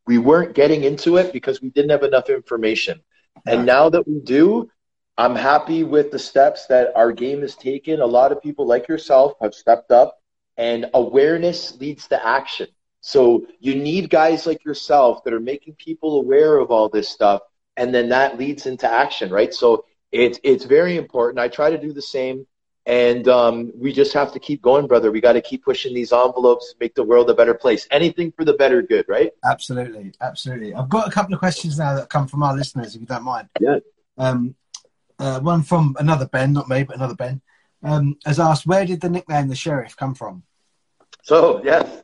[0.07, 3.01] we weren't getting into it because we didn't have enough information.
[3.47, 4.71] And now that we do,
[5.19, 8.01] I'm happy with the steps that our game has taken.
[8.01, 10.21] A lot of people like yourself have stepped up,
[10.57, 12.69] and awareness leads to action.
[13.01, 17.41] So you need guys like yourself that are making people aware of all this stuff,
[17.77, 19.55] and then that leads into action, right?
[19.55, 21.39] So it's it's very important.
[21.39, 22.47] I try to do the same,
[22.85, 25.11] and um, we just have to keep going, brother.
[25.11, 27.87] We got to keep pushing these envelopes, make the world a better place.
[27.91, 29.31] Anything for the better good, right?
[29.45, 30.75] Absolutely, absolutely.
[30.75, 33.25] I've got a couple of questions now that come from our listeners, if you don't
[33.25, 33.49] mind.
[33.61, 33.79] Yeah.
[34.19, 34.55] Um,
[35.19, 37.41] uh, one from another Ben, not me, but another Ben,
[37.83, 40.43] um, has asked, "Where did the nickname the Sheriff come from?"
[41.23, 42.03] So yes,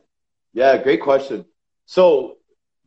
[0.53, 1.45] yeah, great question.
[1.85, 2.37] So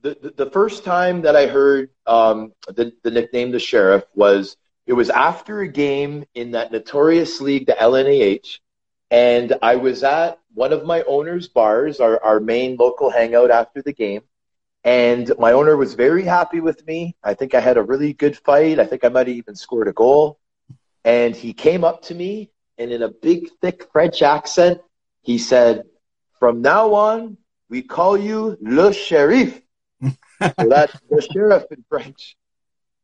[0.03, 4.57] the the, the first time that I heard um, the the nickname the Sheriff was
[4.87, 8.61] it was after a game in that notorious league, the LNAH,
[9.11, 13.83] and I was at one of my owner's bars, our our main local hangout after
[13.83, 14.23] the game.
[14.87, 17.17] And my owner was very happy with me.
[17.25, 18.79] I think I had a really good fight.
[18.79, 20.39] I think I might have even scored a goal.
[21.05, 24.81] And he came up to me and in a big, thick French accent,
[25.23, 25.87] he said,
[26.39, 27.37] From now on,
[27.69, 29.61] we call you Le Sheriff.
[30.01, 30.13] so
[30.69, 32.37] that's the sheriff in French.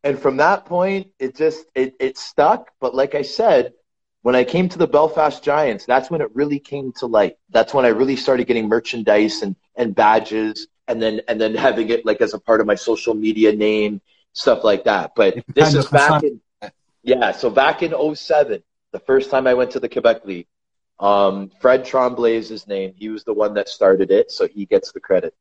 [0.05, 2.71] And from that point, it just it, it stuck.
[2.81, 3.73] But like I said,
[4.21, 7.39] when I came to the Belfast Giants, that's when it really came to light.
[7.51, 11.89] That's when I really started getting merchandise and, and badges and then and then having
[11.91, 14.01] it like as a part of my social media name,
[14.33, 15.13] stuff like that.
[15.15, 16.41] But this is back in
[17.03, 20.47] yeah, so back in 07, the first time I went to the Quebec League.
[21.01, 22.93] Um, Fred Tremblay is his name.
[22.97, 25.35] He was the one that started it, so he gets the credit.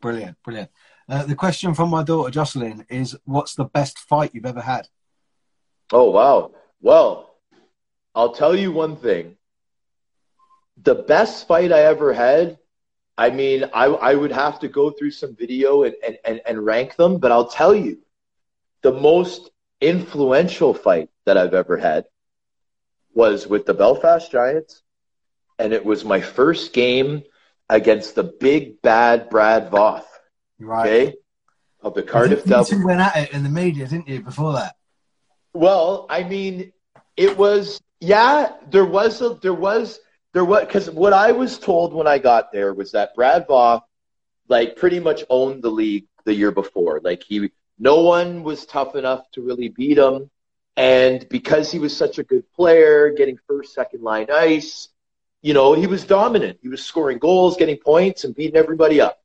[0.00, 0.70] Brilliant, brilliant.
[1.08, 4.88] Uh, the question from my daughter Jocelyn is, "What's the best fight you've ever had?"
[5.92, 6.52] Oh wow!
[6.80, 7.34] Well,
[8.14, 9.36] I'll tell you one thing.
[10.82, 12.58] The best fight I ever had
[13.18, 16.64] I mean, I, I would have to go through some video and, and, and, and
[16.64, 17.98] rank them, but I'll tell you
[18.82, 22.06] the most influential fight that I've ever had
[23.14, 24.82] was with the Belfast Giants,
[25.58, 27.22] and it was my first game
[27.70, 30.04] against the big bad Brad Voth.
[30.58, 30.86] Right.
[30.86, 31.14] Okay.
[31.80, 32.70] Of the Cardiff Devils.
[32.70, 34.74] two went at it in the media, didn't you, before that?
[35.52, 36.72] Well, I mean,
[37.16, 38.52] it was yeah.
[38.68, 40.00] There was a there was
[40.36, 43.80] there was because what I was told when I got there was that Brad Voth
[44.48, 47.00] like pretty much owned the league the year before.
[47.02, 50.30] Like he, no one was tough enough to really beat him,
[50.76, 54.90] and because he was such a good player, getting first, second line ice,
[55.40, 56.58] you know, he was dominant.
[56.60, 59.18] He was scoring goals, getting points, and beating everybody up.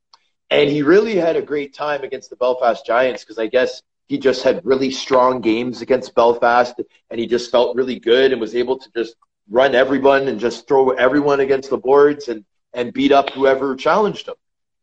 [0.48, 4.16] And he really had a great time against the Belfast Giants because I guess he
[4.16, 6.80] just had really strong games against Belfast,
[7.10, 9.14] and he just felt really good and was able to just
[9.50, 14.28] run everyone and just throw everyone against the boards and, and beat up whoever challenged
[14.28, 14.34] him.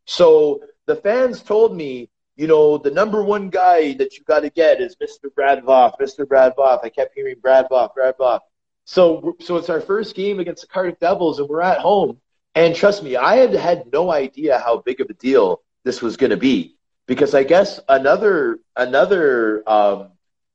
[0.05, 4.49] So the fans told me, you know, the number one guy that you got to
[4.49, 5.33] get is Mr.
[5.33, 6.27] Brad Voth, Mr.
[6.27, 6.83] Brad Voth.
[6.83, 8.39] I kept hearing Brad Voth, Brad Voth.
[8.85, 12.19] So, so it's our first game against the Cardiff Devils, and we're at home.
[12.55, 16.17] And trust me, I had had no idea how big of a deal this was
[16.17, 16.77] going to be
[17.07, 20.11] because I guess another another um,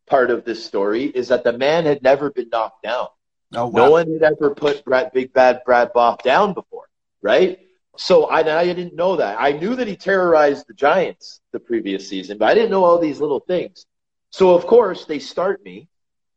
[0.06, 3.08] part of this story is that the man had never been knocked down.
[3.56, 3.84] Oh, wow.
[3.84, 6.86] No one had ever put Brad, Big Bad Brad Voth down before,
[7.22, 7.58] right?
[7.96, 9.36] So I, I didn't know that.
[9.38, 12.98] I knew that he terrorized the Giants the previous season, but I didn't know all
[12.98, 13.86] these little things.
[14.30, 15.88] So of course they start me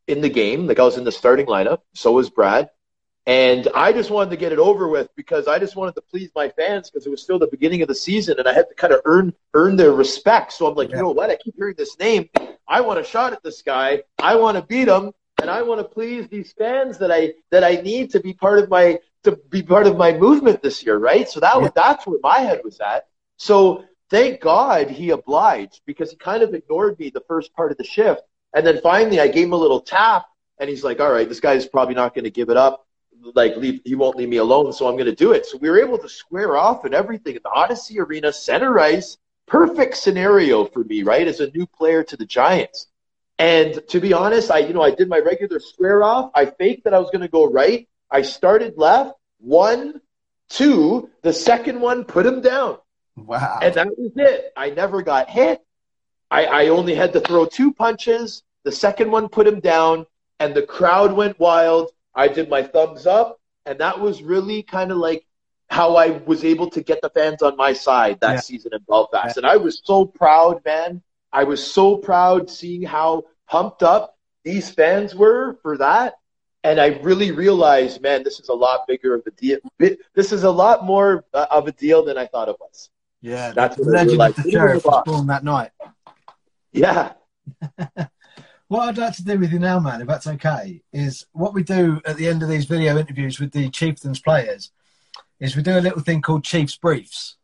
[0.08, 1.82] in the game, like I was in the starting lineup.
[1.94, 2.70] So was Brad,
[3.26, 6.30] and I just wanted to get it over with because I just wanted to please
[6.36, 8.76] my fans because it was still the beginning of the season and I had to
[8.76, 10.54] kind of earn earn their respect.
[10.54, 10.98] So I'm like, Yeah.
[10.98, 11.30] you know what?
[11.30, 12.30] I keep hearing this name.
[12.68, 14.04] I want a shot at this guy.
[14.20, 15.12] I want to beat him
[15.42, 18.60] and I want to please these fans that I that I need to be part
[18.60, 21.28] of my to be part of my movement this year, right?
[21.28, 23.08] So that was that's where my head was at.
[23.38, 27.78] So thank God he obliged because he kind of ignored me the first part of
[27.78, 28.22] the shift,
[28.54, 30.26] and then finally I gave him a little tap,
[30.60, 32.86] and he's like, "All right, this guy's probably not going to give it up.
[33.36, 35.70] Like leave, he won't leave me alone, so I'm going to do it." So we
[35.70, 40.66] were able to square off and everything at the Odyssey Arena, center ice, perfect scenario
[40.66, 41.28] for me, right?
[41.28, 42.88] As a new player to the Giants.
[43.40, 46.32] And to be honest, I you know I did my regular square off.
[46.34, 47.88] I faked that I was going to go right.
[48.10, 49.14] I started left.
[49.40, 50.02] One,
[50.50, 51.10] two.
[51.22, 52.78] The second one put him down,
[53.16, 53.60] Wow.
[53.62, 54.52] and that was it.
[54.58, 55.62] I never got hit.
[56.32, 58.44] I, I only had to throw two punches.
[58.64, 60.06] The second one put him down,
[60.40, 61.92] and the crowd went wild.
[62.16, 65.24] I did my thumbs up, and that was really kind of like
[65.70, 68.40] how I was able to get the fans on my side that Yeah.
[68.40, 69.38] season in Belfast.
[69.38, 71.04] And I was so proud, man.
[71.32, 76.16] I was so proud seeing how pumped up these fans were for that.
[76.64, 79.60] And I really realized, man, this is a lot bigger of a deal.
[79.80, 82.90] This is a lot more uh, of a deal than I thought it was.
[83.22, 85.72] Yeah, That's the legend of the sheriff was born that night.
[86.72, 87.14] Yeah.
[88.70, 91.64] What I'd like to do with you now, man, if that's okay, is what we
[91.64, 94.72] do at the end of these video interviews with the Chieftains players
[95.40, 97.37] is we do a little thing called Chiefs Briefs.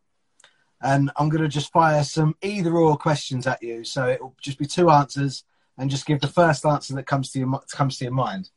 [0.83, 3.85] And I'm going to just fire some either or questions at you.
[3.85, 5.45] So it'll just be two answers
[5.77, 8.49] and just give the first answer that comes to your, comes to your mind.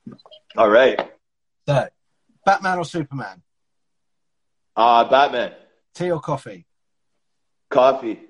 [0.56, 1.00] All right.
[1.68, 1.88] So,
[2.44, 3.42] Batman or Superman?
[4.74, 5.52] Uh, Batman.
[5.94, 6.66] Tea or coffee?
[7.70, 8.20] Coffee.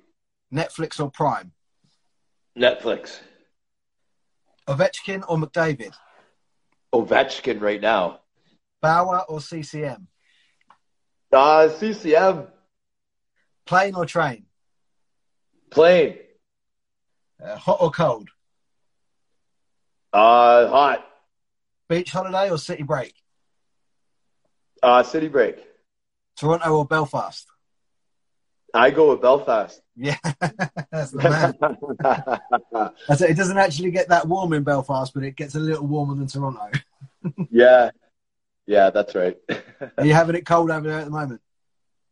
[0.55, 1.53] Netflix or Prime?
[2.57, 3.19] Netflix.
[4.69, 5.95] Ovechkin or McDavid?
[6.95, 8.21] Ovechkin right now.
[8.81, 10.07] Bauer or CCM?
[11.33, 12.47] Uh, CCM.
[13.67, 14.47] Plane or train?
[15.71, 16.19] Plane.
[17.45, 18.29] Uh, hot or cold?
[20.13, 21.07] Uh, hot.
[21.89, 23.15] Beach holiday or city break?
[24.83, 25.59] Uh, city break.
[26.37, 27.47] Toronto or Belfast?
[28.73, 29.81] I go with Belfast.
[29.97, 30.17] Yeah,
[30.93, 31.55] that's the
[32.71, 32.91] man.
[33.31, 36.27] It doesn't actually get that warm in Belfast, but it gets a little warmer than
[36.27, 36.71] Toronto.
[37.51, 37.91] yeah.
[38.67, 39.37] Yeah, that's right.
[39.97, 41.41] Are you having it cold over there at the moment?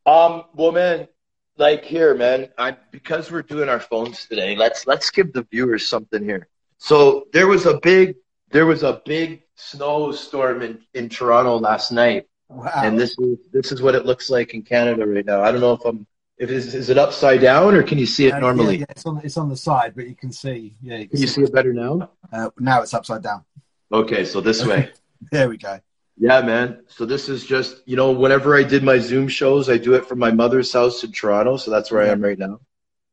[0.07, 1.09] Um, well, man,
[1.57, 4.57] like here, man, I because we're doing our phones today.
[4.57, 6.49] Let's let's give the viewers something here.
[6.79, 8.17] So there was a big
[8.51, 12.71] there was a big snowstorm in in Toronto last night, Wow.
[12.77, 15.43] and this is this is what it looks like in Canada right now.
[15.43, 16.07] I don't know if I'm
[16.39, 18.75] if is is it upside down or can you see it Uh, normally?
[18.77, 20.75] Yeah, yeah, it's on it's on the side, but you can see.
[20.83, 22.11] Yeah, you can Can you see it better now?
[22.33, 23.45] Uh, now it's upside down.
[23.93, 24.91] Okay, so this way.
[25.33, 25.79] There we go.
[26.17, 26.83] Yeah, man.
[26.87, 30.07] So this is just, you know, whenever I did my Zoom shows, I do it
[30.07, 32.61] from my mother's house in Toronto, so that's where I am right now.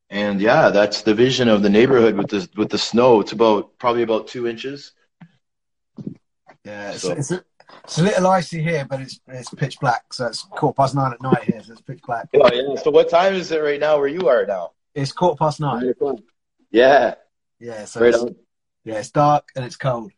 [0.09, 3.21] And yeah, that's the vision of the neighborhood with the with the snow.
[3.21, 4.91] It's about probably about two inches.
[6.65, 7.43] Yeah, it's, So- it's, a,
[7.85, 10.13] it's a little icy here, but it's it's pitch black.
[10.13, 12.27] So it's quarter past nine at night here, so it's pitch black.
[12.35, 12.75] Oh yeah.
[12.81, 14.71] So what time is it right now where you are now?
[14.93, 15.93] It's quarter past nine.
[16.69, 17.15] Yeah.
[17.59, 18.23] Yeah, so Right it's,
[18.83, 20.11] yeah, it's dark and it's cold.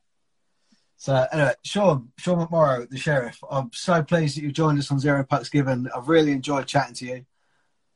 [1.04, 3.38] So anyway, Sean, Sean McMorrow, the sheriff.
[3.52, 5.90] I'm so pleased that you joined us on Zero Pucks Given.
[5.94, 7.26] I've really enjoyed chatting to you,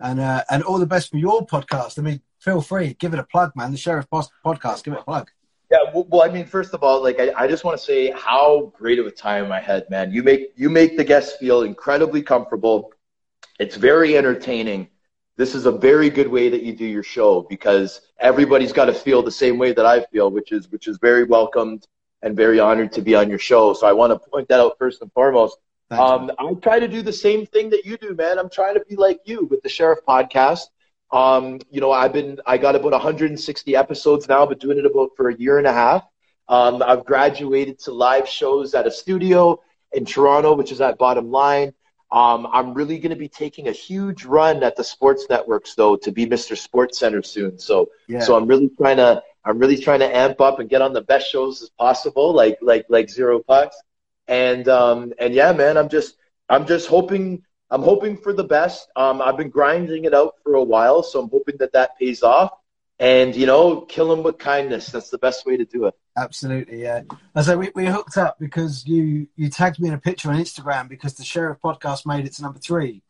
[0.01, 1.97] and uh, and all the best for your podcast.
[1.97, 3.71] I mean, feel free, give it a plug, man.
[3.71, 5.31] The Sheriff Podcast, give it a plug.
[5.71, 8.11] Yeah, well, well, I mean, first of all, like I, I just want to say
[8.11, 10.11] how great of a time I had, man.
[10.11, 12.91] You make you make the guests feel incredibly comfortable.
[13.57, 14.89] It's very entertaining.
[15.37, 18.93] This is a very good way that you do your show because everybody's got to
[18.93, 21.87] feel the same way that I feel, which is which is very welcomed
[22.21, 23.73] and very honored to be on your show.
[23.73, 25.57] So I want to point that out first and foremost.
[25.89, 28.39] Um, I try to do the same thing that you do, man.
[28.39, 30.63] I'm trying to be like you with the Sheriff Podcast.
[31.11, 35.11] Um, you know, I've been I got about 160 episodes now, but doing it about
[35.15, 36.05] for a year and a half.
[36.49, 39.61] Um, I've graduated to live shows at a studio
[39.93, 41.73] in Toronto, which is at Bottom Line.
[42.11, 45.97] Um, I'm really going to be taking a huge run at the sports networks, though,
[45.97, 46.57] to be Mr.
[46.57, 47.59] Sports Center soon.
[47.59, 50.81] So, yeah, so I'm really trying to I'm really trying to amp up and get
[50.81, 53.77] on the best shows as possible, like like like Zero Pucks.
[54.27, 56.17] And um and yeah, man, I'm just
[56.49, 58.89] I'm just hoping I'm hoping for the best.
[58.95, 62.23] Um, I've been grinding it out for a while, so I'm hoping that that pays
[62.23, 62.51] off.
[62.99, 64.87] And you know, kill them with kindness.
[64.87, 65.93] That's the best way to do it.
[66.17, 66.81] absolutely.
[66.81, 67.03] Yeah.
[67.35, 70.35] And so we, we hooked up because you you tagged me in a picture on
[70.35, 73.03] Instagram because the Sheriff Podcast made it to number three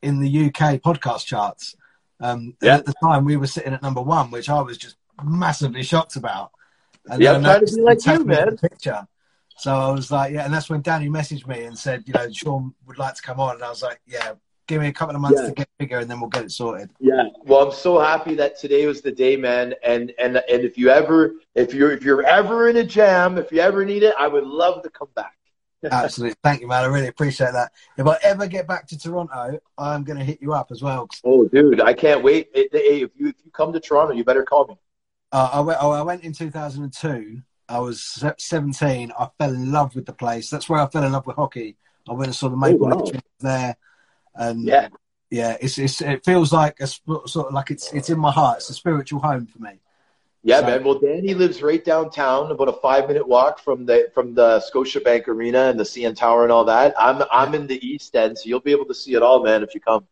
[0.00, 1.76] in the UK podcast charts.
[2.20, 2.76] Um, Yeah.
[2.76, 6.16] At the time, we were sitting at number one, which I was just massively shocked
[6.16, 6.50] about.
[7.06, 8.50] And Yeah, I'm I to be like you, man.
[8.50, 9.06] the Picture.
[9.58, 12.26] So I was like, yeah, and that's when Danny messaged me and said, you know,
[12.32, 14.32] Sean would like to come on, and I was like, yeah,
[14.66, 15.48] give me a couple of months Yeah.
[15.48, 16.90] to get bigger, and then we'll get it sorted.
[17.00, 17.24] Yeah.
[17.44, 19.74] Well, I'm so happy that today was the day, man.
[19.84, 23.52] And and and if you ever if you're if you're ever in a jam, if
[23.52, 25.34] you ever need it, I would love to come back.
[25.90, 26.84] Absolutely, thank you, man.
[26.84, 27.72] I really appreciate that.
[27.98, 31.08] If I ever get back to Toronto, I'm going to hit you up as well.
[31.24, 32.50] Oh, dude, I can't wait.
[32.54, 32.72] If
[33.18, 34.76] you if you come to Toronto, you better call me.
[35.32, 37.40] Uh, I, went, oh, I went in 2002.
[37.68, 38.02] I was
[38.38, 39.12] 17.
[39.18, 40.50] I fell in love with the place.
[40.50, 41.76] That's where I fell in love with hockey.
[42.08, 43.02] I went and saw the Maple Oh, wow.
[43.04, 43.76] Leafs there,
[44.34, 44.88] and Yeah.
[45.30, 48.32] yeah, it's, it's it feels like a sp- sort of like it's it's in my
[48.32, 48.58] heart.
[48.58, 49.80] It's a spiritual home for me.
[50.42, 50.84] Yeah, So- man.
[50.84, 55.28] Well, Danny lives right downtown, about a five minute walk from the from the Scotiabank
[55.28, 56.92] Arena and the CN Tower and all that.
[56.98, 59.62] I'm I'm in the East End, so you'll be able to see it all, man,
[59.62, 60.06] if you come.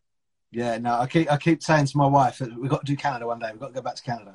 [0.51, 2.95] Yeah, no, I keep I keep saying to my wife that we've got to do
[2.95, 3.49] Canada one day.
[3.51, 4.33] We've got to go back to Canada.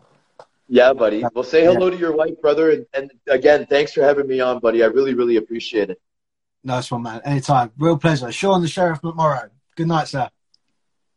[0.69, 1.25] Yeah, buddy.
[1.33, 4.59] Well, say hello to your wife, brother, and, and again, thanks for having me on,
[4.59, 4.83] buddy.
[4.83, 6.01] I really, really appreciate it.
[6.65, 7.21] Nice one, man.
[7.25, 7.71] Anytime.
[7.79, 8.33] Real pleasure.
[8.33, 9.49] Sean the Sheriff McMorrow.
[9.77, 10.29] Good night, sir.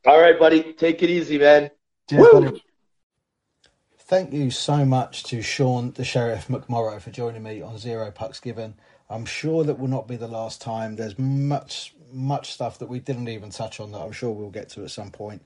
[0.06, 0.74] All right, buddy.
[0.74, 1.72] Take it easy, man.
[2.08, 2.64] Cheers, buddy.
[3.98, 8.40] Thank you so much to Sean the Sheriff McMorrow for joining me on Zero Pucks
[8.40, 8.76] Given.
[9.10, 10.96] I'm sure that will not be the last time.
[10.96, 14.70] There's much, much stuff that we didn't even touch on that I'm sure we'll get
[14.70, 15.42] to at some point.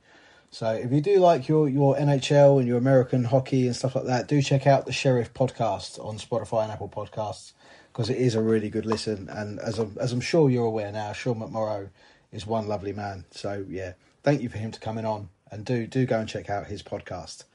[0.53, 4.05] So if you do like your, your NHL and your American hockey and stuff like
[4.05, 7.53] that, do check out the Sheriff podcast on Spotify and Apple Podcasts
[7.91, 9.29] because it is a really good listen.
[9.29, 11.89] And as I'm, as I'm sure you're aware now, Sean McMorrow
[12.31, 13.25] is one lovely man.
[13.31, 16.51] So yeah, thank you for him to coming on and do do go and check
[16.51, 17.45] out his podcast.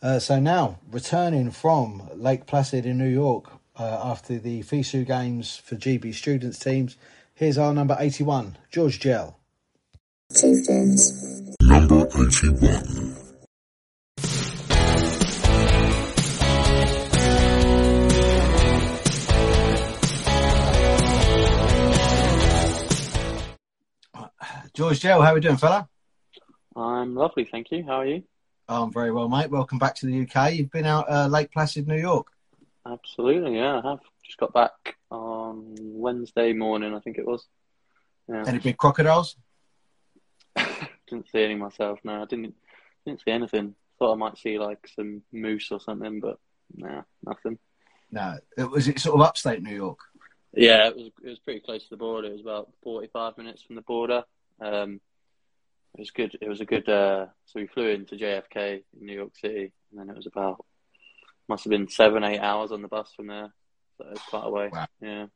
[0.00, 5.56] Uh, so now, returning from Lake Placid in New York uh, after the FISU games
[5.56, 6.94] for GB students teams,
[7.34, 9.36] here's our number 81, George Gell.
[12.14, 13.14] 81.
[24.74, 25.88] George Gell, how are we doing, fella?
[26.76, 27.84] I'm lovely, thank you.
[27.84, 28.22] How are you?
[28.68, 29.50] Oh, I'm very well, mate.
[29.50, 30.54] Welcome back to the UK.
[30.54, 32.28] You've been out uh, Lake Placid, New York.
[32.86, 33.80] Absolutely, yeah.
[33.84, 37.46] I have just got back on Wednesday morning, I think it was.
[38.28, 38.44] Yeah.
[38.46, 39.36] Any big crocodiles?
[41.08, 41.98] didn't see any myself.
[42.04, 42.54] No, I didn't.
[43.06, 43.74] Didn't see anything.
[43.98, 46.38] Thought I might see like some moose or something, but
[46.74, 47.58] nah, nothing.
[48.10, 48.38] No.
[48.56, 49.98] It, was it sort of upstate New York?
[50.52, 51.10] Yeah, it was.
[51.22, 52.28] It was pretty close to the border.
[52.28, 54.24] It was about forty-five minutes from the border.
[54.60, 55.00] Um,
[55.94, 56.36] it was good.
[56.40, 56.88] It was a good.
[56.88, 60.64] Uh, so we flew into JFK in New York City, and then it was about
[61.48, 63.52] must have been seven, eight hours on the bus from there.
[63.96, 64.70] So it was quite a way.
[64.72, 64.86] Wow.
[65.00, 65.26] Yeah.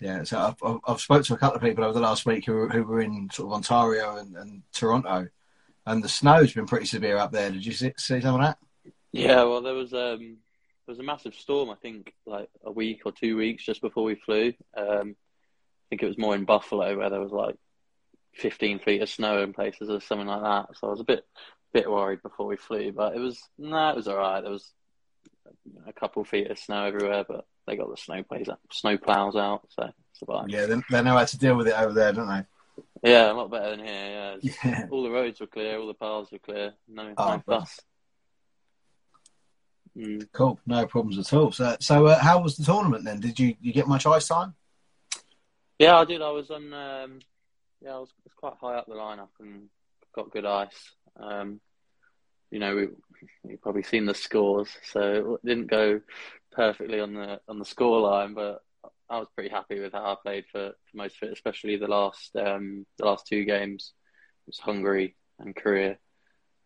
[0.00, 2.44] Yeah, so I've, I've, I've spoke to a couple of people over the last week
[2.44, 5.28] who, were- who were in sort of Ontario and, and Toronto,
[5.86, 7.50] and the snow's been pretty severe up there.
[7.50, 8.58] Did you see, see some of that?
[9.12, 10.18] Yeah, well, there was um,
[10.86, 11.70] there was a massive storm.
[11.70, 14.52] I think like a week or two weeks just before we flew.
[14.76, 17.56] Um, I think it was more in Buffalo where there was like
[18.34, 20.76] 15 feet of snow in places or something like that.
[20.76, 21.24] So I was a bit
[21.72, 24.42] bit worried before we flew, but it was no, it was all right.
[24.42, 24.70] There was
[25.86, 29.62] a couple feet of snow everywhere, but they got the snow plays snow plows out,
[29.70, 29.90] so.
[30.48, 33.10] Yeah, they, they know how to deal with it over there, don't they?
[33.10, 34.38] Yeah, a lot better than here.
[34.40, 34.86] Yeah, Yeah.
[34.90, 36.72] all the roads were clear, all the paths were clear.
[36.88, 37.80] No, Oh, no fuss.
[39.96, 40.28] Mm.
[40.32, 41.52] Cool, no problems at all.
[41.52, 43.20] So, so uh, how was the tournament then?
[43.20, 44.54] Did you you get much ice time?
[45.78, 46.22] Yeah, I did.
[46.22, 46.72] I was on.
[46.72, 47.18] Um,
[47.82, 49.68] yeah, I was, was quite high up the lineup and
[50.14, 50.92] got good ice.
[51.18, 51.60] Um,
[52.50, 52.88] you know, we
[53.50, 56.00] you've probably seen the scores, so it didn't go
[56.56, 58.62] perfectly on the on the score line, but
[59.08, 61.86] I was pretty happy with how I played for, for most of it, especially the
[61.86, 63.92] last um, the last two games.
[64.46, 65.98] It was Hungary and Korea.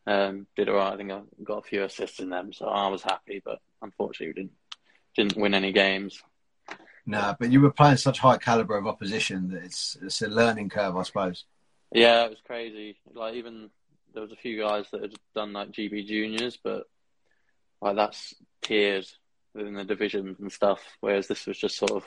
[0.07, 0.95] Um, did all right.
[0.95, 3.43] I think I got a few assists in them, so I was happy.
[3.45, 4.53] But unfortunately, we didn't
[5.17, 6.23] didn't win any games.
[7.05, 10.69] No, but you were playing such high caliber of opposition that it's it's a learning
[10.69, 11.45] curve, I suppose.
[11.93, 12.99] Yeah, it was crazy.
[13.13, 13.71] Like even
[14.15, 16.85] there was a few guys that had done like GB juniors, but
[17.83, 19.17] like that's tiers
[19.55, 20.81] within the divisions and stuff.
[21.01, 22.05] Whereas this was just sort of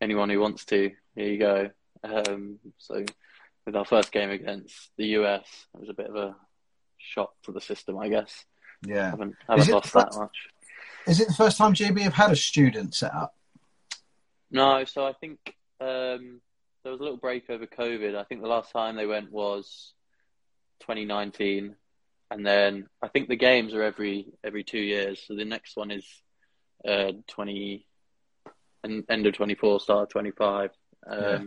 [0.00, 0.90] anyone who wants to.
[1.14, 1.70] Here you go.
[2.02, 3.04] Um, so
[3.66, 6.36] with our first game against the US, it was a bit of a
[6.98, 8.44] shock to the system, I guess.
[8.86, 9.10] Yeah.
[9.10, 10.36] haven't haven't lost the that first- much.
[11.06, 13.34] Is it the first time GB have had a student set up?
[14.50, 15.38] No, so I think
[15.78, 16.40] um,
[16.82, 18.14] there was a little break over COVID.
[18.16, 19.92] I think the last time they went was
[20.80, 21.76] 2019,
[22.30, 25.22] and then I think the games are every every two years.
[25.26, 26.06] So the next one is
[26.86, 27.86] uh, 20
[28.82, 30.70] and end of 24, start of 25.
[31.06, 31.38] Um, Yeah.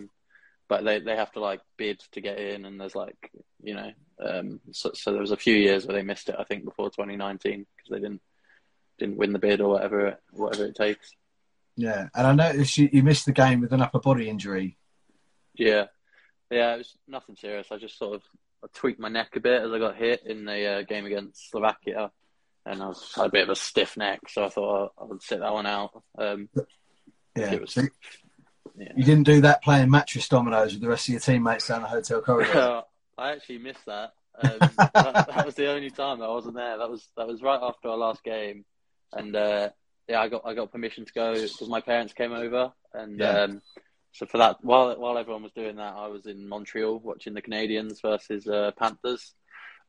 [0.70, 3.32] But they they have to like bid to get in, and there's like
[3.64, 6.36] you know, um, so so there was a few years where they missed it.
[6.38, 8.22] I think before 2019 because they didn't
[9.00, 11.14] didn't win the bid or whatever it, whatever it takes.
[11.78, 14.78] Yeah, and I noticed you, you missed the game with an upper body injury.
[15.54, 15.86] Yeah,
[16.52, 17.68] yeah, it was nothing serious.
[17.72, 18.24] I just sort of
[18.64, 21.50] I tweaked my neck a bit as I got hit in the uh, game against
[21.50, 22.12] Slovakia,
[22.68, 25.06] and I was had a bit of a stiff neck, so I thought I, I
[25.06, 26.04] would sit that one out.
[26.18, 26.50] Um,
[27.36, 27.82] Yeah, was- so
[28.78, 28.94] yeah.
[28.96, 31.88] you didn't do that playing mattress dominoes with the rest of your teammates down the
[31.88, 32.84] hotel corridor.
[33.18, 34.12] I actually missed that.
[34.40, 34.94] Um, that.
[34.94, 36.78] That was the only time I wasn't there.
[36.78, 38.66] That was that was right after our last game,
[39.14, 39.70] and uh,
[40.08, 43.42] yeah, I got I got permission to go because my parents came over, and Yeah.
[43.44, 43.62] um,
[44.12, 47.42] so for that while while everyone was doing that, I was in Montreal watching the
[47.42, 49.34] Canadiens versus uh, Panthers.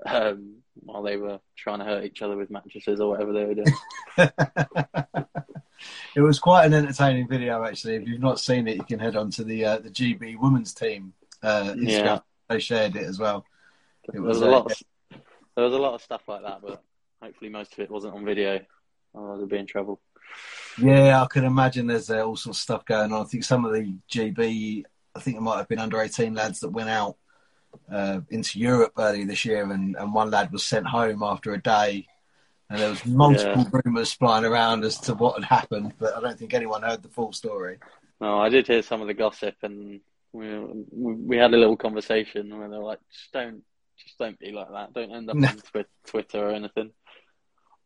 [0.06, 3.54] Um, while they were trying to hurt each other with mattresses or whatever they were
[3.54, 3.74] doing.
[6.14, 7.96] it was quite an entertaining video, actually.
[7.96, 10.74] If you've not seen it, you can head on to the uh, the GB women's
[10.74, 11.12] team.
[11.42, 12.20] Uh, Yeah.
[12.48, 13.44] They shared it as well.
[14.04, 14.72] It there was, was a lot.
[14.72, 14.82] Of,
[15.54, 16.82] there was a lot of stuff like that, but
[17.20, 18.60] hopefully most of it wasn't on video.
[19.14, 20.00] Otherwise, I'd be in trouble.
[20.80, 23.20] Yeah, I can imagine there's uh, all sorts of stuff going on.
[23.20, 24.84] I think some of the GB,
[25.14, 27.16] I think it might have been under 18 lads that went out
[27.90, 31.60] uh, into Europe earlier this year, and, and one lad was sent home after a
[31.62, 32.06] day.
[32.70, 33.80] And there was multiple Yeah.
[33.84, 37.08] rumours flying around as to what had happened, but I don't think anyone heard the
[37.08, 37.78] full story.
[38.20, 40.00] No, I did hear some of the gossip, and
[40.32, 43.62] we we had a little conversation where they were like, "Just don't,
[43.96, 44.92] just don't be like that.
[44.92, 45.48] Don't end up No.
[45.48, 46.90] on twi- Twitter or anything."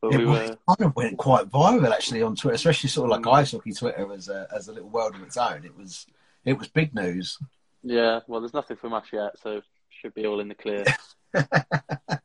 [0.01, 3.23] But It we were, kind of went quite viral actually on Twitter, especially sort of
[3.25, 5.65] like ice hockey Twitter as a as a little world of its own.
[5.65, 6.07] It was
[6.45, 7.39] it was big news.
[7.85, 8.19] yeah.
[8.27, 9.63] Well, there's nothing from us yet, so
[10.03, 10.85] should be all in the clear.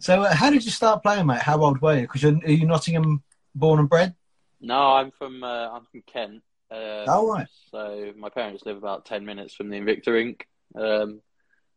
[0.00, 1.40] So, uh, how did you start playing, mate?
[1.40, 2.02] How old were you?
[2.02, 3.22] Because are you Nottingham
[3.54, 4.14] born and bred?
[4.60, 6.42] No, I'm from uh, I'm from Kent.
[6.70, 7.46] Um, Oh, right.
[7.70, 11.20] So my parents live about ten minutes from the Invicta rink, um,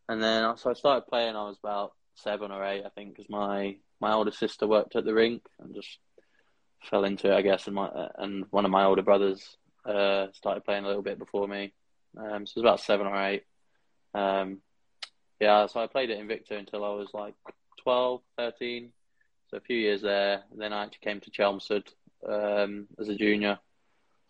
[0.09, 1.35] and then so I started playing.
[1.35, 5.05] I was about seven or eight, I think, because my my older sister worked at
[5.05, 5.99] the rink and just
[6.89, 7.67] fell into it, I guess.
[7.67, 11.47] And my and one of my older brothers uh, started playing a little bit before
[11.47, 11.71] me,
[12.17, 13.43] um, so it was about seven or eight.
[14.15, 14.61] Um,
[15.39, 17.35] yeah, so I played at Invicta until I was like
[17.83, 18.89] 12, 13.
[19.49, 20.43] So a few years there.
[20.51, 21.89] And then I actually came to Chelmsford
[22.27, 23.59] um, as a junior.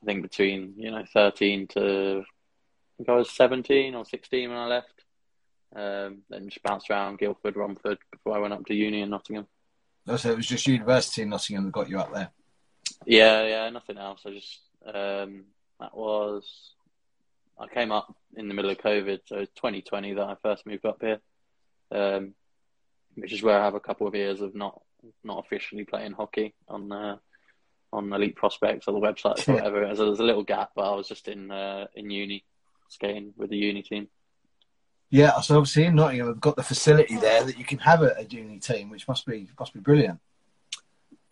[0.02, 4.58] I think between you know 13 to I think I was 17 or 16 when
[4.58, 5.04] I left.
[5.76, 9.48] Um, then just bounced around Guildford, Romford before I went up to uni in Nottingham.
[10.08, 12.30] Oh, So it was just university in Nottingham that got you up there.
[13.06, 14.22] Yeah, yeah, nothing else.
[14.26, 15.46] I just um,
[15.80, 16.74] that was
[17.60, 20.86] I came up in the middle of COVID, so it's 2020 that I first moved
[20.86, 21.20] up here,
[21.92, 22.34] um,
[23.16, 24.82] which is where I have a couple of years of not
[25.24, 27.18] not officially playing hockey on uh,
[27.94, 29.96] on Elite Prospects or the websites or whatever.
[29.96, 32.44] So there's a little gap, but I was just in uh, in uni
[32.90, 34.08] skating with the uni team.
[35.10, 38.14] Yeah, so obviously in Nottingham, we've got the facility there that you can have a,
[38.18, 40.20] a uni team, which must be must be brilliant.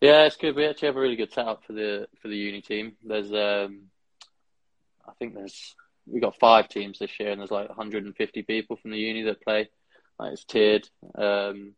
[0.00, 0.56] Yeah, it's good.
[0.56, 2.96] We actually have a really good setup for the for the uni team.
[3.04, 3.82] There's um,
[5.06, 5.74] I think there's
[6.06, 9.42] we got five teams this year, and there's like 150 people from the uni that
[9.42, 9.68] play.
[10.18, 11.74] Like it's tiered, um,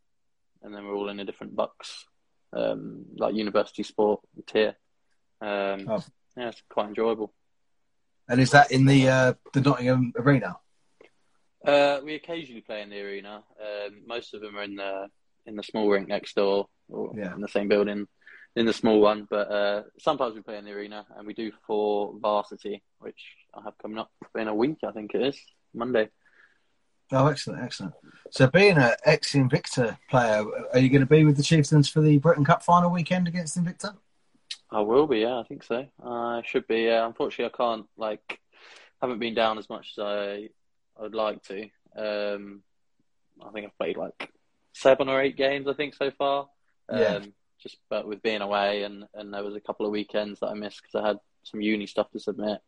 [0.62, 2.04] and then we're all in a different BUCS,
[2.52, 4.76] um, like university sport tier.
[5.40, 6.04] Um, Oh.
[6.36, 7.32] Yeah, it's quite enjoyable.
[8.28, 10.56] And is that in the uh, the Nottingham arena?
[11.66, 13.42] Uh, we occasionally play in the arena.
[13.60, 15.08] Um, most of them are in the
[15.46, 17.34] in the small rink next door, or Yeah.
[17.34, 18.06] in the same building,
[18.54, 19.26] in the small one.
[19.28, 23.20] But uh, sometimes we play in the arena, and we do for varsity, which
[23.58, 24.78] I have coming up in a week.
[24.86, 25.38] I think it is
[25.74, 26.08] Monday.
[27.10, 27.94] Oh, excellent, excellent.
[28.30, 32.00] So, being an ex Invicta player, are you going to be with the Chieftains for
[32.00, 33.96] the Britain Cup final weekend against Invicta?
[34.70, 35.86] I will be, yeah, I think so.
[36.04, 36.88] I should be.
[36.88, 38.40] Unfortunately, I can't like
[39.00, 40.48] haven't been down as much as I
[40.98, 41.62] I would like to.
[41.96, 42.62] Um,
[43.44, 44.30] I think I've played like
[44.74, 46.48] seven or eight games, I think so far.
[46.88, 47.20] Um, Yeah.
[47.60, 50.54] Just but with being away and and there was a couple of weekends that I
[50.54, 52.60] missed because I had some uni stuff to submit.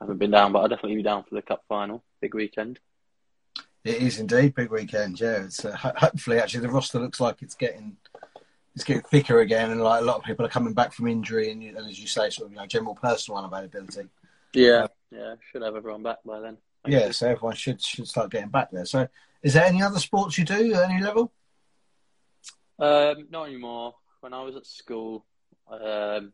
[0.00, 2.78] I haven't been down, but I'll definitely be down for the cup final, big weekend.
[3.84, 5.20] It is indeed big weekend.
[5.20, 7.96] Yeah, it's uh, hopefully actually the roster looks like it's getting
[8.74, 11.50] it's getting thicker again, and like a lot of people are coming back from injury,
[11.50, 14.08] and, you- and as you say, sort of you know general personal unavailability.
[14.52, 16.58] Yeah, yeah, should have everyone back by then.
[16.86, 18.84] Yeah, so everyone should should start getting back there.
[18.84, 19.08] So,
[19.42, 21.32] is there any other sports you do at any level?
[22.78, 23.94] Um, not anymore.
[24.20, 25.24] When I was at school,
[25.70, 26.32] um,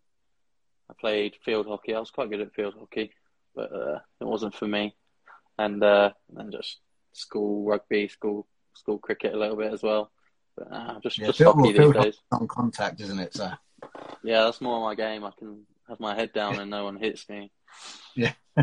[0.90, 1.94] I played field hockey.
[1.94, 3.12] I was quite good at field hockey,
[3.54, 4.94] but uh, it wasn't for me.
[5.58, 6.78] And uh, and just
[7.12, 10.10] school rugby, school school cricket a little bit as well.
[10.56, 12.18] But uh, just Yeah, just hockey these days.
[12.32, 13.34] On contact, isn't it?
[13.34, 13.50] So,
[14.22, 15.24] Yeah, that's more my game.
[15.24, 17.50] I can have my head down and no one hits me.
[18.14, 18.32] Yeah.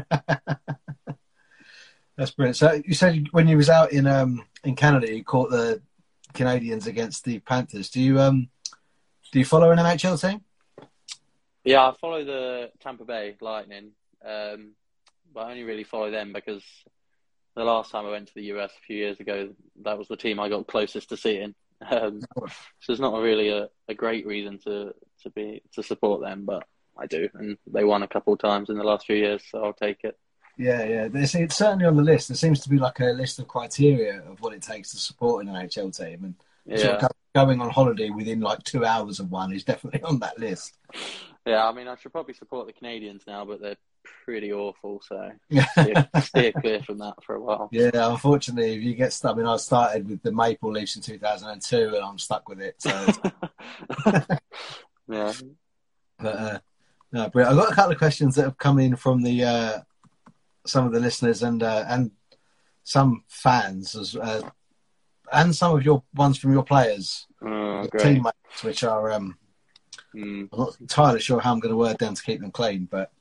[2.18, 2.58] that's brilliant.
[2.58, 5.82] So, you said when you was out in um in Canada, you caught the
[6.34, 7.90] Canadiens against the Panthers.
[7.90, 8.50] Do you um
[9.32, 10.42] do you follow an NHL team?
[11.64, 13.92] Yeah, I follow the Tampa Bay Lightning,
[14.26, 14.72] um,
[15.34, 16.64] but I only really follow them because
[17.56, 19.50] the last time I went to the US a few years ago,
[19.84, 21.56] that was the team I got closest to seeing.
[21.90, 22.20] Um,
[22.82, 24.94] so it's not really a, a great reason to,
[25.24, 26.66] to be to support them, but
[26.98, 29.64] I do, and they won a couple of times in the last few years, so
[29.64, 30.20] I'll take it.
[30.58, 31.08] Yeah, yeah.
[31.08, 32.28] There's, it's certainly on the list.
[32.28, 35.46] There seems to be like a list of criteria of what it takes to support
[35.46, 36.36] an NHL team, and
[36.66, 40.20] Yeah, sort of going on holiday within like two hours of one is definitely on
[40.20, 40.78] that list.
[41.46, 41.66] yeah.
[41.66, 43.78] I mean, I should probably support the Canadiens now, but they're
[44.26, 47.70] pretty awful, so Yeah, steer, steer clear from that for a while.
[47.72, 47.90] yeah.
[47.94, 51.96] Unfortunately, if you get stuck, I mean, I started with the Maple Leafs in 2002,
[51.96, 52.76] and I'm stuck with it.
[52.80, 52.90] So,
[55.08, 55.34] yeah.
[56.20, 56.60] but uh,
[57.12, 59.80] no, but I've got a couple of questions that have come in from the uh,
[60.66, 62.12] some of the listeners and uh, and
[62.84, 64.48] some fans as uh,
[65.32, 67.26] and some of your ones from your players.
[67.42, 69.38] Oh, teammates, which are um,
[70.16, 70.50] Mm.
[70.52, 73.12] I'm not entirely sure how I'm going to word them to keep them clean, but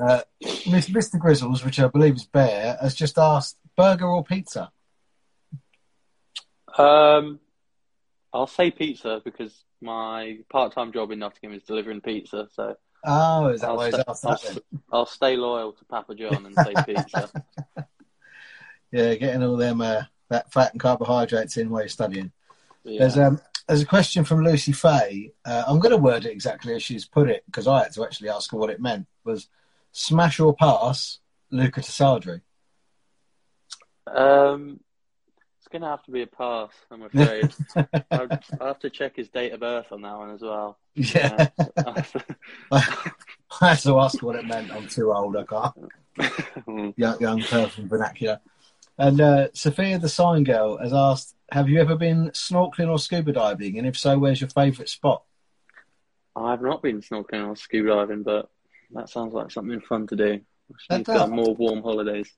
[0.00, 1.18] uh, Mr.
[1.18, 4.70] Grizzles, which I believe is Bear, has just asked burger or pizza.
[6.76, 7.40] Um,
[8.32, 12.48] I'll say pizza because my part-time job in Nottingham is delivering pizza.
[12.52, 14.56] So Oh, is that I'll, why he's asked I'll, that then?
[14.56, 14.62] s-
[14.92, 17.30] I'll stay loyal to Papa John and say pizza.
[18.92, 22.32] Yeah, getting all them uh, that fat and carbohydrates in while you're studying.
[22.82, 22.98] Yeah.
[22.98, 25.30] There's um there's a question from Lucy Fay.
[25.44, 28.02] Uh, I'm going to word it exactly as she's put it because I had to
[28.02, 29.06] actually ask her what it meant.
[29.22, 29.46] Was
[29.92, 31.18] smash or pass
[31.50, 32.40] Luca Tasadri?
[34.06, 34.80] Um,
[35.58, 37.52] it's going to have to be a pass, I'm afraid.
[38.10, 38.28] I'll,
[38.60, 40.78] I'll have to check his date of birth on that one as well.
[40.94, 42.02] Yeah, Uh,
[42.72, 44.72] I had to ask what it meant.
[44.72, 45.36] I'm too old.
[45.36, 46.94] I can't.
[46.96, 48.40] Young, young person vernacular.
[48.98, 53.32] And uh, Sophia the sign girl has asked, "Have you ever been snorkeling or scuba
[53.32, 53.78] diving?
[53.78, 55.22] And if so, where's your favourite spot?"
[56.36, 58.50] I've not been snorkeling or scuba diving, but
[58.92, 60.32] that sounds like something fun to do.
[60.34, 62.30] I just That need to go more warm holidays.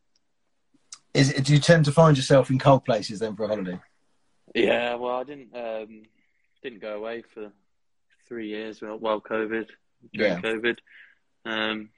[1.15, 3.79] Is it, do you tend to find yourself in cold places then for a holiday?
[4.55, 6.03] Yeah, well, I didn't um,
[6.63, 7.53] didn't go away for
[8.29, 9.69] three years while, while COVID
[10.15, 10.41] during Yeah.
[10.41, 10.79] COVID,
[11.45, 11.91] um,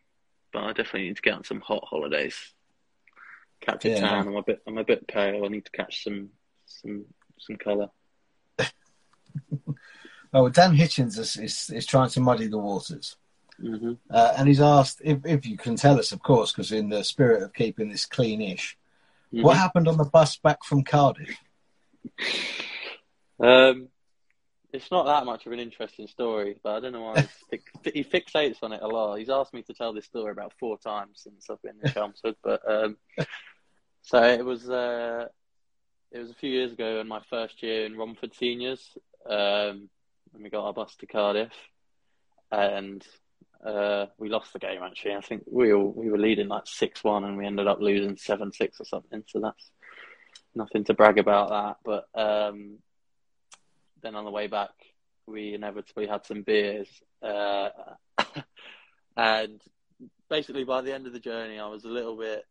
[0.52, 2.36] but I definitely need to get on some hot holidays.
[3.60, 4.01] Catch a Yeah.
[4.01, 4.26] tan.
[4.28, 5.44] I'm a bit I'm a bit pale.
[5.44, 6.31] I need to catch some
[6.66, 7.05] some
[7.39, 7.89] some colour.
[10.36, 13.14] Oh, Dan Hitchens is, is, is trying to muddy the waters.
[13.60, 16.89] Hmm Uh, and he's asked if, if you can tell us, of course, because in
[16.89, 18.74] the spirit of keeping this cleanish,
[19.31, 21.36] what happened on the bus back from Cardiff?
[23.40, 23.89] Um,
[24.72, 27.28] it's not that much of an interesting story, but I don't know why
[27.85, 29.18] he fixates on it a lot.
[29.18, 32.36] He's asked me to tell this story about four times since I've been in Chelmsford,
[32.43, 32.97] but um,
[34.02, 35.26] so it was uh,
[36.12, 38.97] it was a few years ago in my first year in Romford Seniors,
[39.28, 39.89] um,
[40.32, 41.52] when we got our bus to Cardiff,
[42.51, 43.05] and
[43.65, 44.82] uh, we lost the game.
[44.82, 47.81] Actually, I think we were, we were leading like six one, and we ended up
[47.81, 49.24] losing seven six or something.
[49.27, 49.70] So that's
[50.55, 52.20] nothing to brag about that, but.
[52.20, 52.78] Um,
[54.05, 54.70] then on the way back,
[55.27, 56.89] we inevitably had some beers.
[57.20, 57.70] Uh,
[59.16, 59.61] and
[60.28, 62.45] basically, by the end of the journey, I was a little bit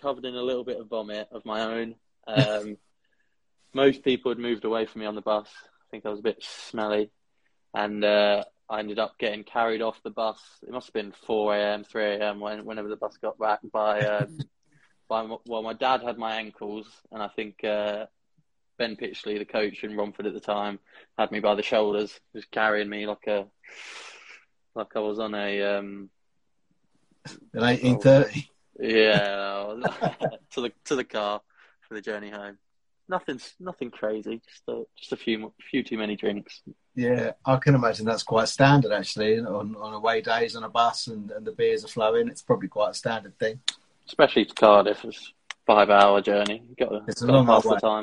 [0.00, 1.96] covered in a little bit of vomit of my own.
[2.28, 2.76] Um,
[3.74, 5.48] most people had moved away from me on the bus.
[5.56, 7.10] I think I was a bit smelly.
[7.74, 10.40] And uh, I ended up getting carried off the bus.
[10.62, 12.40] It must have been 4 a.m., 3 a.m.
[12.40, 14.38] When, whenever the bus got back by, um,
[15.08, 18.06] by m- well, my dad had my ankles, and I think uh,
[18.78, 20.78] Ben Pitchley, the coach in Romford at the time,
[21.16, 23.46] had me by the shoulders, just carrying me like a
[24.74, 26.10] like I was on a um,
[27.54, 28.50] In 1830?
[28.80, 29.74] yeah
[30.52, 31.40] to the to the car
[31.88, 32.58] for the journey home.
[33.10, 36.60] Nothing nothing crazy, just a, just a few few too many drinks.
[36.94, 41.06] Yeah, I can imagine that's quite standard actually on, on away days on a bus
[41.06, 42.28] and, and the beers are flowing.
[42.28, 43.60] It's probably quite a standard thing.
[44.06, 45.04] especially to Cardiff.
[45.06, 46.62] It's a five hour journey.
[46.68, 47.60] You've got to, It's a long way.
[47.62, 48.02] the time.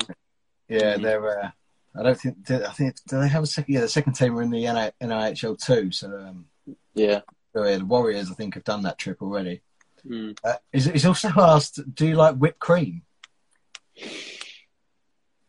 [0.68, 1.02] Yeah, Mhm.
[1.02, 1.40] they're.
[1.44, 1.50] Uh,
[1.98, 2.44] I don't think.
[2.44, 3.72] do- I think do they have a second?
[3.74, 5.92] Yeah, the second team are in the NI NIHL too.
[5.92, 6.46] So, um,
[6.94, 7.20] Yeah.
[7.52, 9.62] so yeah, the Warriors I think have done that trip already.
[10.04, 10.36] Mm.
[10.42, 13.02] Uh, he's, he's also asked, "Do you like whipped cream?"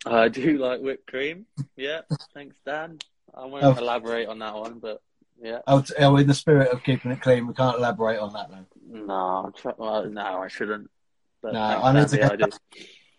[0.05, 1.45] I do like whipped cream.
[1.75, 2.01] Yeah,
[2.33, 2.99] thanks, Dan.
[3.33, 3.73] I won't Oh.
[3.75, 5.01] elaborate on that one, but
[5.41, 5.59] yeah.
[5.67, 8.65] Oh, oh, in the spirit of keeping it clean, we can't elaborate on that though.
[9.05, 10.89] No, try- well, no, I shouldn't.
[11.41, 12.47] But No, I need to yeah, go-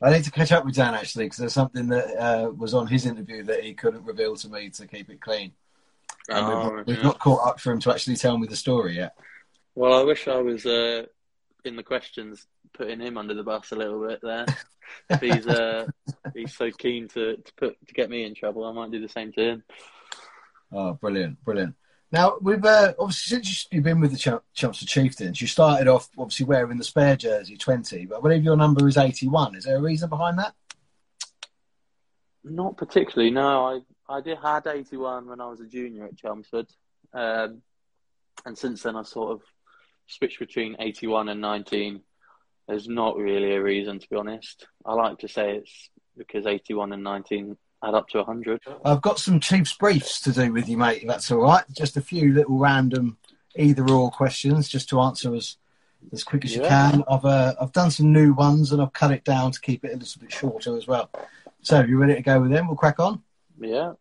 [0.03, 2.87] I need to catch up with Dan actually because there's something that uh, was on
[2.87, 5.53] his interview that he couldn't reveal to me to keep it clean.
[6.29, 8.57] And we've, Oh, not, we've not caught up for him to actually tell me the
[8.57, 9.15] story yet.
[9.75, 11.07] Well, I wish I was uh,
[11.65, 14.47] in the questions putting him under the bus a little bit there.
[15.11, 15.87] if he's uh,
[16.35, 19.09] he's so keen to, to put to get me in trouble, I might do the
[19.09, 19.65] same to him.
[20.73, 21.75] Oh, brilliant, brilliant.
[22.11, 26.47] Now, we've uh, obviously since you've been with the Chelmsford Chieftains, you started off obviously
[26.47, 29.57] wearing the spare jersey, twenty, but I believe your number is eighty-one.
[29.57, 30.55] Is there a reason behind that?
[32.45, 33.31] Not particularly.
[33.31, 33.81] No, I
[34.17, 36.69] I did had eighty one when I was a junior at Chelmsford,
[37.13, 37.61] um,
[38.47, 39.43] and since then I sort of
[40.07, 42.01] switched between eighty one and nineteen.
[42.69, 44.67] There's not really a reason, to be honest.
[44.85, 48.61] I like to say it's because eighty one and nineteen add up to hundred.
[48.85, 51.03] I've got some Chiefs briefs to do with you, mate.
[51.03, 51.65] If that's all right.
[51.73, 53.17] Just a few little random
[53.57, 55.57] either-or questions, just to answer as
[56.13, 57.03] as quick as you can.
[57.11, 59.95] I've uh, I've done some new ones and I've cut it down to keep it
[59.95, 61.11] a little bit shorter as well.
[61.63, 62.69] So, you ready to go with them?
[62.69, 63.23] We'll crack on.
[63.59, 63.95] Yeah,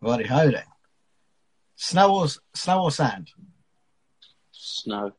[0.00, 0.64] Righty ho then.
[1.76, 3.30] Snow or snow or sand?
[4.52, 5.12] Snow,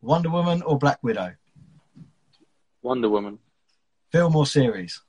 [0.00, 1.34] Wonder Woman or Black Widow?
[2.82, 3.38] Wonder Woman
[4.10, 5.00] Film or series?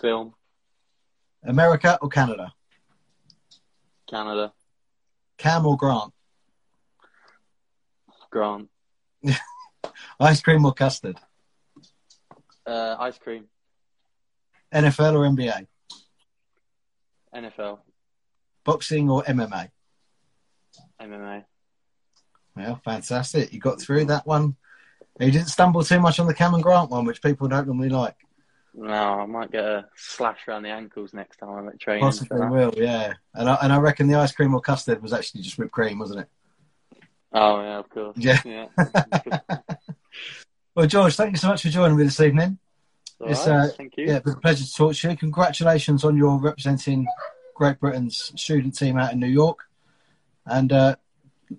[0.00, 0.34] film,
[1.42, 2.52] America or Canada?
[4.08, 4.52] Canada.
[5.38, 6.12] Cam or Grant?
[8.30, 8.68] Grant.
[10.20, 11.18] Ice cream or custard?
[12.66, 13.44] Uh, ice cream.
[14.74, 15.66] NFL or NBA?
[17.34, 17.78] NFL.
[18.64, 19.70] Boxing or MMA?
[21.00, 21.44] MMA.
[22.56, 23.52] Well, fantastic.
[23.52, 24.56] You got through that one.
[25.18, 28.16] You didn't stumble too much on the Cameron Grant one, which people don't normally like.
[28.74, 32.02] No, I might get a slash around the ankles next time I'm at training.
[32.02, 33.14] Possibly will, yeah.
[33.34, 35.98] And I, and I reckon the ice cream or custard was actually just whipped cream,
[35.98, 36.28] wasn't it?
[37.32, 38.16] Oh yeah, of course.
[38.18, 38.40] Yeah.
[38.44, 38.66] yeah.
[40.76, 42.58] Well, George, thank you so much for joining me this evening.
[43.18, 44.08] All It's, right, uh, thank you.
[44.08, 45.16] Yeah, it's been a pleasure to talk to you.
[45.16, 47.06] Congratulations on your representing
[47.54, 49.60] Great Britain's student team out in New York.
[50.44, 50.96] And uh,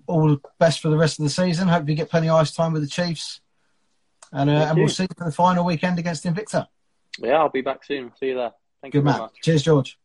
[0.06, 1.66] all the best for the rest of the season.
[1.66, 3.40] Hope you get plenty of ice time with the Chiefs.
[4.32, 6.66] And, uh, and we'll see you for the final weekend against Invicta.
[7.18, 8.12] Yeah, I'll be back soon.
[8.20, 8.52] See you there.
[8.82, 9.22] Thank Good you very man.
[9.22, 9.34] much.
[9.42, 9.98] Cheers, George.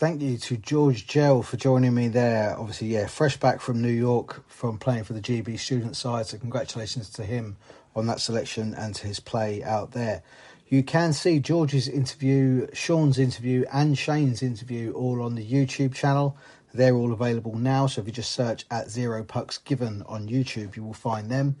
[0.00, 2.58] Thank you to George Gell for joining me there.
[2.58, 6.26] Obviously, yeah, fresh back from New York from playing for the GB student side.
[6.26, 7.58] So, congratulations to him
[7.94, 10.22] on that selection and to his play out there.
[10.68, 16.34] You can see George's interview, Sean's interview, and Shane's interview all on the YouTube channel.
[16.72, 17.86] They're all available now.
[17.86, 21.56] So, if you just search at Zero Pucks Given on YouTube, you will find them.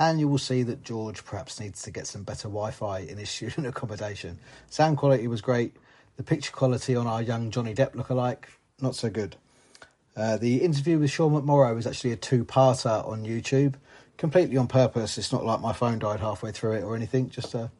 [0.00, 3.18] And you will see that George perhaps needs to get some better Wi Fi in
[3.18, 4.38] his student accommodation.
[4.70, 5.76] Sound quality was great.
[6.16, 8.44] The picture quality on our young Johnny Depp lookalike,
[8.80, 9.36] not so good.
[10.16, 13.74] Uh, the interview with Sean McMorrow is actually a two-parter on YouTube,
[14.16, 15.18] completely on purpose.
[15.18, 17.28] It's not like my phone died halfway through it or anything.
[17.28, 17.70] Just a,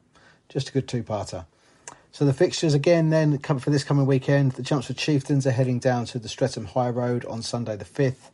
[0.51, 1.47] just a good two-parter.
[2.13, 4.53] So the fixtures again then come for this coming weekend.
[4.53, 8.31] The Chelmsford Chieftains are heading down to the Streatham High Road on Sunday the fifth.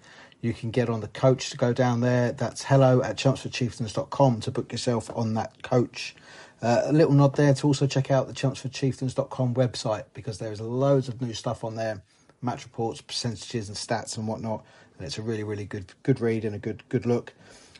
[0.47, 2.31] You can get on the coach to go down there.
[2.31, 6.15] That's hello at chelmsfordchieftains.com to book yourself on that coach.
[6.63, 10.61] Uh, a little nod there to also check out the chelmsfordchieftains.com website because there is
[10.61, 12.01] loads of new stuff on there,
[12.43, 14.65] match reports, percentages and stats and whatnot.
[14.97, 17.35] And it's a really, really good good read and a good good look.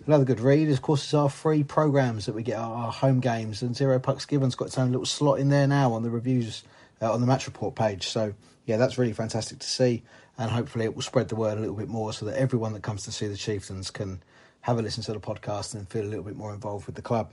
[0.05, 3.63] Another good read, of course, is our free programs that we get our home games.
[3.63, 6.65] And Zero Pucks Given's got its own little slot in there now on the reviews
[7.01, 8.09] uh, on the match report page.
[8.09, 8.35] So
[8.65, 10.03] yeah, that's really fantastic to see.
[10.39, 12.83] And hopefully it will spread the word a little bit more so that everyone that
[12.83, 14.23] comes to see the Chieftains can
[14.63, 17.03] have a listen to the podcast and feel a little bit more involved with the
[17.03, 17.31] club.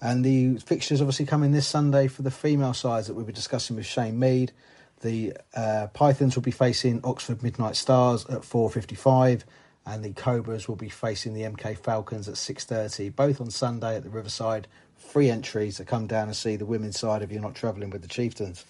[0.00, 3.76] And the fixtures obviously coming this Sunday for the female sides that we'll be discussing
[3.76, 4.52] with Shane Mead.
[5.00, 9.42] The uh, Pythons will be facing Oxford Midnight Stars at 4.55
[9.86, 14.04] and the Cobras will be facing the MK Falcons at 6.30, both on Sunday at
[14.04, 14.68] the Riverside.
[14.96, 18.02] Free entries to come down and see the women's side if you're not travelling with
[18.02, 18.64] the Chieftains.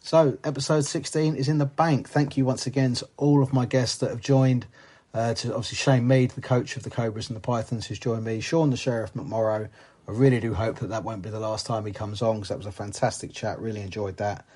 [0.00, 2.08] So, episode 16 is in the bank.
[2.08, 4.66] Thank you once again to all of my guests that have joined.
[5.12, 8.24] Uh, to obviously Shane Mead, the coach of the Cobras and the Pythons, who's joined
[8.24, 8.40] me.
[8.40, 9.68] Sean, the Sheriff McMorrow.
[10.06, 12.48] I really do hope that that won't be the last time he comes on because
[12.48, 13.58] that was a fantastic chat.
[13.58, 14.46] Really enjoyed that.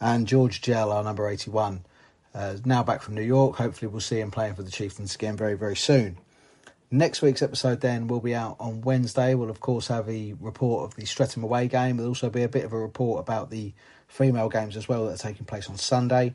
[0.00, 1.84] And George Gell, our number 81,
[2.34, 3.56] uh, now back from New York.
[3.56, 6.18] Hopefully, we'll see him playing for the Chieftains again very, very soon.
[6.90, 9.34] Next week's episode then will be out on Wednesday.
[9.34, 11.96] We'll of course have a report of the Streatham away game.
[11.96, 13.72] There'll also be a bit of a report about the
[14.10, 16.34] female games as well that are taking place on Sunday.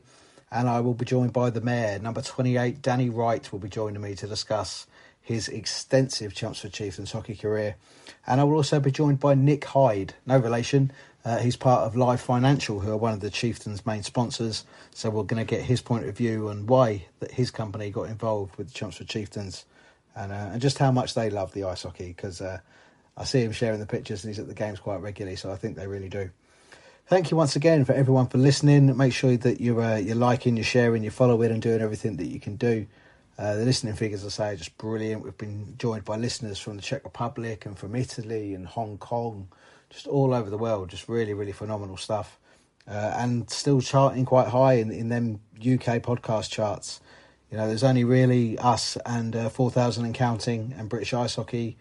[0.50, 4.00] And I will be joined by the mayor, number 28, Danny Wright, will be joining
[4.00, 4.86] me to discuss
[5.20, 7.76] his extensive Chelmsford Chieftains hockey career.
[8.26, 10.92] And I will also be joined by Nick Hyde, no relation.
[11.24, 14.64] Uh, he's part of Live Financial, who are one of the Chieftains' main sponsors.
[14.94, 18.04] So we're going to get his point of view on why that his company got
[18.04, 19.64] involved with the Chelmsford Chieftains
[20.14, 22.60] and, uh, and just how much they love the ice hockey because uh,
[23.16, 25.56] I see him sharing the pictures and he's at the games quite regularly, so I
[25.56, 26.30] think they really do.
[27.08, 28.96] Thank you once again for everyone for listening.
[28.96, 32.26] Make sure that you're uh, you're liking, you're sharing, you're following, and doing everything that
[32.26, 32.84] you can do.
[33.38, 35.22] Uh, the listening figures, I say, are just brilliant.
[35.22, 39.46] We've been joined by listeners from the Czech Republic and from Italy and Hong Kong,
[39.88, 40.88] just all over the world.
[40.88, 42.40] Just really, really phenomenal stuff,
[42.88, 47.00] uh, and still charting quite high in in them UK podcast charts.
[47.52, 51.76] You know, there's only really us and uh, 4,000 and counting and British Ice Hockey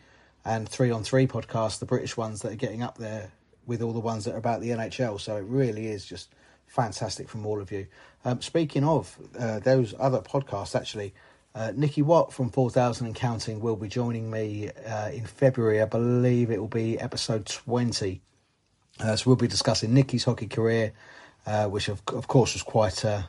[0.45, 3.31] and Three on Three podcast, the British ones that are getting up there
[3.65, 5.19] with all the ones that are about the NHL.
[5.19, 6.33] So it really is just
[6.67, 7.87] fantastic from all of you.
[8.23, 11.13] Um, speaking of uh, those other podcasts, actually,
[11.53, 15.81] uh, Nikki Watt from 4000 and Counting will be joining me uh, in February.
[15.81, 18.21] I believe it will be episode 20.
[18.99, 20.91] Uh, so we'll be discussing Nikki's hockey career,
[21.45, 23.23] uh, which of, of course was quite uh,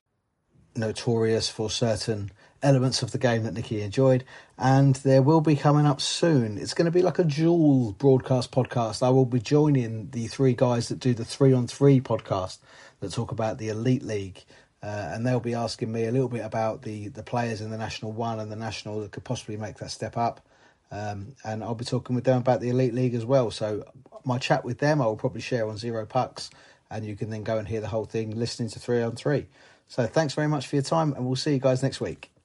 [0.75, 2.31] notorious for certain
[2.63, 4.25] elements of the game that Nikki enjoyed,
[4.59, 6.57] and there will be coming up soon.
[6.57, 9.03] It's going to be like a dual broadcast podcast.
[9.03, 12.59] I will be joining the three guys that do the three on three podcast
[13.01, 14.45] that talk about the Elite League.
[14.83, 17.79] Uh, and they'll be asking me a little bit about the, the players in the
[17.79, 20.47] National One and the National that could possibly make that step up.
[20.91, 23.51] Um, and I'll be talking with them about the Elite League as well.
[23.51, 23.85] So
[24.25, 26.51] my chat with them I will probably share on Zero Pucks,
[26.91, 29.47] and you can then go and hear the whole thing listening to three on three.
[29.89, 32.36] So thanks very much for your time, and we'll see you guys next week.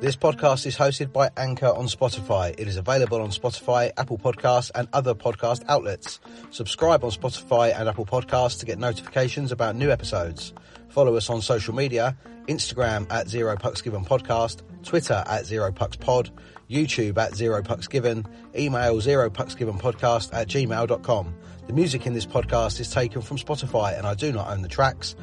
[0.00, 2.58] This podcast is hosted by Anchor on Spotify.
[2.58, 6.20] It is available on Spotify, Apple Podcasts, and other podcast outlets.
[6.50, 10.54] Subscribe on Spotify and Apple Podcasts to get notifications about new episodes.
[10.88, 12.16] Follow us on social media
[12.48, 16.30] Instagram at Zero Pucks Given Podcast, Twitter at Zero Pucks Pod,
[16.70, 21.34] YouTube at Zero Pucks Given, email Zero Pucks Given Podcast at gmail.com.
[21.66, 24.68] The music in this podcast is taken from Spotify and I do not own the
[24.68, 25.14] tracks.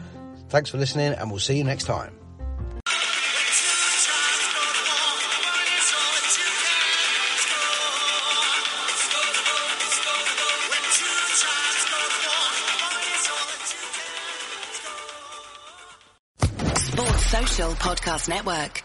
[0.49, 2.16] Thanks for listening and we'll see you next time.
[17.97, 18.83] Podcast Network.